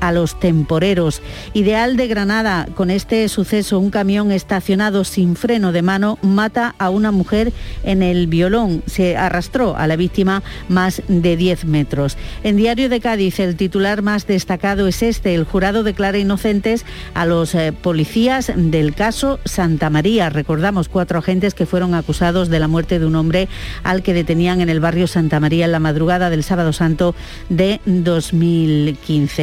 a 0.00 0.12
los 0.12 0.38
temporeros. 0.38 1.22
Ideal 1.54 1.96
de 1.96 2.06
Granada, 2.06 2.68
con 2.76 2.90
este 2.90 3.28
suceso, 3.28 3.80
un 3.80 3.90
camión 3.90 4.30
estacionado 4.30 5.02
sin 5.04 5.34
freno 5.34 5.72
de 5.72 5.82
mano 5.82 6.18
mata 6.22 6.74
a 6.78 6.88
una 6.90 7.10
mujer 7.10 7.52
en 7.82 8.02
el 8.02 8.28
violón. 8.28 8.82
Se 8.86 9.16
arrastró 9.16 9.76
a 9.76 9.88
la 9.88 9.96
víctima 9.96 10.44
más 10.68 11.02
de 11.08 11.36
10 11.36 11.64
metros. 11.64 12.16
En 12.44 12.56
Diario 12.56 12.88
de 12.88 13.00
Cádiz, 13.00 13.40
el 13.40 13.56
titular 13.56 14.02
más 14.02 14.26
destacado 14.26 14.86
es 14.86 15.02
este. 15.02 15.34
El 15.34 15.44
jurado 15.44 15.82
declara 15.82 16.18
inocentes 16.18 16.84
a 17.14 17.26
los 17.26 17.54
eh, 17.54 17.72
policías 17.72 18.52
del 18.54 18.94
caso 18.94 19.40
Santa 19.44 19.90
María. 19.90 20.30
Recordamos 20.30 20.88
cuatro 20.88 21.18
agentes 21.18 21.54
que 21.54 21.66
fueron 21.66 21.94
acusados 21.94 22.48
de 22.48 22.60
la 22.60 22.68
muerte 22.68 23.00
de 23.00 23.06
un 23.06 23.16
hombre 23.16 23.48
al 23.82 24.02
que 24.02 24.14
detenían 24.14 24.60
en 24.60 24.68
el 24.68 24.78
barrio 24.78 25.08
Santa 25.08 25.40
María 25.40 25.64
en 25.64 25.72
la 25.72 25.80
madrugada 25.80 26.30
del 26.30 26.44
sábado 26.44 26.72
santo 26.72 27.16
de 27.48 27.80
2015. 27.84 29.39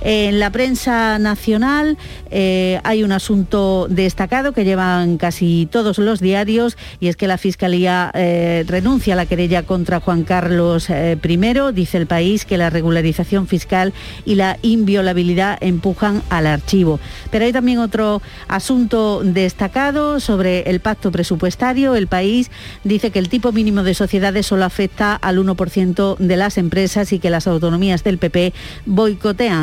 En 0.00 0.38
la 0.38 0.50
prensa 0.50 1.18
nacional 1.18 1.98
eh, 2.30 2.80
hay 2.84 3.02
un 3.02 3.12
asunto 3.12 3.86
destacado 3.90 4.52
que 4.52 4.64
llevan 4.64 5.18
casi 5.18 5.68
todos 5.70 5.98
los 5.98 6.20
diarios 6.20 6.76
y 7.00 7.08
es 7.08 7.16
que 7.16 7.26
la 7.26 7.38
Fiscalía 7.38 8.10
eh, 8.14 8.64
renuncia 8.66 9.14
a 9.14 9.16
la 9.16 9.26
querella 9.26 9.64
contra 9.64 10.00
Juan 10.00 10.24
Carlos 10.24 10.88
eh, 10.90 11.18
I. 11.22 11.38
Dice 11.74 11.96
el 11.96 12.06
país 12.06 12.44
que 12.44 12.58
la 12.58 12.70
regularización 12.70 13.46
fiscal 13.46 13.92
y 14.24 14.34
la 14.34 14.58
inviolabilidad 14.62 15.58
empujan 15.60 16.22
al 16.28 16.46
archivo. 16.46 17.00
Pero 17.30 17.44
hay 17.44 17.52
también 17.52 17.78
otro 17.78 18.22
asunto 18.48 19.22
destacado 19.24 20.20
sobre 20.20 20.62
el 20.70 20.80
pacto 20.80 21.10
presupuestario. 21.10 21.94
El 21.94 22.06
país 22.06 22.50
dice 22.84 23.10
que 23.10 23.18
el 23.18 23.28
tipo 23.28 23.52
mínimo 23.52 23.82
de 23.82 23.94
sociedades 23.94 24.46
solo 24.46 24.64
afecta 24.64 25.14
al 25.14 25.38
1% 25.38 26.16
de 26.18 26.36
las 26.36 26.58
empresas 26.58 27.12
y 27.12 27.18
que 27.18 27.30
las 27.30 27.46
autonomías 27.46 28.04
del 28.04 28.18
PP 28.18 28.52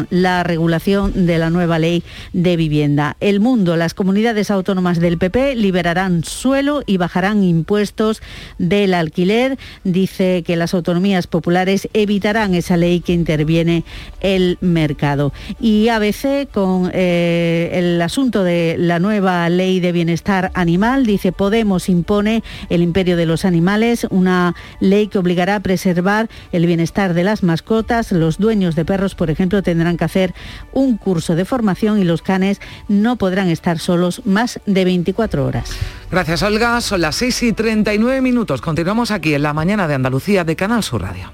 la 0.09 0.41
regulación 0.41 1.27
de 1.27 1.37
la 1.37 1.51
nueva 1.51 1.77
ley 1.77 2.03
de 2.33 2.57
vivienda. 2.57 3.15
El 3.19 3.39
mundo, 3.39 3.75
las 3.77 3.93
comunidades 3.93 4.49
autónomas 4.49 4.99
del 4.99 5.19
PP 5.19 5.55
liberarán 5.55 6.23
suelo 6.23 6.81
y 6.87 6.97
bajarán 6.97 7.43
impuestos 7.43 8.23
del 8.57 8.95
alquiler. 8.95 9.59
Dice 9.83 10.43
que 10.43 10.55
las 10.55 10.73
autonomías 10.73 11.27
populares 11.27 11.89
evitarán 11.93 12.55
esa 12.55 12.75
ley 12.75 13.01
que 13.01 13.13
interviene 13.13 13.83
el 14.19 14.57
mercado. 14.61 15.31
Y 15.59 15.89
ABC 15.89 16.49
con 16.51 16.89
eh, 16.93 17.69
el 17.73 18.01
asunto 18.01 18.43
de 18.43 18.77
la 18.79 18.97
nueva 18.97 19.47
ley 19.49 19.79
de 19.79 19.91
bienestar 19.91 20.49
animal, 20.55 21.05
dice 21.05 21.31
Podemos 21.31 21.87
impone 21.87 22.43
el 22.69 22.81
imperio 22.81 23.15
de 23.15 23.27
los 23.27 23.45
animales, 23.45 24.07
una 24.09 24.55
ley 24.79 25.07
que 25.07 25.19
obligará 25.19 25.57
a 25.57 25.59
preservar 25.59 26.29
el 26.51 26.65
bienestar 26.65 27.13
de 27.13 27.23
las 27.23 27.43
mascotas. 27.43 28.11
Los 28.11 28.39
dueños 28.39 28.75
de 28.75 28.85
perros, 28.85 29.13
por 29.13 29.29
ejemplo, 29.29 29.61
tendrán 29.67 29.97
que 29.97 30.05
hacer 30.05 30.33
un 30.71 30.95
curso 30.95 31.35
de 31.35 31.43
formación 31.43 31.99
y 31.99 32.05
los 32.05 32.21
canes 32.21 32.61
no 32.87 33.17
podrán 33.17 33.49
estar 33.49 33.79
solos 33.79 34.21
más 34.23 34.61
de 34.65 34.85
24 34.85 35.45
horas. 35.45 35.71
Gracias, 36.09 36.41
Olga. 36.41 36.79
Son 36.79 37.01
las 37.01 37.17
6 37.17 37.43
y 37.43 37.51
39 37.51 38.21
minutos. 38.21 38.61
Continuamos 38.61 39.11
aquí 39.11 39.33
en 39.33 39.43
la 39.43 39.51
mañana 39.51 39.85
de 39.89 39.95
Andalucía 39.95 40.45
de 40.45 40.55
Canal 40.55 40.83
Sur 40.83 41.01
Radio. 41.01 41.33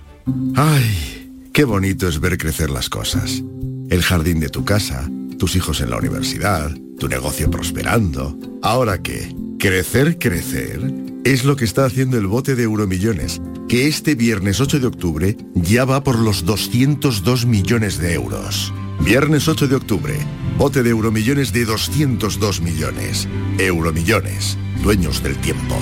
Ay, 0.55 1.49
qué 1.53 1.63
bonito 1.63 2.07
es 2.07 2.19
ver 2.19 2.39
crecer 2.39 2.71
las 2.71 2.89
cosas. 2.89 3.43
El 3.91 4.01
jardín 4.01 4.39
de 4.39 4.49
tu 4.49 4.65
casa, 4.65 5.07
tus 5.37 5.55
hijos 5.55 5.79
en 5.81 5.91
la 5.91 5.97
universidad, 5.97 6.71
tu 6.97 7.07
negocio 7.07 7.51
prosperando. 7.51 8.35
¿Ahora 8.63 8.97
qué? 8.97 9.42
Crecer, 9.63 10.19
crecer 10.19 10.81
es 11.23 11.45
lo 11.45 11.55
que 11.55 11.63
está 11.63 11.85
haciendo 11.85 12.17
el 12.17 12.27
bote 12.27 12.53
de 12.53 12.63
Euromillones, 12.63 13.41
que 13.69 13.87
este 13.87 14.13
viernes 14.13 14.59
8 14.59 14.81
de 14.81 14.87
octubre 14.87 15.37
ya 15.55 15.85
va 15.85 16.03
por 16.03 16.19
los 16.19 16.43
202 16.43 17.45
millones 17.45 17.97
de 17.97 18.11
euros. 18.11 18.73
Viernes 18.99 19.47
8 19.47 19.69
de 19.69 19.75
octubre, 19.75 20.15
bote 20.57 20.83
de 20.83 20.89
Euromillones 20.89 21.53
de 21.53 21.63
202 21.63 22.59
millones. 22.59 23.29
Euromillones, 23.57 24.57
dueños 24.83 25.23
del 25.23 25.37
tiempo. 25.37 25.77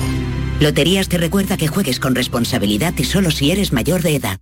Loterías 0.60 1.10
te 1.10 1.18
recuerda 1.18 1.58
que 1.58 1.68
juegues 1.68 2.00
con 2.00 2.14
responsabilidad 2.14 2.94
y 2.98 3.04
solo 3.04 3.32
si 3.32 3.50
eres 3.50 3.74
mayor 3.74 4.04
de 4.04 4.16
edad. 4.16 4.40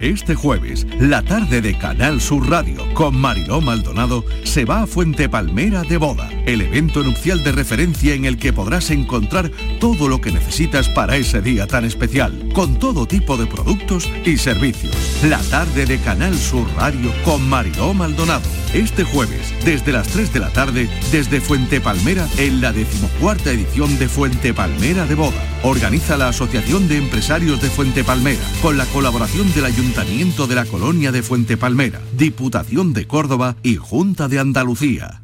Este 0.00 0.34
jueves, 0.34 0.88
la 0.98 1.22
tarde 1.22 1.60
de 1.60 1.78
Canal 1.78 2.20
Sur 2.20 2.50
Radio 2.50 2.84
con 2.94 3.16
Mariló 3.16 3.60
Maldonado 3.60 4.24
se 4.42 4.64
va 4.64 4.82
a 4.82 4.86
Fuente 4.88 5.28
Palmera 5.28 5.84
de 5.84 5.98
Boda, 5.98 6.28
el 6.46 6.62
evento 6.62 7.04
nupcial 7.04 7.44
de 7.44 7.52
referencia 7.52 8.12
en 8.12 8.24
el 8.24 8.36
que 8.36 8.52
podrás 8.52 8.90
encontrar 8.90 9.52
todo 9.78 10.08
lo 10.08 10.20
que 10.20 10.32
necesitas 10.32 10.88
para 10.88 11.14
ese 11.14 11.40
día 11.42 11.68
tan 11.68 11.84
especial, 11.84 12.48
con 12.52 12.80
todo 12.80 13.06
tipo 13.06 13.36
de 13.36 13.46
productos 13.46 14.10
y 14.24 14.36
servicios. 14.36 14.96
La 15.22 15.38
tarde 15.44 15.86
de 15.86 16.00
Canal 16.00 16.36
Sur 16.36 16.66
Radio 16.76 17.12
con 17.24 17.48
Mariló 17.48 17.94
Maldonado. 17.94 18.63
Este 18.74 19.04
jueves, 19.04 19.54
desde 19.64 19.92
las 19.92 20.08
3 20.08 20.32
de 20.32 20.40
la 20.40 20.50
tarde, 20.50 20.88
desde 21.12 21.40
Fuente 21.40 21.80
Palmera, 21.80 22.26
en 22.38 22.60
la 22.60 22.72
decimocuarta 22.72 23.52
edición 23.52 23.96
de 24.00 24.08
Fuente 24.08 24.52
Palmera 24.52 25.06
de 25.06 25.14
Boda. 25.14 25.40
Organiza 25.62 26.16
la 26.16 26.28
Asociación 26.28 26.88
de 26.88 26.98
Empresarios 26.98 27.62
de 27.62 27.70
Fuente 27.70 28.02
Palmera, 28.02 28.42
con 28.62 28.76
la 28.76 28.86
colaboración 28.86 29.52
del 29.54 29.66
Ayuntamiento 29.66 30.48
de 30.48 30.56
la 30.56 30.64
Colonia 30.64 31.12
de 31.12 31.22
Fuente 31.22 31.56
Palmera, 31.56 32.00
Diputación 32.16 32.92
de 32.92 33.06
Córdoba 33.06 33.54
y 33.62 33.76
Junta 33.76 34.26
de 34.26 34.40
Andalucía. 34.40 35.23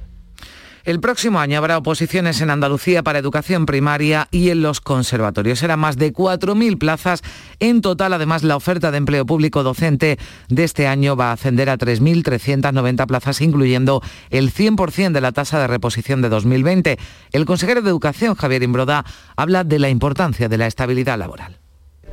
El 0.83 0.99
próximo 0.99 1.39
año 1.39 1.57
habrá 1.57 1.77
oposiciones 1.77 2.41
en 2.41 2.49
Andalucía 2.49 3.03
para 3.03 3.19
educación 3.19 3.65
primaria 3.65 4.27
y 4.31 4.49
en 4.49 4.61
los 4.61 4.81
conservatorios. 4.81 5.59
Serán 5.59 5.79
más 5.79 5.97
de 5.97 6.11
4.000 6.11 6.77
plazas 6.79 7.21
en 7.59 7.81
total. 7.81 8.13
Además, 8.13 8.43
la 8.43 8.55
oferta 8.55 8.89
de 8.89 8.97
empleo 8.97 9.25
público 9.25 9.63
docente 9.63 10.17
de 10.49 10.63
este 10.63 10.87
año 10.87 11.15
va 11.15 11.29
a 11.29 11.33
ascender 11.33 11.69
a 11.69 11.77
3.390 11.77 13.05
plazas, 13.05 13.41
incluyendo 13.41 14.01
el 14.29 14.53
100% 14.53 15.11
de 15.11 15.21
la 15.21 15.31
tasa 15.31 15.59
de 15.59 15.67
reposición 15.67 16.21
de 16.21 16.29
2020. 16.29 16.97
El 17.31 17.45
consejero 17.45 17.81
de 17.81 17.89
Educación, 17.89 18.35
Javier 18.35 18.63
Imbroda, 18.63 19.05
habla 19.35 19.63
de 19.63 19.79
la 19.79 19.89
importancia 19.89 20.49
de 20.49 20.57
la 20.57 20.67
estabilidad 20.67 21.19
laboral. 21.19 21.59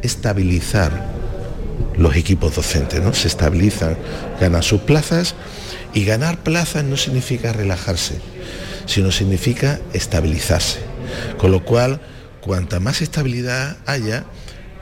Estabilizar 0.02 1.27
los 1.96 2.16
equipos 2.16 2.54
docentes, 2.54 3.02
¿no? 3.02 3.12
Se 3.14 3.28
estabilizan, 3.28 3.96
ganan 4.40 4.62
sus 4.62 4.80
plazas 4.82 5.34
y 5.94 6.04
ganar 6.04 6.42
plazas 6.42 6.84
no 6.84 6.96
significa 6.96 7.52
relajarse, 7.52 8.20
sino 8.86 9.10
significa 9.10 9.80
estabilizarse. 9.92 10.80
Con 11.38 11.50
lo 11.50 11.64
cual, 11.64 12.00
cuanta 12.40 12.80
más 12.80 13.02
estabilidad 13.02 13.78
haya, 13.86 14.24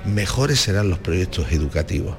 mejores 0.04 0.60
serán 0.60 0.90
los 0.90 0.98
proyectos 0.98 1.52
educativos. 1.52 2.16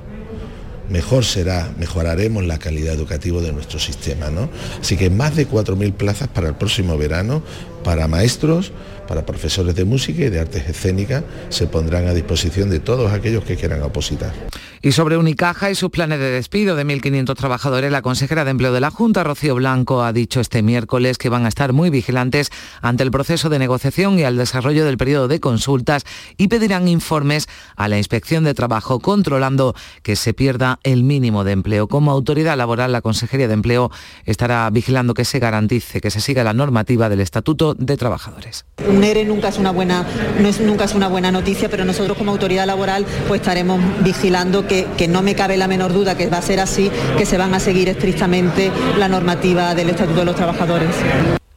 Mejor 0.89 1.25
será, 1.25 1.69
mejoraremos 1.77 2.45
la 2.45 2.59
calidad 2.59 2.93
educativa 2.93 3.41
de 3.41 3.51
nuestro 3.51 3.77
sistema, 3.77 4.29
¿no? 4.29 4.49
Así 4.79 4.95
que 4.95 5.09
más 5.09 5.35
de 5.35 5.47
4.000 5.47 5.93
plazas 5.93 6.29
para 6.29 6.47
el 6.47 6.55
próximo 6.55 6.97
verano 6.97 7.43
para 7.83 8.07
maestros, 8.07 8.71
para 9.07 9.25
profesores 9.25 9.75
de 9.75 9.85
música 9.85 10.23
y 10.23 10.29
de 10.29 10.39
artes 10.39 10.67
escénicas 10.67 11.23
se 11.49 11.67
pondrán 11.67 12.07
a 12.07 12.13
disposición 12.13 12.69
de 12.69 12.79
todos 12.79 13.11
aquellos 13.11 13.43
que 13.43 13.57
quieran 13.57 13.81
opositar. 13.81 14.33
Y 14.81 14.91
sobre 14.91 15.17
Unicaja 15.17 15.71
y 15.71 15.75
sus 15.75 15.89
planes 15.89 16.19
de 16.19 16.29
despido 16.29 16.75
de 16.75 16.85
1.500 16.85 17.35
trabajadores, 17.35 17.91
la 17.91 18.01
consejera 18.01 18.45
de 18.45 18.51
Empleo 18.51 18.73
de 18.73 18.79
la 18.79 18.91
Junta, 18.91 19.23
Rocío 19.23 19.55
Blanco, 19.55 20.03
ha 20.03 20.13
dicho 20.13 20.39
este 20.39 20.61
miércoles 20.61 21.17
que 21.17 21.29
van 21.29 21.45
a 21.45 21.47
estar 21.47 21.73
muy 21.73 21.89
vigilantes 21.89 22.51
ante 22.81 23.03
el 23.03 23.11
proceso 23.11 23.49
de 23.49 23.59
negociación 23.59 24.19
y 24.19 24.23
al 24.23 24.37
desarrollo 24.37 24.85
del 24.85 24.97
periodo 24.97 25.27
de 25.27 25.39
consultas 25.39 26.03
y 26.37 26.47
pedirán 26.47 26.87
informes 26.87 27.47
a 27.75 27.87
la 27.87 27.97
Inspección 27.97 28.43
de 28.43 28.53
Trabajo, 28.53 28.99
controlando 28.99 29.75
que 30.03 30.15
se 30.15 30.33
pierda 30.33 30.79
el 30.83 31.03
mínimo 31.03 31.43
de 31.43 31.53
empleo. 31.53 31.87
Como 31.87 32.11
autoridad 32.11 32.57
laboral, 32.57 32.91
la 32.91 33.01
Consejería 33.01 33.47
de 33.47 33.53
Empleo 33.53 33.91
estará 34.25 34.69
vigilando 34.69 35.13
que 35.13 35.25
se 35.25 35.39
garantice 35.39 36.01
que 36.01 36.11
se 36.11 36.21
siga 36.21 36.43
la 36.43 36.53
normativa 36.53 37.09
del 37.09 37.21
Estatuto 37.21 37.73
de 37.73 37.97
Trabajadores. 37.97 38.65
Un 38.87 39.03
ERE 39.03 39.25
nunca 39.25 39.49
es 39.49 39.57
una 39.57 39.71
buena, 39.71 40.05
nunca 40.61 40.85
es 40.85 40.93
una 40.93 41.07
buena 41.07 41.31
noticia, 41.31 41.69
pero 41.69 41.85
nosotros 41.85 42.17
como 42.17 42.31
autoridad 42.31 42.65
laboral 42.65 43.05
pues 43.27 43.41
estaremos 43.41 43.81
vigilando 44.03 44.66
que, 44.67 45.07
no 45.07 45.21
me 45.21 45.35
cabe 45.35 45.57
la 45.57 45.67
menor 45.67 45.93
duda 45.93 46.15
que 46.15 46.27
va 46.27 46.37
a 46.37 46.41
ser 46.41 46.59
así, 46.59 46.91
que 47.17 47.25
se 47.25 47.37
van 47.37 47.53
a 47.53 47.59
seguir 47.59 47.89
estrictamente 47.89 48.71
la 48.97 49.07
normativa 49.07 49.73
del 49.73 49.89
Estatuto 49.89 50.19
de 50.19 50.25
los 50.25 50.35
Trabajadores. 50.35 50.89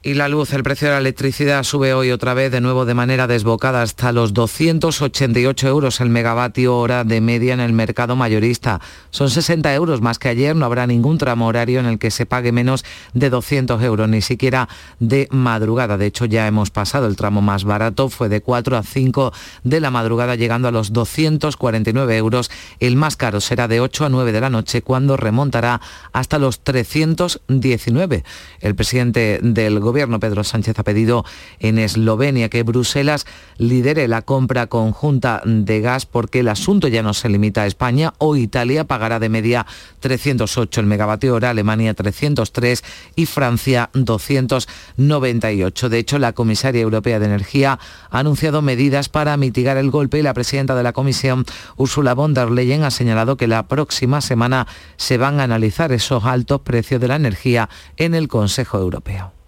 Y 0.03 0.14
la 0.14 0.28
luz, 0.28 0.55
el 0.55 0.62
precio 0.62 0.88
de 0.88 0.94
la 0.94 1.01
electricidad 1.01 1.62
sube 1.62 1.92
hoy 1.92 2.11
otra 2.11 2.32
vez 2.32 2.51
de 2.51 2.62
nuevo 2.62 2.86
de 2.86 2.94
manera 2.94 3.26
desbocada 3.26 3.82
hasta 3.82 4.12
los 4.12 4.32
288 4.32 5.68
euros 5.68 6.01
el 6.01 6.09
megavatio 6.09 6.78
hora 6.78 7.05
de 7.05 7.20
media 7.20 7.53
en 7.53 7.61
el 7.61 7.74
mercado 7.74 8.16
mayorista. 8.16 8.80
Son 9.11 9.28
60 9.28 9.74
euros 9.74 10.01
más 10.01 10.18
que 10.18 10.30
ayer, 10.30 10.57
no 10.57 10.64
habrá 10.64 10.86
ningún 10.86 11.18
tramo 11.18 11.48
horario 11.48 11.80
en 11.80 11.84
el 11.84 11.98
que 11.98 12.11
se 12.11 12.24
pague 12.24 12.51
menos 12.51 12.82
de 13.12 13.28
200 13.28 13.82
euros, 13.82 14.09
ni 14.09 14.22
siquiera 14.22 14.70
de 15.01 15.28
madrugada. 15.32 15.98
De 15.98 16.07
hecho, 16.07 16.24
ya 16.24 16.46
hemos 16.46 16.70
pasado 16.70 17.07
el 17.07 17.16
tramo 17.16 17.42
más 17.42 17.64
barato, 17.64 18.09
fue 18.09 18.30
de 18.30 18.40
4 18.40 18.78
a 18.78 18.82
5 18.82 19.34
de 19.64 19.80
la 19.80 19.90
madrugada, 19.90 20.34
llegando 20.34 20.68
a 20.68 20.72
los 20.72 20.94
249 20.94 22.16
euros. 22.16 22.51
El 22.78 22.96
más 22.96 23.16
caro 23.16 23.42
será 23.42 23.68
de 23.68 23.82
8 23.82 24.07
a 24.07 24.09
9 24.09 24.32
de 24.32 24.40
la 24.40 24.48
noche, 24.48 24.80
cuando 24.80 25.18
remontará 25.18 25.82
hasta 26.14 26.38
los 26.38 26.61
319. 26.61 28.24
El 28.61 28.74
presidente 28.74 29.40
del 29.42 29.78
gobierno 29.91 30.20
Pedro 30.20 30.45
Sánchez 30.45 30.78
ha 30.78 30.84
pedido 30.84 31.24
en 31.59 31.76
Eslovenia 31.76 32.49
que 32.49 32.62
Bruselas 32.62 33.26
lidere 33.59 34.07
la 34.07 34.22
compra 34.22 34.68
conjunta 34.68 35.43
de 35.45 35.80
gas 35.80 36.07
porque 36.07 36.41
el 36.41 36.49
asunto 36.49 36.86
ya 36.86 37.03
no 37.03 37.12
se 37.12 37.28
limita 37.28 37.62
a 37.62 37.66
España. 37.66 38.14
o 38.18 38.36
Italia 38.36 38.84
pagará 38.84 39.18
de 39.18 39.28
media 39.28 39.66
308 39.99 40.80
el 40.80 40.86
megavatio 40.86 41.34
hora, 41.34 41.51
Alemania 41.51 41.93
303 41.93 42.84
y 43.16 43.26
Francia 43.26 43.91
298. 43.95 45.88
De 45.88 45.99
hecho, 45.99 46.20
la 46.20 46.34
comisaria 46.34 46.82
europea 46.82 47.18
de 47.18 47.26
Energía 47.26 47.80
ha 48.11 48.18
anunciado 48.20 48.62
medidas 48.62 49.09
para 49.09 49.36
mitigar 49.36 49.76
el 49.76 49.91
golpe 49.91 50.20
y 50.20 50.22
la 50.22 50.34
presidenta 50.34 50.76
de 50.76 50.84
la 50.84 50.93
Comisión, 50.93 51.45
Ursula 51.76 52.14
von 52.14 52.32
der 52.32 52.53
Leyen, 52.53 52.84
ha 52.84 52.93
señalado 52.93 53.36
que 53.36 53.49
la 53.49 53.66
próxima 53.66 54.20
semana 54.20 54.68
se 54.97 55.18
van 55.18 55.41
a 55.41 55.45
analizar 55.45 55.91
esos 55.91 56.24
altos 56.24 56.61
precios 56.61 57.01
de 57.01 57.09
la 57.09 57.16
energía 57.16 57.68
en 57.97 58.14
el 58.14 58.28
Consejo 58.28 58.78
Europeo. 58.78 59.39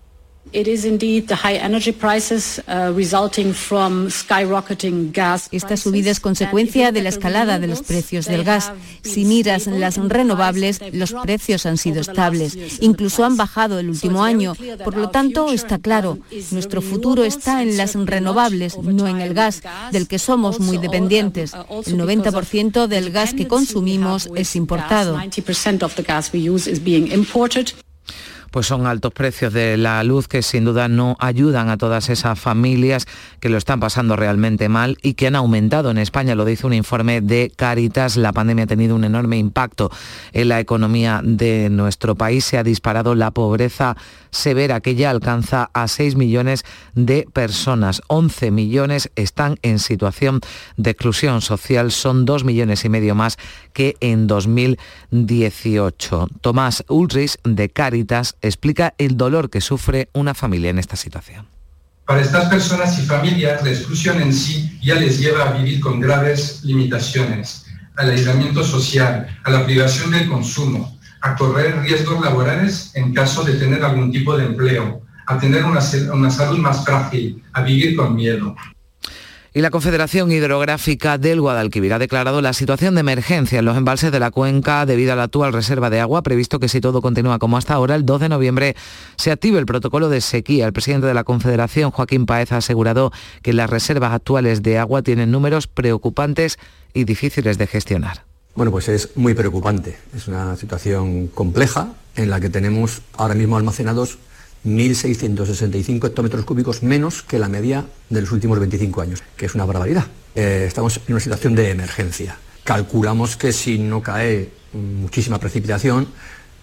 Esta 5.50 5.76
subida 5.76 6.10
es 6.10 6.20
consecuencia 6.20 6.92
de 6.92 7.02
la 7.02 7.08
escalada 7.08 7.58
de 7.58 7.66
los 7.66 7.82
precios 7.82 8.26
del 8.26 8.44
gas. 8.44 8.72
Si 9.02 9.24
miras 9.24 9.66
las 9.66 9.96
renovables, 9.96 10.80
los 10.92 11.14
precios 11.14 11.64
han 11.64 11.78
sido 11.78 12.00
estables. 12.00 12.56
Incluso 12.80 13.24
han 13.24 13.36
bajado 13.36 13.78
el 13.78 13.88
último 13.88 14.24
año. 14.24 14.54
Por 14.84 14.96
lo 14.96 15.08
tanto, 15.08 15.50
está 15.50 15.78
claro, 15.78 16.18
nuestro 16.50 16.82
futuro 16.82 17.24
está 17.24 17.62
en 17.62 17.76
las 17.76 17.94
renovables, 17.94 18.76
no 18.78 19.08
en 19.08 19.20
el 19.20 19.32
gas, 19.34 19.62
del 19.90 20.06
que 20.06 20.18
somos 20.18 20.60
muy 20.60 20.76
dependientes. 20.76 21.54
El 21.86 21.96
90% 21.98 22.86
del 22.88 23.10
gas 23.10 23.32
que 23.32 23.48
consumimos 23.48 24.28
es 24.36 24.54
importado 24.54 25.18
pues 28.52 28.66
son 28.66 28.86
altos 28.86 29.12
precios 29.12 29.52
de 29.52 29.76
la 29.76 30.04
luz 30.04 30.28
que 30.28 30.42
sin 30.42 30.64
duda 30.64 30.86
no 30.86 31.16
ayudan 31.18 31.70
a 31.70 31.78
todas 31.78 32.10
esas 32.10 32.38
familias 32.38 33.06
que 33.40 33.48
lo 33.48 33.56
están 33.56 33.80
pasando 33.80 34.14
realmente 34.14 34.68
mal 34.68 34.98
y 35.02 35.14
que 35.14 35.26
han 35.26 35.36
aumentado 35.36 35.90
en 35.90 35.98
España, 35.98 36.34
lo 36.34 36.44
dice 36.44 36.66
un 36.66 36.74
informe 36.74 37.22
de 37.22 37.50
Caritas. 37.56 38.16
La 38.16 38.32
pandemia 38.32 38.64
ha 38.64 38.68
tenido 38.68 38.94
un 38.94 39.04
enorme 39.04 39.38
impacto 39.38 39.90
en 40.32 40.48
la 40.50 40.60
economía 40.60 41.20
de 41.24 41.70
nuestro 41.70 42.14
país. 42.14 42.44
Se 42.44 42.58
ha 42.58 42.62
disparado 42.62 43.14
la 43.14 43.30
pobreza 43.30 43.96
severa 44.30 44.80
que 44.80 44.94
ya 44.94 45.10
alcanza 45.10 45.70
a 45.72 45.88
6 45.88 46.16
millones 46.16 46.64
de 46.94 47.26
personas. 47.32 48.02
11 48.08 48.50
millones 48.50 49.10
están 49.16 49.58
en 49.62 49.78
situación 49.78 50.40
de 50.76 50.90
exclusión 50.90 51.40
social. 51.40 51.90
Son 51.90 52.26
2 52.26 52.44
millones 52.44 52.84
y 52.84 52.90
medio 52.90 53.14
más 53.14 53.38
que 53.72 53.96
en 54.00 54.26
2018. 54.26 56.28
Tomás 56.40 56.84
Ulrich 56.88 57.36
de 57.44 57.68
Caritas 57.68 58.36
explica 58.42 58.94
el 58.98 59.16
dolor 59.16 59.50
que 59.50 59.60
sufre 59.60 60.08
una 60.12 60.34
familia 60.34 60.70
en 60.70 60.78
esta 60.78 60.96
situación. 60.96 61.46
Para 62.06 62.20
estas 62.20 62.48
personas 62.48 62.98
y 62.98 63.02
familias, 63.02 63.62
la 63.62 63.70
exclusión 63.70 64.20
en 64.20 64.34
sí 64.34 64.78
ya 64.82 64.96
les 64.96 65.18
lleva 65.18 65.48
a 65.48 65.52
vivir 65.52 65.80
con 65.80 66.00
graves 66.00 66.62
limitaciones, 66.64 67.66
al 67.96 68.10
aislamiento 68.10 68.64
social, 68.64 69.26
a 69.44 69.50
la 69.50 69.64
privación 69.64 70.10
del 70.10 70.28
consumo, 70.28 70.98
a 71.20 71.36
correr 71.36 71.80
riesgos 71.80 72.20
laborales 72.20 72.90
en 72.94 73.14
caso 73.14 73.44
de 73.44 73.54
tener 73.54 73.84
algún 73.84 74.10
tipo 74.10 74.36
de 74.36 74.46
empleo, 74.46 75.02
a 75.26 75.38
tener 75.38 75.64
una, 75.64 75.80
una 76.12 76.30
salud 76.30 76.58
más 76.58 76.84
frágil, 76.84 77.42
a 77.52 77.62
vivir 77.62 77.96
con 77.96 78.14
miedo. 78.14 78.56
Y 79.54 79.60
la 79.60 79.70
Confederación 79.70 80.32
Hidrográfica 80.32 81.18
del 81.18 81.42
Guadalquivir 81.42 81.92
ha 81.92 81.98
declarado 81.98 82.40
la 82.40 82.54
situación 82.54 82.94
de 82.94 83.00
emergencia 83.00 83.58
en 83.58 83.66
los 83.66 83.76
embalses 83.76 84.10
de 84.10 84.18
la 84.18 84.30
cuenca 84.30 84.86
debido 84.86 85.12
a 85.12 85.16
la 85.16 85.24
actual 85.24 85.52
reserva 85.52 85.90
de 85.90 86.00
agua, 86.00 86.22
previsto 86.22 86.58
que 86.58 86.68
si 86.68 86.80
todo 86.80 87.02
continúa 87.02 87.38
como 87.38 87.58
hasta 87.58 87.74
ahora, 87.74 87.94
el 87.94 88.06
2 88.06 88.22
de 88.22 88.28
noviembre 88.30 88.76
se 89.18 89.30
active 89.30 89.58
el 89.58 89.66
protocolo 89.66 90.08
de 90.08 90.22
sequía. 90.22 90.64
El 90.64 90.72
presidente 90.72 91.06
de 91.06 91.12
la 91.12 91.24
Confederación, 91.24 91.90
Joaquín 91.90 92.24
Paez, 92.24 92.50
ha 92.52 92.56
asegurado 92.56 93.12
que 93.42 93.52
las 93.52 93.68
reservas 93.68 94.14
actuales 94.14 94.62
de 94.62 94.78
agua 94.78 95.02
tienen 95.02 95.30
números 95.30 95.66
preocupantes 95.66 96.58
y 96.94 97.04
difíciles 97.04 97.58
de 97.58 97.66
gestionar. 97.66 98.24
Bueno, 98.54 98.72
pues 98.72 98.88
es 98.88 99.10
muy 99.16 99.34
preocupante. 99.34 99.98
Es 100.16 100.28
una 100.28 100.56
situación 100.56 101.26
compleja 101.26 101.92
en 102.16 102.30
la 102.30 102.40
que 102.40 102.48
tenemos 102.48 103.02
ahora 103.18 103.34
mismo 103.34 103.58
almacenados 103.58 104.16
1.665 104.64 106.06
hectómetros 106.06 106.44
cúbicos 106.44 106.82
menos 106.82 107.22
que 107.22 107.38
la 107.38 107.48
media 107.48 107.84
de 108.08 108.20
los 108.20 108.32
últimos 108.32 108.58
25 108.58 109.00
años, 109.00 109.22
que 109.36 109.46
es 109.46 109.54
una 109.54 109.64
barbaridad. 109.64 110.06
Eh, 110.34 110.64
estamos 110.66 111.00
en 111.06 111.14
una 111.14 111.20
situación 111.20 111.54
de 111.54 111.70
emergencia. 111.70 112.36
Calculamos 112.64 113.36
que 113.36 113.52
si 113.52 113.78
no 113.78 114.02
cae 114.02 114.50
muchísima 114.72 115.38
precipitación, 115.38 116.08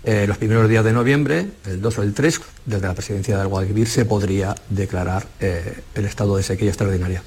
eh, 0.04 0.26
los 0.28 0.38
primeros 0.38 0.70
días 0.70 0.86
de 0.86 0.94
noviembre, 0.94 1.46
el 1.66 1.82
2 1.82 1.98
o 1.98 2.04
el 2.04 2.14
3, 2.14 2.40
desde 2.66 2.88
la 2.88 2.94
presidencia 2.94 3.38
del 3.38 3.48
Guadalquivir 3.48 3.88
se 3.88 4.06
podría 4.06 4.56
declarar 4.70 5.28
eh, 5.42 5.82
el 5.94 6.06
estado 6.06 6.38
de 6.38 6.44
sequía 6.44 6.70
extraordinaria. 6.70 7.22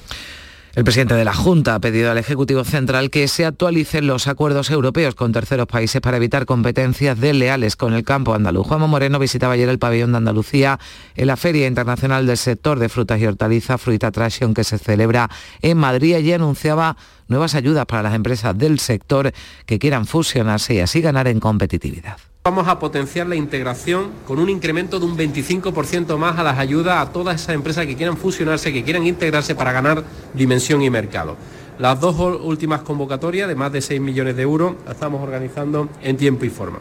El 0.75 0.83
presidente 0.83 1.13
de 1.13 1.23
la 1.23 1.35
Junta 1.35 1.75
ha 1.75 1.79
pedido 1.79 2.09
al 2.09 2.17
Ejecutivo 2.17 2.63
Central 2.63 3.11
que 3.11 3.27
se 3.27 3.45
actualicen 3.45 4.07
los 4.07 4.27
acuerdos 4.27 4.71
europeos 4.71 5.13
con 5.13 5.31
terceros 5.31 5.67
países 5.67 6.01
para 6.01 6.17
evitar 6.17 6.47
competencias 6.47 7.19
desleales 7.19 7.75
con 7.75 7.93
el 7.93 8.03
campo 8.03 8.33
andaluz. 8.33 8.65
Juanma 8.65 8.87
Moreno 8.87 9.19
visitaba 9.19 9.53
ayer 9.53 9.69
el 9.69 9.77
pabellón 9.77 10.13
de 10.13 10.17
Andalucía 10.17 10.79
en 11.15 11.27
la 11.27 11.37
Feria 11.37 11.67
Internacional 11.67 12.25
del 12.25 12.37
Sector 12.37 12.79
de 12.79 12.89
Frutas 12.89 13.21
y 13.21 13.27
Hortalizas, 13.27 13.79
Fruita 13.79 14.09
Traction, 14.09 14.55
que 14.55 14.63
se 14.63 14.79
celebra 14.79 15.29
en 15.61 15.77
Madrid 15.77 16.17
y 16.17 16.33
anunciaba 16.33 16.97
nuevas 17.27 17.55
ayudas 17.55 17.85
para 17.85 18.03
las 18.03 18.15
empresas 18.15 18.57
del 18.57 18.79
sector 18.79 19.31
que 19.65 19.79
quieran 19.79 20.05
fusionarse 20.05 20.73
y 20.75 20.79
así 20.79 21.01
ganar 21.01 21.27
en 21.27 21.39
competitividad. 21.39 22.17
Vamos 22.45 22.67
a 22.67 22.77
potenciar 22.77 23.27
la 23.27 23.35
integración 23.35 24.11
con 24.27 24.37
un 24.37 24.49
incremento 24.49 24.99
de 24.99 25.05
un 25.05 25.17
25% 25.17 26.17
más 26.17 26.37
a 26.37 26.43
las 26.43 26.59
ayudas 26.59 26.97
a 26.97 27.11
todas 27.13 27.41
esas 27.41 27.55
empresas 27.55 27.85
que 27.85 27.95
quieran 27.95 28.17
fusionarse, 28.17 28.73
que 28.73 28.83
quieran 28.83 29.07
integrarse 29.07 29.55
para 29.55 29.71
ganar 29.71 30.03
dimensión 30.33 30.81
y 30.81 30.89
mercado. 30.89 31.37
Las 31.79 32.01
dos 32.01 32.19
últimas 32.41 32.81
convocatorias 32.81 33.47
de 33.47 33.55
más 33.55 33.71
de 33.71 33.81
6 33.81 34.01
millones 34.01 34.35
de 34.35 34.43
euros 34.43 34.75
las 34.85 34.95
estamos 34.95 35.23
organizando 35.23 35.87
en 36.01 36.17
tiempo 36.17 36.43
y 36.43 36.49
forma. 36.49 36.79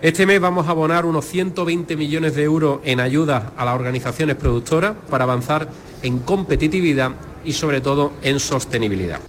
Este 0.00 0.26
mes 0.26 0.40
vamos 0.40 0.66
a 0.68 0.70
abonar 0.70 1.06
unos 1.06 1.24
120 1.26 1.96
millones 1.96 2.34
de 2.34 2.42
euros 2.42 2.80
en 2.84 3.00
ayudas 3.00 3.44
a 3.56 3.64
las 3.64 3.74
organizaciones 3.74 4.36
productoras 4.36 4.94
para 5.08 5.24
avanzar 5.24 5.68
en 6.02 6.18
competitividad 6.20 7.12
y 7.44 7.52
sobre 7.52 7.80
todo 7.80 8.12
en 8.22 8.40
sostenibilidad. 8.40 9.20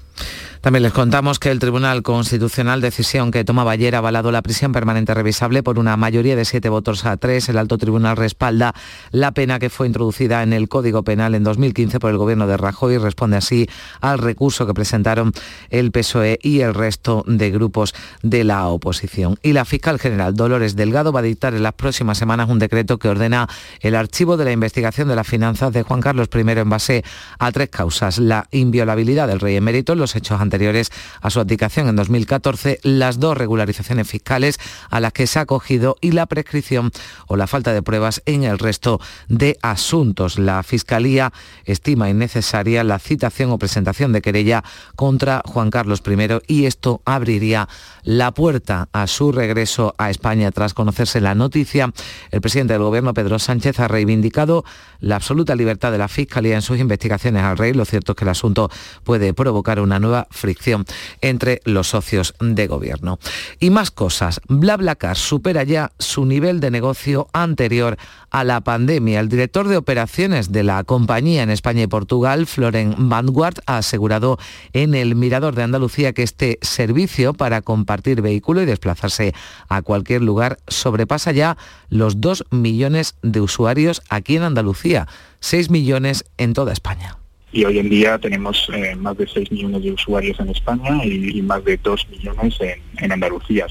También 0.66 0.82
les 0.82 0.94
contamos 0.94 1.38
que 1.38 1.52
el 1.52 1.60
Tribunal 1.60 2.02
Constitucional, 2.02 2.82
decisión 2.82 3.30
que 3.30 3.44
tomaba 3.44 3.70
ayer, 3.70 3.94
ha 3.94 4.00
avalado 4.00 4.32
la 4.32 4.42
prisión 4.42 4.72
permanente 4.72 5.14
revisable 5.14 5.62
por 5.62 5.78
una 5.78 5.96
mayoría 5.96 6.36
de 6.36 6.44
siete 6.44 6.70
votos 6.70 7.06
a 7.06 7.18
tres. 7.18 7.50
El 7.50 7.60
alto 7.60 7.78
tribunal 7.78 8.18
respalda 8.18 8.74
la 9.12 9.32
pena 9.32 9.60
que 9.60 9.70
fue 9.70 9.86
introducida 9.86 10.42
en 10.42 10.54
el 10.54 10.68
Código 10.68 11.04
Penal 11.04 11.36
en 11.36 11.44
2015 11.44 12.00
por 12.00 12.10
el 12.10 12.18
gobierno 12.18 12.48
de 12.48 12.58
Rajoy 12.58 12.96
y 12.96 12.98
responde 12.98 13.38
así 13.38 13.70
al 14.02 14.18
recurso 14.18 14.66
que 14.66 14.74
presentaron 14.74 15.34
el 15.70 15.92
PSOE 15.92 16.40
y 16.42 16.62
el 16.62 16.74
resto 16.74 17.24
de 17.28 17.52
grupos 17.52 17.94
de 18.24 18.44
la 18.44 18.66
oposición. 18.66 19.38
Y 19.44 19.54
la 19.54 19.66
fiscal 19.66 20.00
general 20.00 20.34
Dolores 20.34 20.76
Delgado 20.76 21.12
va 21.12 21.20
a 21.20 21.24
dictar 21.24 21.54
en 21.54 21.62
las 21.62 21.74
próximas 21.74 22.18
semanas 22.18 22.50
un 22.50 22.58
decreto 22.58 22.98
que 22.98 23.10
ordena 23.10 23.48
el 23.82 23.94
archivo 23.94 24.36
de 24.36 24.46
la 24.46 24.52
investigación 24.52 25.10
de 25.10 25.16
las 25.16 25.28
finanzas 25.28 25.72
de 25.74 25.84
Juan 25.84 26.02
Carlos 26.02 26.28
I 26.34 26.40
en 26.40 26.70
base 26.72 27.04
a 27.38 27.52
tres 27.52 27.70
causas. 27.70 28.18
La 28.18 28.48
inviolabilidad 28.50 29.28
del 29.28 29.40
rey 29.40 29.58
emérito, 29.58 29.94
los 29.94 30.16
hechos 30.16 30.42
anteriores 30.42 30.55
anteriores 30.56 30.90
a 31.22 31.30
su 31.30 31.42
abdicación 31.42 31.90
en 31.90 31.98
2014, 31.98 32.80
las 32.84 33.20
dos 33.20 33.38
regularizaciones 33.38 34.08
fiscales 34.08 34.58
a 34.90 35.02
las 35.02 35.12
que 35.12 35.28
se 35.28 35.40
ha 35.40 35.42
acogido 35.42 35.98
y 36.00 36.12
la 36.12 36.28
prescripción 36.28 36.92
o 37.28 37.36
la 37.36 37.48
falta 37.48 37.74
de 37.74 37.82
pruebas 37.82 38.22
en 38.26 38.44
el 38.46 38.58
resto 38.58 39.02
de 39.28 39.58
asuntos. 39.62 40.40
La 40.40 40.64
Fiscalía 40.64 41.34
estima 41.66 42.10
innecesaria 42.10 42.86
la 42.86 43.00
citación 43.00 43.52
o 43.52 43.58
presentación 43.58 44.14
de 44.14 44.22
querella 44.22 44.64
contra 44.96 45.42
Juan 45.46 45.72
Carlos 45.72 46.02
I 46.08 46.16
y 46.48 46.66
esto 46.66 47.02
abriría 47.04 47.68
la 48.04 48.32
puerta 48.32 48.88
a 48.94 49.08
su 49.08 49.34
regreso 49.34 49.94
a 49.98 50.10
España 50.10 50.52
tras 50.52 50.74
conocerse 50.74 51.20
la 51.20 51.36
noticia. 51.36 51.92
El 52.32 52.40
presidente 52.40 52.74
del 52.74 52.84
Gobierno, 52.84 53.14
Pedro 53.14 53.40
Sánchez, 53.40 53.80
ha 53.82 53.90
reivindicado 53.90 54.64
la 55.02 55.18
absoluta 55.18 55.54
libertad 55.56 55.92
de 55.92 55.98
la 55.98 56.08
Fiscalía 56.08 56.56
en 56.56 56.62
sus 56.62 56.80
investigaciones 56.80 57.44
al 57.44 57.58
rey. 57.58 57.74
Lo 57.74 57.84
cierto 57.84 58.14
es 58.14 58.16
que 58.16 58.24
el 58.24 58.30
asunto 58.30 58.70
puede 59.04 59.34
provocar 59.34 59.80
una 59.80 60.00
nueva 60.00 60.28
fricción 60.36 60.86
entre 61.22 61.62
los 61.66 61.90
socios 61.90 62.36
de 62.40 62.68
gobierno. 62.68 63.20
Y 63.60 63.70
más 63.70 63.92
cosas. 63.92 64.42
BlaBlaCar 64.48 65.18
supera 65.18 65.64
ya 65.64 65.92
su 66.00 66.26
nivel 66.26 66.60
de 66.60 66.72
negocio 66.72 67.28
anterior 67.34 67.98
a 68.30 68.44
la 68.44 68.62
pandemia. 68.62 69.20
El 69.20 69.30
director 69.30 69.68
de 69.68 69.78
operaciones 69.78 70.52
de 70.52 70.64
la 70.64 70.84
compañía 70.84 71.44
en 71.44 71.50
España 71.50 71.84
y 71.84 71.88
Portugal, 71.88 72.46
Floren 72.48 73.10
Vanguard, 73.10 73.60
ha 73.66 73.78
asegurado 73.78 74.38
en 74.74 74.94
el 74.94 75.16
Mirador 75.16 75.56
de 75.56 75.64
Andalucía 75.64 76.14
que 76.14 76.24
este 76.24 76.60
servicio 76.62 77.34
para 77.34 77.62
compartir 77.62 78.22
vehículo 78.22 78.62
y 78.62 78.66
desplazarse 78.66 79.34
a 79.70 79.82
cualquier 79.82 80.22
lugar 80.22 80.58
sobrepasa 80.68 81.32
ya 81.32 81.58
los 81.90 82.20
2 82.22 82.46
millones 82.52 83.16
de 83.22 83.42
usuarios 83.42 84.02
aquí 84.10 84.36
en 84.36 84.44
Andalucía, 84.44 85.08
6 85.40 85.70
millones 85.70 86.26
en 86.38 86.54
toda 86.54 86.74
España 86.74 87.18
y 87.56 87.64
hoy 87.64 87.80
en 87.80 87.90
día 87.90 88.18
tenemos 88.18 88.70
eh, 88.74 88.98
más 88.98 89.18
de 89.18 89.26
6 89.26 89.50
millones 89.50 89.82
de 89.82 89.94
usuarios 89.94 90.38
en 90.42 90.50
España 90.50 91.02
y, 91.06 91.42
más 91.42 91.64
de 91.64 91.78
2 91.78 92.08
millones 92.10 92.58
en, 92.98 93.12
Andalucía. 93.14 93.66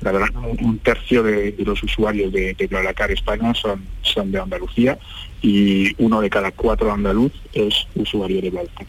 La 0.00 0.10
verdad, 0.10 0.30
un 0.62 0.78
tercio 0.78 1.22
de, 1.22 1.54
los 1.58 1.82
usuarios 1.82 2.32
de, 2.32 2.54
de 2.54 3.12
España 3.12 3.52
son, 3.52 3.84
son 4.00 4.32
de 4.32 4.40
Andalucía 4.40 4.98
y 5.42 5.94
uno 6.02 6.22
de 6.22 6.30
cada 6.30 6.50
cuatro 6.50 6.90
andaluz 6.90 7.32
es 7.52 7.86
usuario 7.94 8.40
de 8.40 8.48
BlaBlaCar. 8.48 8.86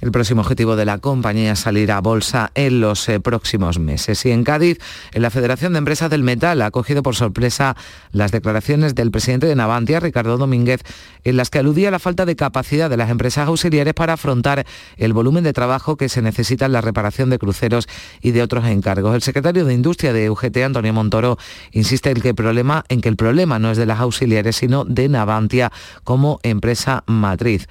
El 0.00 0.12
próximo 0.12 0.40
objetivo 0.40 0.76
de 0.76 0.86
la 0.86 0.96
compañía 0.96 1.52
es 1.52 1.58
salir 1.58 1.92
a 1.92 2.00
bolsa 2.00 2.50
en 2.54 2.80
los 2.80 3.06
eh, 3.10 3.20
próximos 3.20 3.78
meses. 3.78 4.24
Y 4.24 4.30
en 4.30 4.44
Cádiz, 4.44 4.78
en 5.12 5.20
la 5.20 5.28
Federación 5.28 5.74
de 5.74 5.78
Empresas 5.78 6.08
del 6.08 6.22
Metal 6.22 6.62
ha 6.62 6.70
cogido 6.70 7.02
por 7.02 7.16
sorpresa 7.16 7.76
las 8.10 8.32
declaraciones 8.32 8.94
del 8.94 9.10
presidente 9.10 9.46
de 9.46 9.54
Navantia, 9.54 10.00
Ricardo 10.00 10.38
Domínguez, 10.38 10.80
en 11.24 11.36
las 11.36 11.50
que 11.50 11.58
aludía 11.58 11.88
a 11.88 11.90
la 11.90 11.98
falta 11.98 12.24
de 12.24 12.34
capacidad 12.34 12.88
de 12.88 12.96
las 12.96 13.10
empresas 13.10 13.46
auxiliares 13.46 13.92
para 13.92 14.14
afrontar 14.14 14.64
el 14.96 15.12
volumen 15.12 15.44
de 15.44 15.52
trabajo 15.52 15.98
que 15.98 16.08
se 16.08 16.22
necesita 16.22 16.64
en 16.64 16.72
la 16.72 16.80
reparación 16.80 17.28
de 17.28 17.38
cruceros 17.38 17.86
y 18.22 18.30
de 18.30 18.42
otros 18.42 18.64
encargos. 18.64 19.14
El 19.14 19.22
secretario 19.22 19.66
de 19.66 19.74
Industria 19.74 20.14
de 20.14 20.30
UGT, 20.30 20.56
Antonio 20.64 20.94
Montoro, 20.94 21.36
insiste 21.72 22.10
en 22.10 22.22
que, 22.22 22.30
el 22.30 22.34
problema, 22.34 22.86
en 22.88 23.02
que 23.02 23.10
el 23.10 23.16
problema 23.16 23.58
no 23.58 23.70
es 23.70 23.76
de 23.76 23.84
las 23.84 24.00
auxiliares, 24.00 24.56
sino 24.56 24.86
de 24.86 25.10
Navantia 25.10 25.70
como 26.04 26.40
empresa 26.42 27.04
matriz 27.06 27.68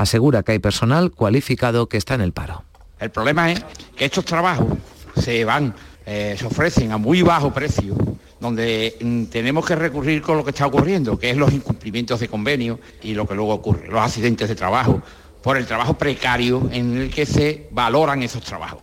asegura 0.00 0.42
que 0.42 0.52
hay 0.52 0.58
personal 0.58 1.10
cualificado 1.10 1.88
que 1.88 1.98
está 1.98 2.14
en 2.14 2.22
el 2.22 2.32
paro. 2.32 2.64
El 2.98 3.10
problema 3.10 3.52
es 3.52 3.62
que 3.96 4.06
estos 4.06 4.24
trabajos 4.24 4.78
se 5.16 5.44
van, 5.44 5.74
eh, 6.06 6.36
se 6.38 6.46
ofrecen 6.46 6.92
a 6.92 6.96
muy 6.96 7.20
bajo 7.22 7.52
precio, 7.52 7.94
donde 8.40 8.96
mm, 9.00 9.24
tenemos 9.24 9.64
que 9.66 9.76
recurrir 9.76 10.22
con 10.22 10.38
lo 10.38 10.44
que 10.44 10.50
está 10.50 10.66
ocurriendo, 10.66 11.18
que 11.18 11.30
es 11.30 11.36
los 11.36 11.52
incumplimientos 11.52 12.18
de 12.20 12.28
convenio 12.28 12.80
y 13.02 13.12
lo 13.12 13.28
que 13.28 13.34
luego 13.34 13.52
ocurre, 13.52 13.88
los 13.88 14.00
accidentes 14.00 14.48
de 14.48 14.54
trabajo, 14.54 15.02
por 15.42 15.58
el 15.58 15.66
trabajo 15.66 15.94
precario 15.94 16.68
en 16.72 16.96
el 16.96 17.10
que 17.10 17.26
se 17.26 17.68
valoran 17.70 18.22
esos 18.22 18.42
trabajos. 18.42 18.82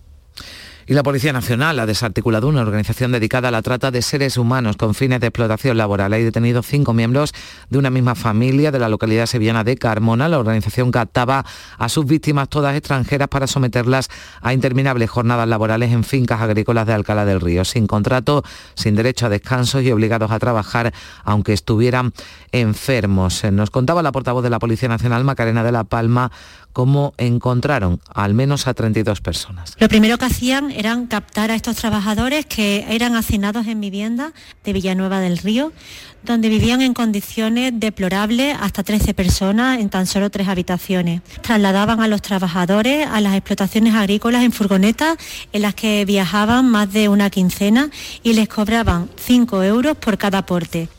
Y 0.90 0.94
la 0.94 1.04
Policía 1.04 1.34
Nacional 1.34 1.78
ha 1.80 1.86
desarticulado 1.86 2.48
una 2.48 2.62
organización 2.62 3.12
dedicada 3.12 3.50
a 3.50 3.52
la 3.52 3.62
trata 3.62 3.92
de 3.92 4.02
seres 4.02 4.38
humanos 4.38 4.78
con 4.78 4.94
fines 4.94 5.20
de 5.20 5.28
explotación 5.28 5.76
laboral. 5.76 6.14
Hay 6.14 6.24
detenido 6.24 6.64
cinco 6.64 6.94
miembros 6.94 7.34
de 7.70 7.78
una 7.78 7.90
misma 7.90 8.16
familia 8.16 8.72
de 8.72 8.80
la 8.80 8.88
localidad 8.88 9.26
sevillana 9.26 9.66
de 9.66 9.76
Carmona. 9.76 10.30
La 10.30 10.40
organización 10.40 10.90
captaba 10.92 11.46
a 11.78 11.90
sus 11.90 12.06
víctimas 12.06 12.48
todas 12.48 12.74
extranjeras 12.74 13.28
para 13.28 13.48
someterlas 13.48 14.08
a 14.42 14.54
interminables 14.54 15.10
jornadas 15.10 15.50
laborales 15.50 15.92
en 15.92 16.06
fincas 16.06 16.40
agrícolas 16.40 16.88
de 16.88 16.94
Alcalá 16.94 17.26
del 17.26 17.42
Río, 17.42 17.66
sin 17.66 17.86
contrato, 17.86 18.44
sin 18.76 18.96
derecho 18.96 19.26
a 19.26 19.30
descansos 19.30 19.84
y 19.84 19.92
obligados 19.92 20.32
a 20.32 20.40
trabajar 20.40 20.94
aunque 21.26 21.52
estuvieran 21.52 22.14
enfermos. 22.54 23.44
Nos 23.52 23.72
contaba 23.72 24.02
la 24.02 24.14
portavoz 24.14 24.42
de 24.42 24.52
la 24.52 24.60
Policía 24.60 24.88
Nacional, 24.88 25.26
Macarena 25.26 25.66
de 25.66 25.74
la 25.74 25.84
Palma, 25.84 26.32
cómo 26.78 27.16
encontraron 27.18 28.00
al 28.14 28.36
menos 28.36 28.68
a 28.68 28.76
32 28.76 29.20
personas. 29.20 29.76
Lo 29.80 29.90
primero 29.90 30.20
que 30.20 30.26
hacían 30.26 30.70
eran 30.70 31.08
captar 31.08 31.50
a 31.50 31.56
estos 31.56 31.76
trabajadores 31.76 32.46
que 32.46 32.86
eran 32.88 33.16
asignados 33.16 33.66
en 33.66 33.82
vivienda 33.82 34.32
de 34.64 34.74
Villanueva 34.74 35.20
del 35.20 35.40
Río, 35.40 35.74
donde 36.22 36.50
vivían 36.50 36.84
en 36.84 36.94
condiciones 36.94 37.72
deplorables 37.74 38.56
hasta 38.62 38.84
13 38.84 39.16
personas 39.16 39.80
en 39.80 39.90
tan 39.90 40.06
solo 40.06 40.30
tres 40.30 40.50
habitaciones. 40.50 41.24
Trasladaban 41.42 42.00
a 42.00 42.08
los 42.08 42.22
trabajadores 42.22 43.08
a 43.08 43.22
las 43.22 43.34
explotaciones 43.34 43.96
agrícolas 43.96 44.44
en 44.44 44.52
furgonetas 44.52 45.18
en 45.54 45.64
las 45.64 45.74
que 45.74 46.06
viajaban 46.06 46.70
más 46.70 46.94
de 46.94 47.10
una 47.10 47.32
quincena 47.32 47.90
y 48.22 48.34
les 48.34 48.50
cobraban 48.50 49.10
5 49.16 49.64
euros 49.64 49.98
por 49.98 50.20
cada 50.20 50.38
aporte 50.38 50.90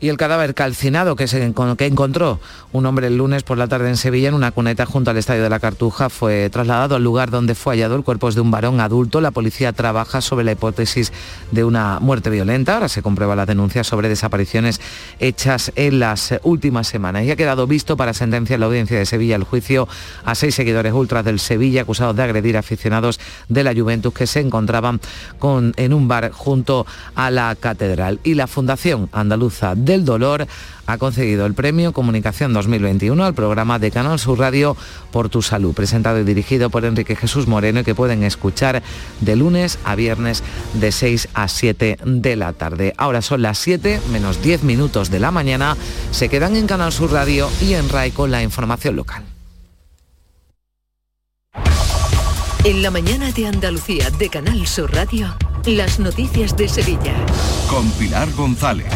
y 0.00 0.08
el 0.08 0.16
cadáver 0.16 0.54
calcinado 0.54 1.16
que, 1.16 1.26
se, 1.26 1.52
que 1.76 1.86
encontró 1.86 2.40
un 2.72 2.86
hombre 2.86 3.08
el 3.08 3.16
lunes 3.16 3.42
por 3.42 3.58
la 3.58 3.66
tarde 3.66 3.88
en 3.88 3.96
Sevilla 3.96 4.28
en 4.28 4.34
una 4.34 4.52
cuneta 4.52 4.86
junto 4.86 5.10
al 5.10 5.16
Estadio 5.16 5.42
de 5.42 5.50
la 5.50 5.58
Cartuja 5.58 6.08
fue 6.08 6.50
trasladado 6.50 6.96
al 6.96 7.02
lugar 7.02 7.30
donde 7.30 7.54
fue 7.54 7.74
hallado 7.74 7.96
el 7.96 8.04
cuerpo 8.04 8.30
de 8.30 8.40
un 8.40 8.50
varón 8.50 8.80
adulto. 8.80 9.20
La 9.20 9.30
policía 9.30 9.72
trabaja 9.72 10.20
sobre 10.20 10.44
la 10.44 10.52
hipótesis 10.52 11.12
de 11.50 11.64
una 11.64 11.98
muerte 12.00 12.30
violenta. 12.30 12.74
Ahora 12.74 12.88
se 12.88 13.02
comprueba 13.02 13.34
la 13.36 13.46
denuncia 13.46 13.84
sobre 13.84 14.08
desapariciones 14.08 14.80
hechas 15.18 15.72
en 15.76 15.98
las 15.98 16.34
últimas 16.42 16.86
semanas. 16.86 17.24
Y 17.24 17.30
ha 17.30 17.36
quedado 17.36 17.66
visto 17.66 17.96
para 17.96 18.14
sentencia 18.14 18.54
en 18.54 18.60
la 18.60 18.66
audiencia 18.66 18.98
de 18.98 19.06
Sevilla 19.06 19.36
el 19.36 19.44
juicio 19.44 19.88
a 20.24 20.34
seis 20.34 20.54
seguidores 20.54 20.92
ultras 20.92 21.24
del 21.24 21.40
Sevilla 21.40 21.82
acusados 21.82 22.16
de 22.16 22.22
agredir 22.22 22.56
aficionados 22.56 23.18
de 23.48 23.64
la 23.64 23.74
Juventus 23.74 24.12
que 24.12 24.26
se 24.26 24.40
encontraban 24.40 25.00
con, 25.38 25.72
en 25.76 25.94
un 25.94 26.08
bar 26.08 26.30
junto 26.32 26.86
a 27.14 27.30
la 27.30 27.56
catedral. 27.58 28.20
Y 28.24 28.34
la 28.34 28.46
Fundación 28.46 29.08
Andaluza 29.12 29.74
del 29.88 30.04
Dolor 30.04 30.46
ha 30.86 30.98
concedido 30.98 31.46
el 31.46 31.54
premio 31.54 31.92
Comunicación 31.92 32.52
2021 32.52 33.24
al 33.24 33.34
programa 33.34 33.78
de 33.78 33.90
Canal 33.90 34.18
Sur 34.18 34.38
Radio 34.38 34.76
por 35.10 35.30
tu 35.30 35.40
salud, 35.40 35.74
presentado 35.74 36.20
y 36.20 36.24
dirigido 36.24 36.68
por 36.68 36.84
Enrique 36.84 37.16
Jesús 37.16 37.46
Moreno 37.46 37.80
y 37.80 37.84
que 37.84 37.94
pueden 37.94 38.22
escuchar 38.22 38.82
de 39.20 39.36
lunes 39.36 39.78
a 39.84 39.94
viernes 39.94 40.44
de 40.74 40.92
6 40.92 41.30
a 41.32 41.48
7 41.48 41.98
de 42.04 42.36
la 42.36 42.52
tarde. 42.52 42.92
Ahora 42.98 43.22
son 43.22 43.40
las 43.40 43.58
7 43.58 44.00
menos 44.12 44.42
10 44.42 44.62
minutos 44.62 45.10
de 45.10 45.20
la 45.20 45.30
mañana. 45.30 45.76
Se 46.10 46.28
quedan 46.28 46.54
en 46.54 46.66
Canal 46.66 46.92
Sur 46.92 47.10
Radio 47.10 47.48
y 47.62 47.72
en 47.72 47.88
RAI 47.88 48.10
con 48.10 48.30
la 48.30 48.42
información 48.42 48.94
local. 48.94 49.24
En 52.64 52.82
la 52.82 52.90
mañana 52.90 53.32
de 53.32 53.46
Andalucía 53.46 54.10
de 54.10 54.28
Canal 54.28 54.66
Sur 54.66 54.92
Radio, 54.92 55.34
las 55.64 55.98
noticias 55.98 56.54
de 56.58 56.68
Sevilla. 56.68 57.14
Con 57.70 57.90
Pilar 57.92 58.30
González. 58.32 58.92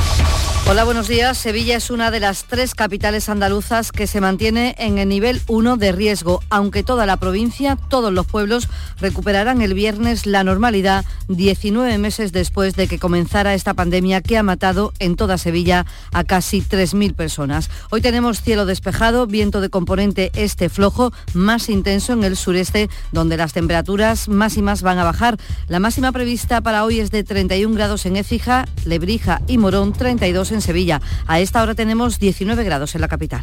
Hola, 0.69 0.85
buenos 0.85 1.09
días. 1.09 1.37
Sevilla 1.39 1.77
es 1.77 1.91
una 1.91 2.13
de 2.13 2.21
las 2.21 2.45
tres 2.45 2.77
capitales 2.77 3.29
andaluzas 3.29 3.91
que 3.91 4.07
se 4.07 4.21
mantiene 4.21 4.77
en 4.79 4.99
el 4.99 5.09
nivel 5.09 5.43
1 5.49 5.77
de 5.77 5.91
riesgo, 5.91 6.41
aunque 6.51 6.85
toda 6.85 7.05
la 7.05 7.17
provincia, 7.17 7.77
todos 7.89 8.13
los 8.13 8.29
pueblos 8.29 8.69
recuperarán 9.01 9.61
el 9.61 9.75
viernes 9.75 10.25
la 10.25 10.45
normalidad 10.45 11.05
19 11.29 11.99
meses 11.99 12.33
después 12.33 12.77
de 12.77 12.87
que 12.87 13.01
comenzara 13.01 13.55
esta 13.55 13.75
pandemia 13.75 14.21
que 14.21 14.39
ha 14.39 14.45
matado 14.45 14.93
en 15.01 15.17
toda 15.17 15.37
Sevilla 15.37 15.85
a 16.13 16.23
casi 16.23 16.63
3.000 16.63 17.15
personas. 17.15 17.69
Hoy 17.91 18.01
tenemos 18.01 18.41
cielo 18.41 18.65
despejado, 18.65 19.27
viento 19.27 19.61
de 19.61 19.69
componente 19.69 20.31
este 20.35 20.69
flojo, 20.69 21.13
más 21.35 21.69
intenso 21.71 22.13
en 22.13 22.23
el 22.23 22.37
sureste, 22.37 22.89
donde 23.11 23.37
las 23.37 23.53
temperaturas 23.53 24.29
máximas 24.29 24.83
van 24.83 25.01
a 25.01 25.05
bajar. 25.05 25.39
La 25.67 25.81
máxima 25.81 26.13
prevista 26.13 26.61
para 26.61 26.85
hoy 26.85 27.01
es 27.01 27.11
de 27.11 27.25
31 27.25 27.75
grados 27.75 28.07
en 28.07 28.15
Écija, 28.15 28.67
Lebrija 28.85 29.43
y 29.49 29.59
Morón, 29.59 29.93
32 29.93 30.52
en 30.55 30.63
Sevilla. 30.63 31.01
A 31.27 31.41
esta 31.41 31.63
hora 31.63 31.75
tenemos 31.75 32.19
19 32.19 32.65
grados 32.65 32.95
en 32.95 33.01
la 33.01 33.09
capital. 33.09 33.43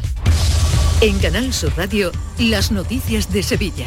En 1.00 1.18
Canal 1.18 1.52
Sur 1.52 1.72
Radio, 1.76 2.12
las 2.38 2.70
noticias 2.72 3.32
de 3.32 3.42
Sevilla. 3.42 3.86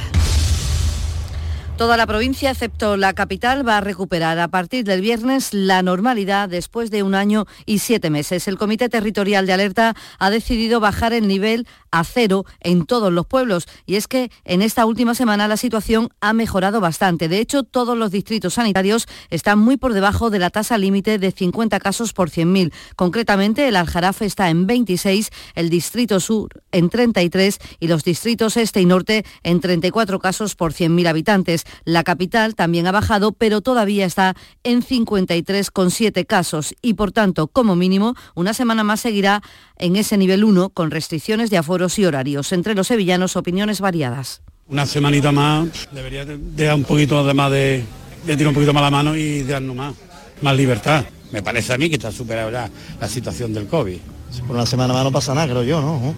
Toda 1.78 1.98
la 1.98 2.06
provincia, 2.06 2.52
excepto 2.52 2.98
la 2.98 3.14
capital, 3.14 3.68
va 3.68 3.80
a 3.80 3.82
recuperar 3.82 4.38
a 4.38 4.48
partir 4.48 4.86
del 4.86 5.02
viernes 5.02 5.56
la 5.56 5.82
normalidad 5.82 6.48
después 6.48 6.92
de 6.92 7.02
un 7.02 7.16
año 7.16 7.48
y 7.66 7.80
siete 7.80 8.12
meses. 8.12 8.48
El 8.48 8.60
Comité 8.60 8.90
Territorial 8.90 9.48
de 9.48 9.54
Alerta 9.54 9.96
ha 10.20 10.30
decidido 10.30 10.80
bajar 10.80 11.14
el 11.14 11.28
nivel 11.28 11.68
a 11.90 12.04
cero 12.04 12.46
en 12.60 12.86
todos 12.86 13.12
los 13.12 13.26
pueblos 13.26 13.68
y 13.86 13.96
es 13.96 14.08
que 14.08 14.32
en 14.46 14.62
esta 14.62 14.86
última 14.86 15.16
semana 15.16 15.48
la 15.48 15.58
situación 15.58 16.10
ha 16.22 16.34
mejorado 16.34 16.80
bastante. 16.80 17.28
De 17.28 17.40
hecho, 17.40 17.64
todos 17.64 17.98
los 17.98 18.12
distritos 18.12 18.56
sanitarios 18.56 19.08
están 19.30 19.58
muy 19.60 19.78
por 19.78 19.94
debajo 19.94 20.30
de 20.30 20.40
la 20.40 20.52
tasa 20.52 20.78
límite 20.78 21.18
de 21.18 21.32
50 21.32 21.80
casos 21.80 22.14
por 22.14 22.30
100.000. 22.30 22.72
Concretamente, 22.96 23.68
el 23.68 23.76
Aljarafe 23.76 24.26
está 24.26 24.50
en 24.50 24.68
26, 24.68 25.30
el 25.56 25.70
Distrito 25.70 26.20
Sur 26.20 26.64
en 26.72 26.90
33 26.90 27.60
y 27.80 27.88
los 27.88 28.04
distritos 28.04 28.58
Este 28.58 28.82
y 28.82 28.86
Norte 28.86 29.26
en 29.44 29.60
34 29.60 30.20
casos 30.20 30.56
por 30.56 30.74
100.000 30.74 31.08
habitantes. 31.08 31.63
La 31.86 32.04
capital 32.04 32.56
también 32.56 32.88
ha 32.88 32.92
bajado, 32.92 33.32
pero 33.32 33.62
todavía 33.62 34.06
está 34.06 34.36
en 34.64 34.82
53,7 34.82 36.26
casos 36.26 36.76
y, 36.82 36.94
por 36.94 37.12
tanto, 37.12 37.48
como 37.48 37.76
mínimo, 37.76 38.16
una 38.36 38.54
semana 38.54 38.84
más 38.84 39.02
seguirá 39.02 39.42
en 39.78 39.96
ese 39.96 40.18
nivel 40.18 40.44
1 40.44 40.70
con 40.70 40.92
restricciones 40.92 41.50
de 41.50 41.58
aforos 41.58 41.98
y 42.00 42.06
horarios. 42.06 42.52
Entre 42.52 42.76
los 42.76 42.88
sevillanos, 42.88 43.36
opiniones 43.36 43.82
variadas. 43.82 44.42
Una 44.68 44.86
semanita 44.86 45.32
más 45.32 45.68
debería 45.92 46.26
dejar 46.26 46.76
un 46.76 46.84
poquito 46.86 47.24
de 47.26 47.34
más 47.34 47.52
de, 47.52 47.84
de 48.26 48.38
tirar 48.38 48.50
un 48.50 48.54
poquito 48.54 48.74
más 48.74 48.84
la 48.84 48.92
mano 48.92 49.16
y 49.16 49.44
darnos 49.44 49.76
más, 49.76 49.94
más 50.42 50.56
libertad. 50.56 51.06
Me 51.32 51.42
parece 51.42 51.74
a 51.74 51.78
mí 51.78 51.90
que 51.90 51.96
está 51.96 52.12
superada 52.12 52.70
la 53.00 53.08
situación 53.08 53.54
del 53.54 53.68
COVID. 53.68 53.98
por 54.48 54.56
una 54.56 54.66
semana 54.66 54.94
más 54.94 55.04
no 55.04 55.12
pasa 55.12 55.34
nada, 55.34 55.48
creo 55.48 55.64
yo, 55.64 55.82
¿no? 55.82 56.16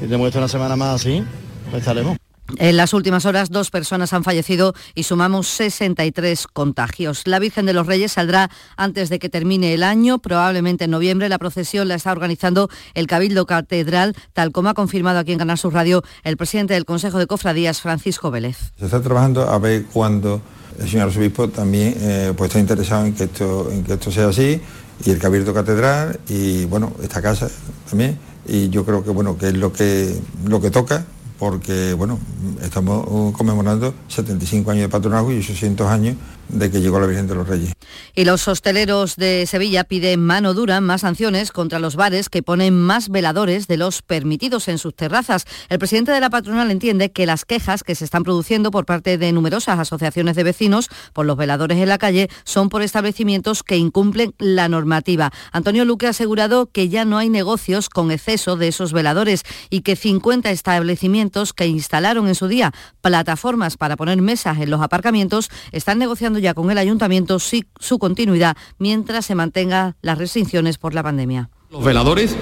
Si 0.00 0.06
tenemos 0.06 0.24
que 0.24 0.28
estar 0.28 0.42
una 0.42 0.48
semana 0.48 0.76
más 0.76 1.00
así, 1.00 1.22
pues 1.70 1.80
estaremos. 1.80 2.16
En 2.56 2.78
las 2.78 2.94
últimas 2.94 3.26
horas, 3.26 3.50
dos 3.50 3.70
personas 3.70 4.14
han 4.14 4.24
fallecido 4.24 4.74
y 4.94 5.02
sumamos 5.02 5.48
63 5.48 6.46
contagios. 6.46 7.26
La 7.26 7.38
Virgen 7.38 7.66
de 7.66 7.74
los 7.74 7.86
Reyes 7.86 8.12
saldrá 8.12 8.50
antes 8.76 9.10
de 9.10 9.18
que 9.18 9.28
termine 9.28 9.74
el 9.74 9.82
año, 9.82 10.18
probablemente 10.18 10.84
en 10.84 10.90
noviembre. 10.90 11.28
La 11.28 11.38
procesión 11.38 11.88
la 11.88 11.94
está 11.94 12.10
organizando 12.10 12.70
el 12.94 13.06
Cabildo 13.06 13.44
Catedral, 13.44 14.16
tal 14.32 14.50
como 14.52 14.70
ha 14.70 14.74
confirmado 14.74 15.18
aquí 15.18 15.32
en 15.32 15.38
Canal 15.38 15.58
Sur 15.58 15.74
Radio 15.74 16.02
el 16.24 16.38
presidente 16.38 16.72
del 16.72 16.86
Consejo 16.86 17.18
de 17.18 17.26
Cofradías, 17.26 17.82
Francisco 17.82 18.30
Vélez. 18.30 18.72
Se 18.78 18.86
está 18.86 19.02
trabajando 19.02 19.42
a 19.42 19.58
ver 19.58 19.84
cuándo 19.84 20.40
el 20.78 20.88
señor 20.88 21.08
arzobispo 21.08 21.48
también 21.48 21.94
eh, 21.98 22.32
pues 22.36 22.48
está 22.48 22.60
interesado 22.60 23.04
en 23.04 23.14
que, 23.14 23.24
esto, 23.24 23.70
en 23.70 23.84
que 23.84 23.94
esto 23.94 24.10
sea 24.10 24.28
así, 24.28 24.60
y 25.04 25.10
el 25.10 25.18
Cabildo 25.18 25.52
Catedral, 25.52 26.18
y 26.28 26.64
bueno, 26.64 26.94
esta 27.02 27.20
casa 27.20 27.50
también. 27.88 28.18
Y 28.46 28.70
yo 28.70 28.86
creo 28.86 29.04
que 29.04 29.10
bueno, 29.10 29.36
que 29.36 29.48
es 29.48 29.54
lo 29.54 29.70
que, 29.72 30.18
lo 30.46 30.60
que 30.60 30.70
toca 30.70 31.04
porque 31.38 31.94
bueno, 31.94 32.18
estamos 32.62 33.06
uh, 33.08 33.32
conmemorando 33.32 33.94
75 34.08 34.70
años 34.70 34.82
de 34.82 34.88
patronazgo 34.88 35.32
y 35.32 35.38
800 35.38 35.86
años 35.86 36.16
de 36.48 36.70
que 36.70 36.80
llegó 36.80 36.98
la 37.00 37.06
Virgen 37.06 37.26
de 37.26 37.34
los 37.34 37.48
Reyes. 37.48 37.72
Y 38.14 38.24
los 38.24 38.46
hosteleros 38.48 39.16
de 39.16 39.46
Sevilla 39.46 39.84
piden 39.84 40.20
mano 40.20 40.54
dura, 40.54 40.80
más 40.80 41.02
sanciones 41.02 41.52
contra 41.52 41.78
los 41.78 41.96
bares 41.96 42.28
que 42.28 42.42
ponen 42.42 42.74
más 42.74 43.08
veladores 43.08 43.66
de 43.66 43.76
los 43.76 44.02
permitidos 44.02 44.68
en 44.68 44.78
sus 44.78 44.94
terrazas. 44.94 45.44
El 45.68 45.78
presidente 45.78 46.12
de 46.12 46.20
la 46.20 46.30
patronal 46.30 46.70
entiende 46.70 47.12
que 47.12 47.26
las 47.26 47.44
quejas 47.44 47.84
que 47.84 47.94
se 47.94 48.04
están 48.04 48.24
produciendo 48.24 48.70
por 48.70 48.86
parte 48.86 49.18
de 49.18 49.32
numerosas 49.32 49.78
asociaciones 49.78 50.36
de 50.36 50.44
vecinos 50.44 50.88
por 51.12 51.26
los 51.26 51.36
veladores 51.36 51.78
en 51.78 51.88
la 51.88 51.98
calle 51.98 52.28
son 52.44 52.68
por 52.68 52.82
establecimientos 52.82 53.62
que 53.62 53.76
incumplen 53.76 54.34
la 54.38 54.68
normativa. 54.68 55.30
Antonio 55.52 55.84
Luque 55.84 56.06
ha 56.06 56.10
asegurado 56.10 56.66
que 56.66 56.88
ya 56.88 57.04
no 57.04 57.18
hay 57.18 57.28
negocios 57.28 57.88
con 57.88 58.10
exceso 58.10 58.56
de 58.56 58.68
esos 58.68 58.92
veladores 58.92 59.42
y 59.70 59.82
que 59.82 59.96
50 59.96 60.50
establecimientos 60.50 61.52
que 61.52 61.66
instalaron 61.66 62.28
en 62.28 62.34
su 62.34 62.48
día 62.48 62.72
plataformas 63.00 63.76
para 63.76 63.96
poner 63.96 64.20
mesas 64.20 64.58
en 64.58 64.70
los 64.70 64.80
aparcamientos 64.80 65.50
están 65.72 65.98
negociando 65.98 66.37
ya 66.38 66.54
con 66.54 66.70
el 66.70 66.78
ayuntamiento 66.78 67.38
su 67.38 67.98
continuidad 67.98 68.56
mientras 68.78 69.26
se 69.26 69.34
mantengan 69.34 69.96
las 70.02 70.18
restricciones 70.18 70.78
por 70.78 70.94
la 70.94 71.02
pandemia. 71.02 71.50
Los 71.70 71.84
veladores 71.84 72.36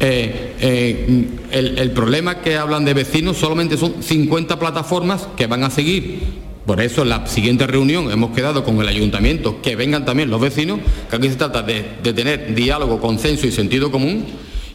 eh, 0.00 0.54
eh, 0.60 1.28
el, 1.50 1.90
problema 1.90 2.40
que 2.40 2.56
hablan 2.56 2.84
de 2.84 2.94
vecinos 2.94 3.36
solamente 3.36 3.76
son 3.76 4.00
50 4.00 4.58
plataformas 4.58 5.28
que 5.36 5.46
van 5.46 5.64
a 5.64 5.70
seguir. 5.70 6.20
Por 6.66 6.80
eso 6.80 7.02
en 7.02 7.08
la 7.08 7.26
siguiente 7.26 7.66
reunión 7.66 8.10
hemos 8.10 8.30
quedado 8.30 8.62
con 8.62 8.78
el 8.80 8.88
ayuntamiento 8.88 9.60
que 9.62 9.74
vengan 9.74 10.04
también 10.04 10.30
los 10.30 10.40
vecinos, 10.40 10.80
que 11.08 11.16
aquí 11.16 11.28
se 11.28 11.36
trata 11.36 11.62
de, 11.62 11.96
de 12.02 12.12
tener 12.12 12.54
diálogo, 12.54 13.00
consenso 13.00 13.46
y 13.46 13.52
sentido 13.52 13.90
común 13.90 14.26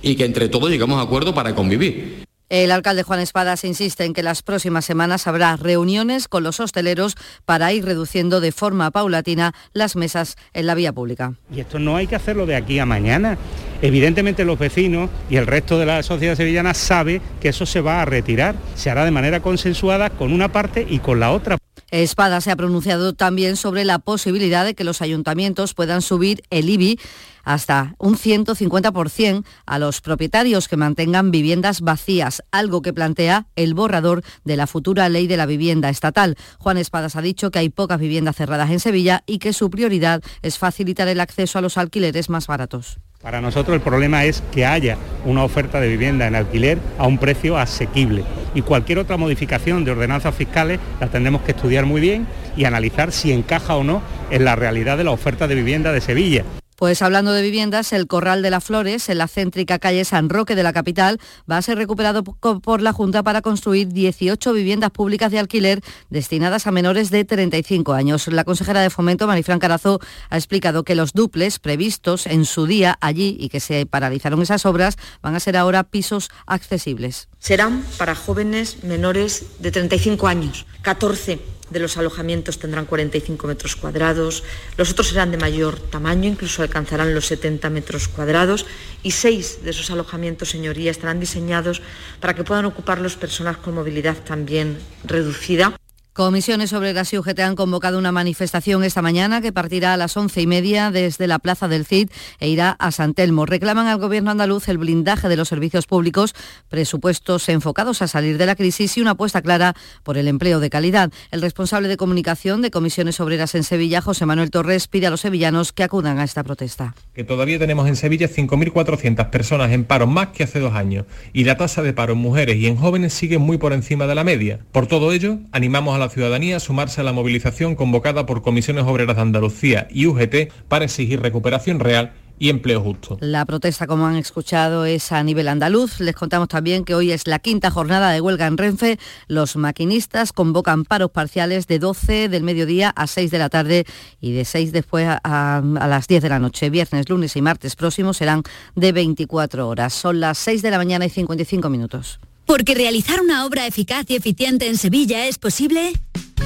y 0.01 0.16
que 0.16 0.26
entre 0.26 0.49
todos 0.49 0.70
llegamos 0.70 0.99
a 0.99 1.03
acuerdo 1.03 1.34
para 1.34 1.55
convivir. 1.55 2.23
El 2.54 2.70
alcalde 2.70 3.01
Juan 3.01 3.20
Espadas 3.20 3.64
insiste 3.64 4.06
en 4.06 4.14
que 4.14 4.22
las 4.22 4.43
próximas 4.43 4.86
semanas 4.86 5.26
habrá 5.26 5.56
reuniones 5.56 6.28
con 6.28 6.43
los 6.43 6.60
hosteleros 6.60 7.16
para 7.45 7.74
ir 7.74 7.84
reduciendo 7.84 8.41
de 8.41 8.51
forma 8.51 8.91
paulatina 8.91 9.56
las 9.74 9.95
mesas 9.95 10.36
en 10.54 10.68
la 10.68 10.76
vía 10.76 10.93
pública. 10.93 11.34
Y 11.51 11.62
esto 11.62 11.80
no 11.80 11.95
hay 11.95 12.06
que 12.06 12.16
hacerlo 12.16 12.45
de 12.45 12.56
aquí 12.56 12.78
a 12.78 12.86
mañana. 12.86 13.39
Evidentemente 13.82 14.45
los 14.45 14.60
vecinos 14.60 15.10
y 15.32 15.38
el 15.38 15.47
resto 15.47 15.80
de 15.80 15.88
la 15.88 16.04
sociedad 16.04 16.36
sevillana 16.36 16.76
sabe 16.76 17.22
que 17.41 17.49
eso 17.49 17.66
se 17.66 17.82
va 17.82 18.04
a 18.04 18.06
retirar. 18.06 18.54
Se 18.76 18.91
hará 18.91 19.04
de 19.04 19.10
manera 19.10 19.39
consensuada 19.39 20.12
con 20.12 20.32
una 20.32 20.51
parte 20.51 20.86
y 20.88 20.99
con 20.99 21.20
la 21.20 21.32
otra. 21.32 21.58
Espada 22.02 22.41
se 22.41 22.50
ha 22.50 22.56
pronunciado 22.56 23.14
también 23.14 23.56
sobre 23.56 23.86
la 23.86 24.00
posibilidad 24.00 24.66
de 24.66 24.74
que 24.74 24.84
los 24.84 25.04
ayuntamientos 25.04 25.76
puedan 25.76 26.02
subir 26.02 26.41
el 26.50 26.68
IBI 26.68 27.00
hasta 27.44 27.94
un 28.00 28.16
150% 28.16 29.46
a 29.68 29.78
los 29.78 30.02
propietarios 30.02 30.68
que 30.68 30.76
mantengan 30.76 31.30
viviendas 31.30 31.82
vacías, 31.82 32.44
algo 32.50 32.82
que 32.82 32.94
plantea 32.94 33.46
el 33.56 33.76
borrador 33.76 34.24
de 34.44 34.58
la 34.58 34.66
futura 34.66 35.08
ley 35.08 35.28
de 35.28 35.38
la 35.38 35.46
vivienda 35.46 35.89
estatal. 35.89 36.36
Juan 36.58 36.80
Espadas 36.80 37.16
ha 37.16 37.22
dicho 37.22 37.52
que 37.52 37.60
hay 37.60 37.70
pocas 37.70 38.00
viviendas 38.00 38.38
cerradas 38.38 38.72
en 38.72 38.80
Sevilla 38.80 39.22
y 39.28 39.38
que 39.38 39.54
su 39.54 39.70
prioridad 39.70 40.24
es 40.41 40.58
facilitar 40.58 41.08
el 41.08 41.20
acceso 41.20 41.60
a 41.60 41.62
los 41.62 41.78
alquileres 41.78 42.28
más 42.28 42.48
baratos. 42.48 42.98
Para 43.24 43.40
nosotros 43.40 43.74
el 43.74 43.80
problema 43.80 44.26
es 44.26 44.44
que 44.52 44.66
haya 44.66 44.98
una 45.24 45.46
oferta 45.46 45.80
de 45.80 45.88
vivienda 45.88 46.28
en 46.28 46.36
alquiler 46.36 46.78
a 46.98 47.08
un 47.08 47.18
precio 47.18 47.58
asequible 47.58 48.26
y 48.54 48.64
cualquier 48.64 49.00
otra 49.00 49.16
modificación 49.16 49.86
de 49.86 49.92
ordenanzas 49.92 50.36
fiscales 50.36 50.82
la 51.00 51.08
tendremos 51.08 51.42
que 51.44 51.54
estudiar 51.54 51.86
muy 51.86 52.02
bien 52.02 52.28
y 52.58 52.66
analizar 52.66 53.14
si 53.14 53.32
encaja 53.32 53.78
o 53.78 53.86
no 53.86 54.02
en 54.30 54.44
la 54.44 54.58
realidad 54.58 54.98
de 54.98 55.06
la 55.06 55.12
oferta 55.12 55.48
de 55.48 55.56
vivienda 55.56 55.94
de 55.94 56.02
Sevilla. 56.02 56.44
Pues 56.76 57.02
hablando 57.02 57.32
de 57.34 57.42
viviendas, 57.42 57.94
el 57.94 58.08
Corral 58.08 58.42
de 58.42 58.50
las 58.50 58.64
Flores, 58.64 59.10
en 59.10 59.18
la 59.18 59.28
céntrica 59.28 59.80
calle 59.80 60.06
San 60.06 60.30
Roque 60.30 60.56
de 60.56 60.64
la 60.64 60.74
capital, 60.74 61.20
va 61.50 61.58
a 61.58 61.62
ser 61.62 61.78
recuperado 61.78 62.24
por 62.24 62.82
la 62.82 62.94
Junta 62.94 63.24
para 63.24 63.42
construir 63.42 63.90
18 63.90 64.54
viviendas 64.54 64.92
públicas 64.92 65.32
de 65.32 65.40
alquiler 65.40 65.82
destinadas 66.10 66.68
a 66.68 66.72
menores 66.72 67.12
de 67.12 67.26
35 67.26 67.94
años. 67.94 68.28
La 68.28 68.44
consejera 68.44 68.82
de 68.82 68.90
Fomento, 68.90 69.28
Marifran 69.28 69.60
Carazo, 69.60 70.00
ha 70.30 70.38
explicado 70.38 70.84
que 70.84 70.96
los 70.96 71.14
duples 71.14 71.60
previstos 71.60 72.26
en 72.26 72.46
su 72.46 72.66
día 72.66 72.98
allí 73.02 73.38
y 73.40 73.50
que 73.50 73.60
se 73.60 73.86
paralizaron 73.86 74.42
esas 74.42 74.66
obras 74.66 74.98
van 75.22 75.36
a 75.36 75.40
ser 75.40 75.58
ahora 75.58 75.84
pisos 75.84 76.30
accesibles. 76.46 77.30
Serán 77.40 77.84
para 77.98 78.16
jóvenes 78.16 78.84
menores 78.84 79.46
de 79.60 79.72
35 79.72 80.28
años, 80.28 80.66
14 80.84 81.40
de 81.70 81.80
los 81.80 81.98
alojamientos 81.98 82.60
tendrán 82.60 82.86
45 82.86 83.48
metros 83.48 83.76
cuadrados, 83.76 84.44
los 84.78 84.92
otros 84.92 85.08
serán 85.08 85.32
de 85.32 85.38
mayor 85.38 85.80
tamaño, 85.80 86.30
incluso 86.30 86.62
alcanzarán 86.62 87.16
los 87.16 87.26
70 87.26 87.70
metros 87.72 88.08
cuadrados 88.08 88.68
y 89.02 89.12
seis 89.12 89.64
de 89.64 89.72
esos 89.72 89.90
alojamientos, 89.90 90.50
señoría, 90.50 90.92
estarán 90.92 91.20
diseñados 91.20 91.82
para 92.20 92.36
que 92.36 92.44
puedan 92.44 92.66
ocuparlos 92.66 93.16
personas 93.16 93.58
con 93.58 93.74
movilidad 93.74 94.18
también 94.24 94.78
reducida. 95.04 95.74
Comisiones 96.14 96.72
Obreras 96.74 97.11
y 97.11 97.18
UGT 97.18 97.39
han 97.39 97.55
convocado 97.55 97.97
una 97.97 98.11
manifestación 98.11 98.84
esta 98.84 99.01
mañana 99.01 99.41
que 99.41 99.51
partirá 99.51 99.95
a 99.95 99.97
las 99.97 100.16
once 100.16 100.41
y 100.41 100.45
media 100.45 100.91
desde 100.91 101.26
la 101.26 101.39
Plaza 101.39 101.68
del 101.68 101.88
Cid 101.88 102.11
e 102.39 102.49
irá 102.49 102.76
a 102.78 102.91
San 102.91 103.16
Telmo. 103.16 103.47
Reclaman 103.47 103.88
al 103.88 103.97
Gobierno 103.97 104.30
andaluz 104.30 104.70
el 104.70 104.78
blindaje 104.78 105.28
de 105.28 105.38
los 105.38 105.49
servicios 105.49 105.88
públicos, 105.88 106.36
presupuestos 106.70 107.49
enfocados 107.49 108.03
a 108.03 108.07
salir 108.07 108.38
de 108.38 108.45
la 108.45 108.55
crisis 108.55 108.95
y 108.95 109.01
una 109.01 109.11
apuesta 109.11 109.41
clara 109.41 109.74
por 110.03 110.20
el 110.20 110.28
empleo 110.28 110.59
de 110.59 110.70
calidad. 110.70 111.11
El 111.32 111.41
responsable 111.41 111.88
de 111.88 111.97
comunicación 111.97 112.61
de 112.61 112.70
Comisiones 112.70 113.20
Obreras 113.20 113.55
en 113.55 113.64
Sevilla, 113.64 113.99
José 113.99 114.28
Manuel 114.28 114.51
Torres, 114.51 114.88
pide 114.88 115.07
a 115.07 115.09
los 115.09 115.22
sevillanos 115.22 115.74
que 115.74 115.82
acudan 115.82 116.20
a 116.20 116.26
esta 116.26 116.43
protesta. 116.43 116.93
Que 117.16 117.24
todavía 117.24 117.57
tenemos 117.57 117.88
en 117.88 117.95
Sevilla 117.95 118.28
5.400 118.28 119.32
personas 119.32 119.72
en 119.72 119.84
paro 119.84 120.05
más 120.05 120.28
que 120.28 120.43
hace 120.43 120.59
dos 120.59 120.76
años 120.76 121.07
y 121.34 121.45
la 121.45 121.57
tasa 121.57 121.82
de 121.82 121.93
paro 121.93 122.14
en 122.14 122.20
mujeres 122.20 122.57
y 122.57 122.68
en 122.68 122.76
jóvenes 122.76 123.14
sigue 123.14 123.39
muy 123.39 123.57
por 123.57 123.74
encima 123.74 124.05
de 124.05 124.14
la 124.14 124.24
media. 124.24 124.59
Por 124.72 124.86
todo 124.86 125.11
ello, 125.11 125.39
animamos 125.51 125.95
a 125.95 126.03
la 126.04 126.10
ciudadanía 126.10 126.60
sumarse 126.60 126.99
a 126.99 127.04
la 127.04 127.14
movilización 127.14 127.76
convocada 127.76 128.26
por 128.26 128.41
Comisiones 128.41 128.84
Obreras 128.84 129.16
de 129.16 129.22
Andalucía 129.22 129.88
y 129.89 130.06
UGT 130.06 130.51
para 130.68 130.86
exigir 130.86 131.22
recuperación 131.22 131.80
real 131.80 132.12
y 132.38 132.49
empleo 132.49 132.82
justo. 132.82 133.18
La 133.22 133.45
protesta, 133.45 133.88
como 133.88 134.06
han 134.06 134.18
escuchado, 134.18 134.84
es 134.84 135.14
a 135.14 135.24
nivel 135.24 135.47
andaluz. 135.47 136.01
Les 136.01 136.14
contamos 136.14 136.49
también 136.49 136.84
que 136.84 136.93
hoy 136.93 137.12
es 137.12 137.26
la 137.26 137.39
quinta 137.39 137.72
jornada 137.72 138.12
de 138.12 138.20
huelga 138.20 138.47
en 138.47 138.58
Renfe. 138.58 138.99
Los 139.28 139.56
maquinistas 139.56 140.34
convocan 140.34 140.84
paros 140.84 141.12
parciales 141.12 141.68
de 141.68 141.80
12 141.80 142.28
del 142.28 142.43
mediodía 142.43 142.89
a 142.89 143.08
6 143.08 143.32
de 143.32 143.38
la 143.38 143.47
tarde 143.47 143.86
y 144.20 144.34
de 144.34 144.43
6 144.43 144.74
después 144.74 145.08
a 145.08 145.62
las 145.64 146.08
10 146.08 146.22
de 146.22 146.30
la 146.30 146.39
noche. 146.39 146.70
Viernes, 146.70 147.08
lunes 147.08 147.36
y 147.38 147.41
martes 147.41 147.78
próximos 147.78 148.18
serán 148.18 148.43
de 148.76 148.91
24 148.91 149.70
horas. 149.70 149.93
Son 149.93 150.20
las 150.20 150.38
6 150.39 150.62
de 150.64 150.72
la 150.72 150.78
mañana 150.78 151.06
y 151.06 151.10
55 151.10 151.70
minutos. 151.70 152.20
Porque 152.54 152.76
realizar 152.76 153.20
una 153.20 153.47
obra 153.47 153.66
eficaz 153.66 154.06
y 154.10 154.16
eficiente 154.16 154.68
en 154.68 154.78
Sevilla 154.78 155.26
es 155.26 155.39
posible. 155.39 155.91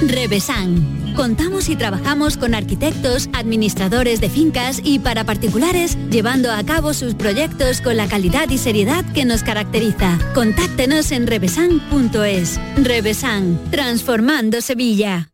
Revesan. 0.01 1.13
Contamos 1.17 1.67
y 1.67 1.75
trabajamos 1.75 2.37
con 2.37 2.55
arquitectos, 2.55 3.27
administradores 3.33 4.21
de 4.21 4.29
fincas 4.29 4.79
y 4.81 4.99
para 4.99 5.25
particulares, 5.25 5.97
llevando 6.09 6.49
a 6.53 6.63
cabo 6.63 6.93
sus 6.93 7.13
proyectos 7.13 7.81
con 7.81 7.97
la 7.97 8.07
calidad 8.07 8.49
y 8.49 8.57
seriedad 8.57 9.03
que 9.11 9.25
nos 9.25 9.43
caracteriza. 9.43 10.17
Contáctenos 10.33 11.11
en 11.11 11.27
revesan.es. 11.27 12.57
Revesan, 12.77 13.59
transformando 13.69 14.61
Sevilla. 14.61 15.31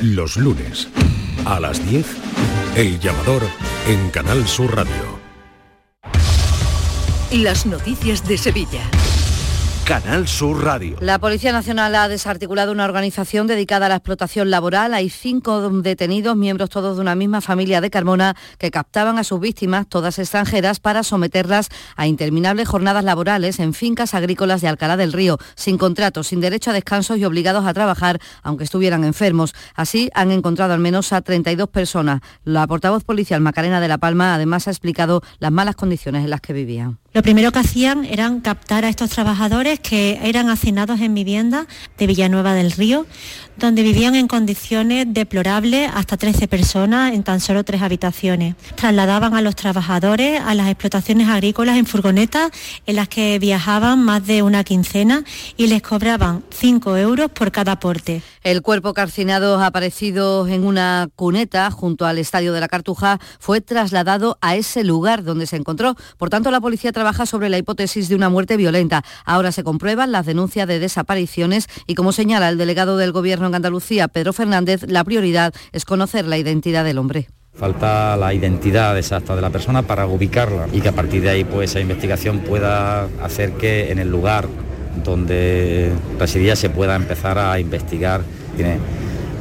Los 0.00 0.36
lunes, 0.36 0.86
a 1.44 1.58
las 1.58 1.84
10, 1.90 2.06
El 2.76 3.00
Llamador 3.00 3.42
en 3.88 4.10
Canal 4.10 4.46
Sur 4.46 4.76
Radio. 4.76 5.18
Las 7.32 7.66
noticias 7.66 8.24
de 8.28 8.38
Sevilla. 8.38 8.88
Canal 9.88 10.28
Sur 10.28 10.62
Radio. 10.64 10.98
La 11.00 11.18
Policía 11.18 11.50
Nacional 11.50 11.94
ha 11.94 12.08
desarticulado 12.08 12.72
una 12.72 12.84
organización 12.84 13.46
dedicada 13.46 13.86
a 13.86 13.88
la 13.88 13.94
explotación 13.94 14.50
laboral. 14.50 14.92
Hay 14.92 15.08
cinco 15.08 15.70
detenidos, 15.80 16.36
miembros 16.36 16.68
todos 16.68 16.96
de 16.96 17.00
una 17.00 17.14
misma 17.14 17.40
familia 17.40 17.80
de 17.80 17.88
Carmona, 17.88 18.36
que 18.58 18.70
captaban 18.70 19.16
a 19.16 19.24
sus 19.24 19.40
víctimas, 19.40 19.88
todas 19.88 20.18
extranjeras, 20.18 20.78
para 20.78 21.04
someterlas 21.04 21.70
a 21.96 22.06
interminables 22.06 22.68
jornadas 22.68 23.02
laborales 23.02 23.60
en 23.60 23.72
fincas 23.72 24.12
agrícolas 24.12 24.60
de 24.60 24.68
Alcalá 24.68 24.98
del 24.98 25.14
Río, 25.14 25.38
sin 25.54 25.78
contrato, 25.78 26.22
sin 26.22 26.42
derecho 26.42 26.68
a 26.68 26.74
descansos 26.74 27.16
y 27.16 27.24
obligados 27.24 27.64
a 27.64 27.72
trabajar, 27.72 28.20
aunque 28.42 28.64
estuvieran 28.64 29.04
enfermos. 29.04 29.54
Así 29.74 30.10
han 30.12 30.32
encontrado 30.32 30.74
al 30.74 30.80
menos 30.80 31.14
a 31.14 31.22
32 31.22 31.66
personas. 31.70 32.20
La 32.44 32.66
portavoz 32.66 33.04
policial 33.04 33.40
Macarena 33.40 33.80
de 33.80 33.88
la 33.88 33.96
Palma 33.96 34.34
además 34.34 34.68
ha 34.68 34.70
explicado 34.70 35.22
las 35.38 35.50
malas 35.50 35.76
condiciones 35.76 36.24
en 36.24 36.28
las 36.28 36.42
que 36.42 36.52
vivían. 36.52 36.98
Lo 37.14 37.22
primero 37.22 37.52
que 37.52 37.60
hacían 37.60 38.04
eran 38.04 38.40
captar 38.40 38.84
a 38.84 38.90
estos 38.90 39.08
trabajadores 39.08 39.80
que 39.80 40.20
eran 40.24 40.50
asignados 40.50 41.00
en 41.00 41.14
vivienda 41.14 41.66
de 41.96 42.06
Villanueva 42.06 42.52
del 42.52 42.70
Río, 42.70 43.06
donde 43.56 43.82
vivían 43.82 44.14
en 44.14 44.28
condiciones 44.28 45.06
deplorables 45.08 45.90
hasta 45.92 46.18
13 46.18 46.48
personas 46.48 47.14
en 47.14 47.22
tan 47.22 47.40
solo 47.40 47.64
tres 47.64 47.80
habitaciones. 47.80 48.56
Trasladaban 48.76 49.34
a 49.34 49.40
los 49.40 49.56
trabajadores 49.56 50.40
a 50.40 50.54
las 50.54 50.68
explotaciones 50.68 51.28
agrícolas 51.28 51.78
en 51.78 51.86
furgonetas 51.86 52.50
en 52.86 52.96
las 52.96 53.08
que 53.08 53.38
viajaban 53.38 54.04
más 54.04 54.26
de 54.26 54.42
una 54.42 54.62
quincena 54.62 55.24
y 55.56 55.68
les 55.68 55.80
cobraban 55.80 56.44
5 56.50 56.98
euros 56.98 57.30
por 57.30 57.50
cada 57.50 57.72
aporte. 57.72 58.22
El 58.44 58.62
cuerpo 58.62 58.94
calcinado 58.94 59.60
aparecido 59.60 60.46
en 60.46 60.64
una 60.64 61.08
cuneta 61.16 61.70
junto 61.70 62.06
al 62.06 62.18
estadio 62.18 62.52
de 62.52 62.60
la 62.60 62.68
Cartuja 62.68 63.18
fue 63.40 63.60
trasladado 63.60 64.38
a 64.40 64.56
ese 64.56 64.84
lugar 64.84 65.24
donde 65.24 65.46
se 65.46 65.56
encontró. 65.56 65.96
Por 66.16 66.30
tanto, 66.30 66.50
la 66.50 66.60
policía 66.60 66.92
trabaja 66.98 67.26
sobre 67.26 67.48
la 67.48 67.58
hipótesis 67.58 68.08
de 68.08 68.16
una 68.16 68.28
muerte 68.28 68.56
violenta. 68.56 69.04
Ahora 69.24 69.52
se 69.52 69.62
comprueban 69.62 70.10
las 70.10 70.26
denuncias 70.26 70.66
de 70.66 70.80
desapariciones 70.80 71.68
y 71.86 71.94
como 71.94 72.10
señala 72.10 72.48
el 72.48 72.58
delegado 72.58 72.96
del 72.96 73.12
Gobierno 73.12 73.46
en 73.46 73.54
Andalucía, 73.54 74.08
Pedro 74.08 74.32
Fernández, 74.32 74.82
la 74.88 75.04
prioridad 75.04 75.54
es 75.70 75.84
conocer 75.84 76.26
la 76.26 76.38
identidad 76.38 76.84
del 76.84 76.98
hombre. 76.98 77.28
Falta 77.54 78.16
la 78.16 78.34
identidad 78.34 78.98
exacta 78.98 79.36
de 79.36 79.42
la 79.42 79.50
persona 79.50 79.82
para 79.82 80.08
ubicarla 80.08 80.66
y 80.72 80.80
que 80.80 80.88
a 80.88 80.92
partir 80.92 81.22
de 81.22 81.30
ahí 81.30 81.44
pues 81.44 81.70
esa 81.70 81.78
investigación 81.78 82.40
pueda 82.40 83.04
hacer 83.22 83.52
que 83.52 83.92
en 83.92 84.00
el 84.00 84.10
lugar 84.10 84.48
donde 85.04 85.92
residía 86.18 86.56
se 86.56 86.68
pueda 86.68 86.96
empezar 86.96 87.38
a 87.38 87.60
investigar. 87.60 88.22
Tiene, 88.56 88.78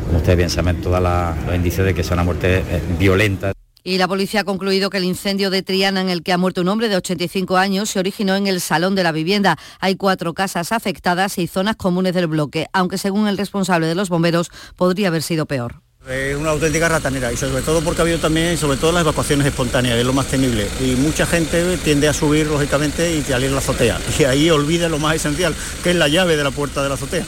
como 0.06 0.20
ustedes 0.20 0.38
bien 0.38 0.52
saben, 0.52 0.80
todos 0.80 1.02
los 1.02 1.56
indicios 1.56 1.88
de 1.88 1.96
que 1.96 2.04
sea 2.04 2.14
una 2.14 2.24
muerte 2.24 2.60
eh, 2.60 2.82
violenta. 3.00 3.57
Y 3.88 3.98
la 4.00 4.10
policía 4.10 4.42
ha 4.42 4.44
concluido 4.44 4.90
que 4.90 4.98
el 4.98 5.06
incendio 5.06 5.50
de 5.50 5.64
Triana 5.64 6.02
en 6.02 6.10
el 6.10 6.22
que 6.22 6.34
ha 6.34 6.38
muerto 6.38 6.60
un 6.60 6.68
hombre 6.68 6.90
de 6.90 6.98
85 6.98 7.56
años 7.56 7.90
se 7.90 8.00
originó 8.00 8.36
en 8.36 8.46
el 8.46 8.60
salón 8.60 8.96
de 8.96 9.04
la 9.04 9.14
vivienda. 9.14 9.58
Hay 9.80 9.96
cuatro 9.96 10.34
casas 10.34 10.74
afectadas 10.74 11.38
y 11.38 11.48
zonas 11.48 11.78
comunes 11.78 12.14
del 12.14 12.28
bloque, 12.28 12.68
aunque 12.74 12.98
según 12.98 13.30
el 13.30 13.38
responsable 13.38 13.88
de 13.88 13.96
los 13.96 14.10
bomberos 14.10 14.52
podría 14.76 15.08
haber 15.08 15.24
sido 15.24 15.46
peor. 15.46 15.84
Es 16.06 16.36
una 16.36 16.50
auténtica 16.50 16.90
ratanera 16.90 17.32
y 17.32 17.38
sobre 17.38 17.62
todo 17.62 17.80
porque 17.80 18.02
ha 18.02 18.04
habido 18.04 18.20
también, 18.20 18.58
sobre 18.58 18.76
todo 18.76 18.92
las 18.92 19.04
evacuaciones 19.04 19.48
espontáneas, 19.48 19.98
es 19.98 20.06
lo 20.06 20.12
más 20.12 20.28
temible. 20.28 20.68
Y 20.82 20.98
mucha 20.98 21.26
gente 21.26 21.78
tiende 21.78 22.10
a 22.10 22.14
subir, 22.14 22.48
lógicamente, 22.48 23.16
y 23.16 23.22
salir 23.22 23.52
a 23.52 23.54
la 23.54 23.60
azotea. 23.60 24.02
Y 24.20 24.26
ahí 24.26 24.50
olvida 24.50 24.90
lo 24.90 25.00
más 25.00 25.16
esencial, 25.16 25.56
que 25.82 25.92
es 25.92 25.96
la 25.96 26.10
llave 26.10 26.36
de 26.36 26.44
la 26.44 26.52
puerta 26.52 26.84
de 26.84 26.90
la 26.90 26.96
azotea. 26.96 27.24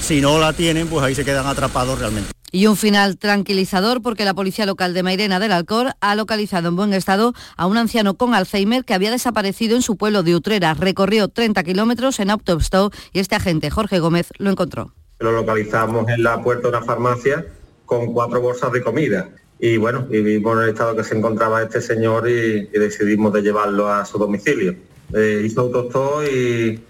Si 0.00 0.20
no 0.20 0.38
la 0.38 0.52
tienen, 0.52 0.86
pues 0.86 1.04
ahí 1.04 1.16
se 1.16 1.24
quedan 1.24 1.48
atrapados 1.48 1.98
realmente. 1.98 2.30
Y 2.54 2.68
un 2.68 2.76
final 2.76 3.18
tranquilizador 3.18 4.00
porque 4.00 4.24
la 4.24 4.32
policía 4.32 4.64
local 4.64 4.94
de 4.94 5.02
Mairena 5.02 5.40
del 5.40 5.50
Alcor 5.50 5.94
ha 6.00 6.14
localizado 6.14 6.68
en 6.68 6.76
buen 6.76 6.92
estado 6.94 7.34
a 7.56 7.66
un 7.66 7.76
anciano 7.76 8.14
con 8.14 8.32
Alzheimer 8.32 8.84
que 8.84 8.94
había 8.94 9.10
desaparecido 9.10 9.74
en 9.74 9.82
su 9.82 9.96
pueblo 9.96 10.22
de 10.22 10.36
Utrera. 10.36 10.72
Recorrió 10.74 11.26
30 11.26 11.64
kilómetros 11.64 12.20
en 12.20 12.30
autostop 12.30 12.94
y 13.12 13.18
este 13.18 13.34
agente, 13.34 13.70
Jorge 13.70 13.98
Gómez, 13.98 14.28
lo 14.38 14.50
encontró. 14.50 14.92
Lo 15.18 15.32
localizamos 15.32 16.08
en 16.08 16.22
la 16.22 16.40
puerta 16.44 16.68
de 16.70 16.76
una 16.76 16.86
farmacia 16.86 17.44
con 17.86 18.12
cuatro 18.12 18.40
bolsas 18.40 18.70
de 18.70 18.84
comida. 18.84 19.30
Y 19.58 19.76
bueno, 19.76 20.02
vivimos 20.02 20.56
en 20.56 20.62
el 20.62 20.68
estado 20.68 20.94
que 20.94 21.02
se 21.02 21.18
encontraba 21.18 21.60
este 21.60 21.80
señor 21.80 22.30
y, 22.30 22.68
y 22.72 22.78
decidimos 22.78 23.32
de 23.32 23.42
llevarlo 23.42 23.92
a 23.92 24.04
su 24.04 24.16
domicilio. 24.16 24.76
Eh, 25.12 25.42
hizo 25.44 25.62
autostop 25.62 26.22
y, 26.32 26.80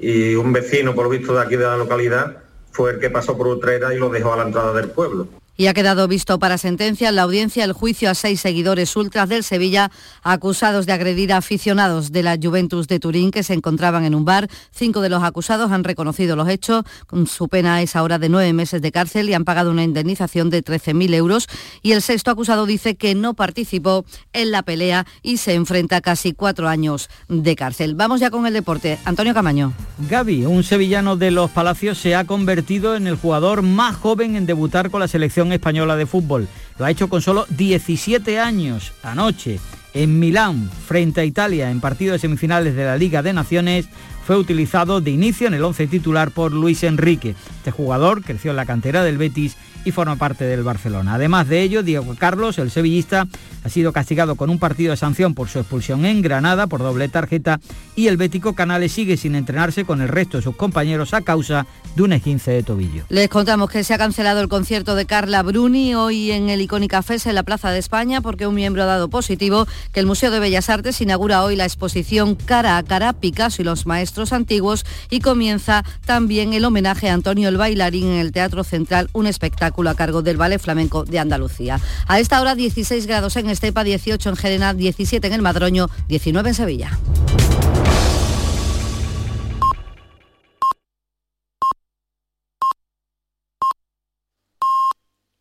y 0.00 0.34
un 0.34 0.52
vecino, 0.52 0.96
por 0.96 1.04
lo 1.04 1.10
visto, 1.10 1.32
de 1.32 1.42
aquí 1.42 1.54
de 1.54 1.62
la 1.62 1.76
localidad, 1.76 2.41
fue 2.72 2.92
el 2.92 2.98
que 2.98 3.10
pasó 3.10 3.36
por 3.36 3.46
Utrera 3.46 3.94
y 3.94 3.98
lo 3.98 4.08
dejó 4.08 4.32
a 4.32 4.36
la 4.38 4.44
entrada 4.44 4.72
del 4.72 4.90
pueblo. 4.90 5.28
Y 5.56 5.66
ha 5.66 5.74
quedado 5.74 6.08
visto 6.08 6.38
para 6.38 6.56
sentencia 6.56 7.10
en 7.10 7.16
la 7.16 7.22
audiencia 7.22 7.64
el 7.64 7.72
juicio 7.72 8.10
a 8.10 8.14
seis 8.14 8.40
seguidores 8.40 8.96
ultras 8.96 9.28
del 9.28 9.44
Sevilla 9.44 9.90
acusados 10.22 10.86
de 10.86 10.92
agredir 10.92 11.32
a 11.32 11.38
aficionados 11.38 12.10
de 12.10 12.22
la 12.22 12.38
Juventus 12.42 12.88
de 12.88 12.98
Turín 12.98 13.30
que 13.30 13.42
se 13.42 13.54
encontraban 13.54 14.04
en 14.04 14.14
un 14.14 14.24
bar. 14.24 14.48
Cinco 14.70 15.00
de 15.00 15.10
los 15.10 15.22
acusados 15.22 15.70
han 15.70 15.84
reconocido 15.84 16.36
los 16.36 16.48
hechos. 16.48 16.84
Su 17.26 17.48
pena 17.48 17.82
es 17.82 17.96
ahora 17.96 18.18
de 18.18 18.28
nueve 18.28 18.52
meses 18.52 18.80
de 18.80 18.92
cárcel 18.92 19.28
y 19.28 19.34
han 19.34 19.44
pagado 19.44 19.70
una 19.70 19.84
indemnización 19.84 20.50
de 20.50 20.64
13.000 20.64 21.14
euros. 21.14 21.48
Y 21.82 21.92
el 21.92 22.02
sexto 22.02 22.30
acusado 22.30 22.64
dice 22.64 22.94
que 22.94 23.14
no 23.14 23.34
participó 23.34 24.04
en 24.32 24.50
la 24.50 24.62
pelea 24.62 25.06
y 25.22 25.36
se 25.36 25.54
enfrenta 25.54 25.96
a 25.96 26.00
casi 26.00 26.32
cuatro 26.32 26.68
años 26.68 27.10
de 27.28 27.56
cárcel. 27.56 27.94
Vamos 27.94 28.20
ya 28.20 28.30
con 28.30 28.46
el 28.46 28.54
deporte. 28.54 28.98
Antonio 29.04 29.34
Camaño. 29.34 29.72
Gaby, 30.08 30.46
un 30.46 30.62
sevillano 30.64 31.16
de 31.16 31.30
los 31.30 31.50
Palacios, 31.50 31.98
se 31.98 32.14
ha 32.14 32.24
convertido 32.24 32.96
en 32.96 33.06
el 33.06 33.16
jugador 33.16 33.62
más 33.62 33.96
joven 33.96 34.36
en 34.36 34.46
debutar 34.46 34.90
con 34.90 35.00
la 35.00 35.08
selección 35.08 35.41
española 35.50 35.96
de 35.96 36.06
fútbol. 36.06 36.46
Lo 36.78 36.84
ha 36.84 36.90
hecho 36.90 37.08
con 37.08 37.22
solo 37.22 37.46
17 37.48 38.38
años. 38.38 38.92
Anoche, 39.02 39.58
en 39.94 40.18
Milán, 40.20 40.70
frente 40.86 41.22
a 41.22 41.24
Italia, 41.24 41.70
en 41.70 41.80
partido 41.80 42.12
de 42.12 42.18
semifinales 42.18 42.76
de 42.76 42.84
la 42.84 42.96
Liga 42.96 43.22
de 43.22 43.32
Naciones, 43.32 43.88
fue 44.26 44.36
utilizado 44.36 45.00
de 45.00 45.10
inicio 45.10 45.48
en 45.48 45.54
el 45.54 45.64
11 45.64 45.86
titular 45.88 46.30
por 46.30 46.52
Luis 46.52 46.82
Enrique. 46.84 47.34
Este 47.56 47.70
jugador 47.70 48.22
creció 48.22 48.52
en 48.52 48.56
la 48.56 48.66
cantera 48.66 49.02
del 49.02 49.18
Betis 49.18 49.56
y 49.84 49.92
forma 49.92 50.16
parte 50.16 50.44
del 50.44 50.62
Barcelona. 50.62 51.14
Además 51.14 51.48
de 51.48 51.62
ello, 51.62 51.82
Diego 51.82 52.14
Carlos, 52.18 52.58
el 52.58 52.70
sevillista, 52.70 53.26
ha 53.64 53.68
sido 53.68 53.92
castigado 53.92 54.34
con 54.34 54.50
un 54.50 54.58
partido 54.58 54.90
de 54.90 54.96
sanción 54.96 55.34
por 55.34 55.48
su 55.48 55.58
expulsión 55.58 56.04
en 56.04 56.22
Granada 56.22 56.66
por 56.66 56.80
doble 56.80 57.08
tarjeta 57.08 57.60
y 57.94 58.08
el 58.08 58.16
bético 58.16 58.54
Canales 58.54 58.92
sigue 58.92 59.16
sin 59.16 59.34
entrenarse 59.34 59.84
con 59.84 60.00
el 60.00 60.08
resto 60.08 60.38
de 60.38 60.42
sus 60.42 60.56
compañeros 60.56 61.14
a 61.14 61.22
causa 61.22 61.66
de 61.94 62.02
un 62.02 62.12
esguince 62.12 62.50
de 62.50 62.62
tobillo. 62.62 63.04
Les 63.08 63.28
contamos 63.28 63.70
que 63.70 63.84
se 63.84 63.94
ha 63.94 63.98
cancelado 63.98 64.40
el 64.40 64.48
concierto 64.48 64.94
de 64.94 65.06
Carla 65.06 65.42
Bruni 65.42 65.94
hoy 65.94 66.32
en 66.32 66.48
el 66.48 66.60
Icónica 66.60 67.02
Fes 67.02 67.26
en 67.26 67.34
la 67.34 67.42
Plaza 67.42 67.70
de 67.70 67.78
España 67.78 68.20
porque 68.20 68.46
un 68.46 68.54
miembro 68.54 68.82
ha 68.82 68.86
dado 68.86 69.08
positivo, 69.08 69.66
que 69.92 70.00
el 70.00 70.06
Museo 70.06 70.30
de 70.30 70.40
Bellas 70.40 70.70
Artes 70.70 71.00
inaugura 71.00 71.44
hoy 71.44 71.56
la 71.56 71.64
exposición 71.64 72.34
Cara 72.34 72.78
a 72.78 72.82
Cara, 72.82 73.12
Picasso 73.12 73.62
y 73.62 73.64
los 73.64 73.86
Maestros 73.86 74.32
Antiguos 74.32 74.84
y 75.10 75.20
comienza 75.20 75.84
también 76.04 76.52
el 76.52 76.64
homenaje 76.64 77.10
a 77.10 77.14
Antonio 77.14 77.48
el 77.48 77.56
Bailarín 77.56 78.06
en 78.06 78.18
el 78.18 78.32
Teatro 78.32 78.64
Central, 78.64 79.08
un 79.12 79.26
espectáculo 79.72 79.90
a 79.90 79.94
cargo 79.94 80.22
del 80.22 80.36
Ballet 80.36 80.58
Flamenco 80.58 81.04
de 81.04 81.18
Andalucía. 81.18 81.80
A 82.06 82.20
esta 82.20 82.40
hora 82.40 82.54
16 82.54 83.06
grados 83.06 83.36
en 83.36 83.48
Estepa, 83.48 83.84
18 83.84 84.28
en 84.28 84.36
Gerena, 84.36 84.74
17 84.74 85.26
en 85.26 85.32
el 85.32 85.42
Madroño, 85.42 85.88
19 86.08 86.50
en 86.50 86.54
Sevilla. 86.54 86.98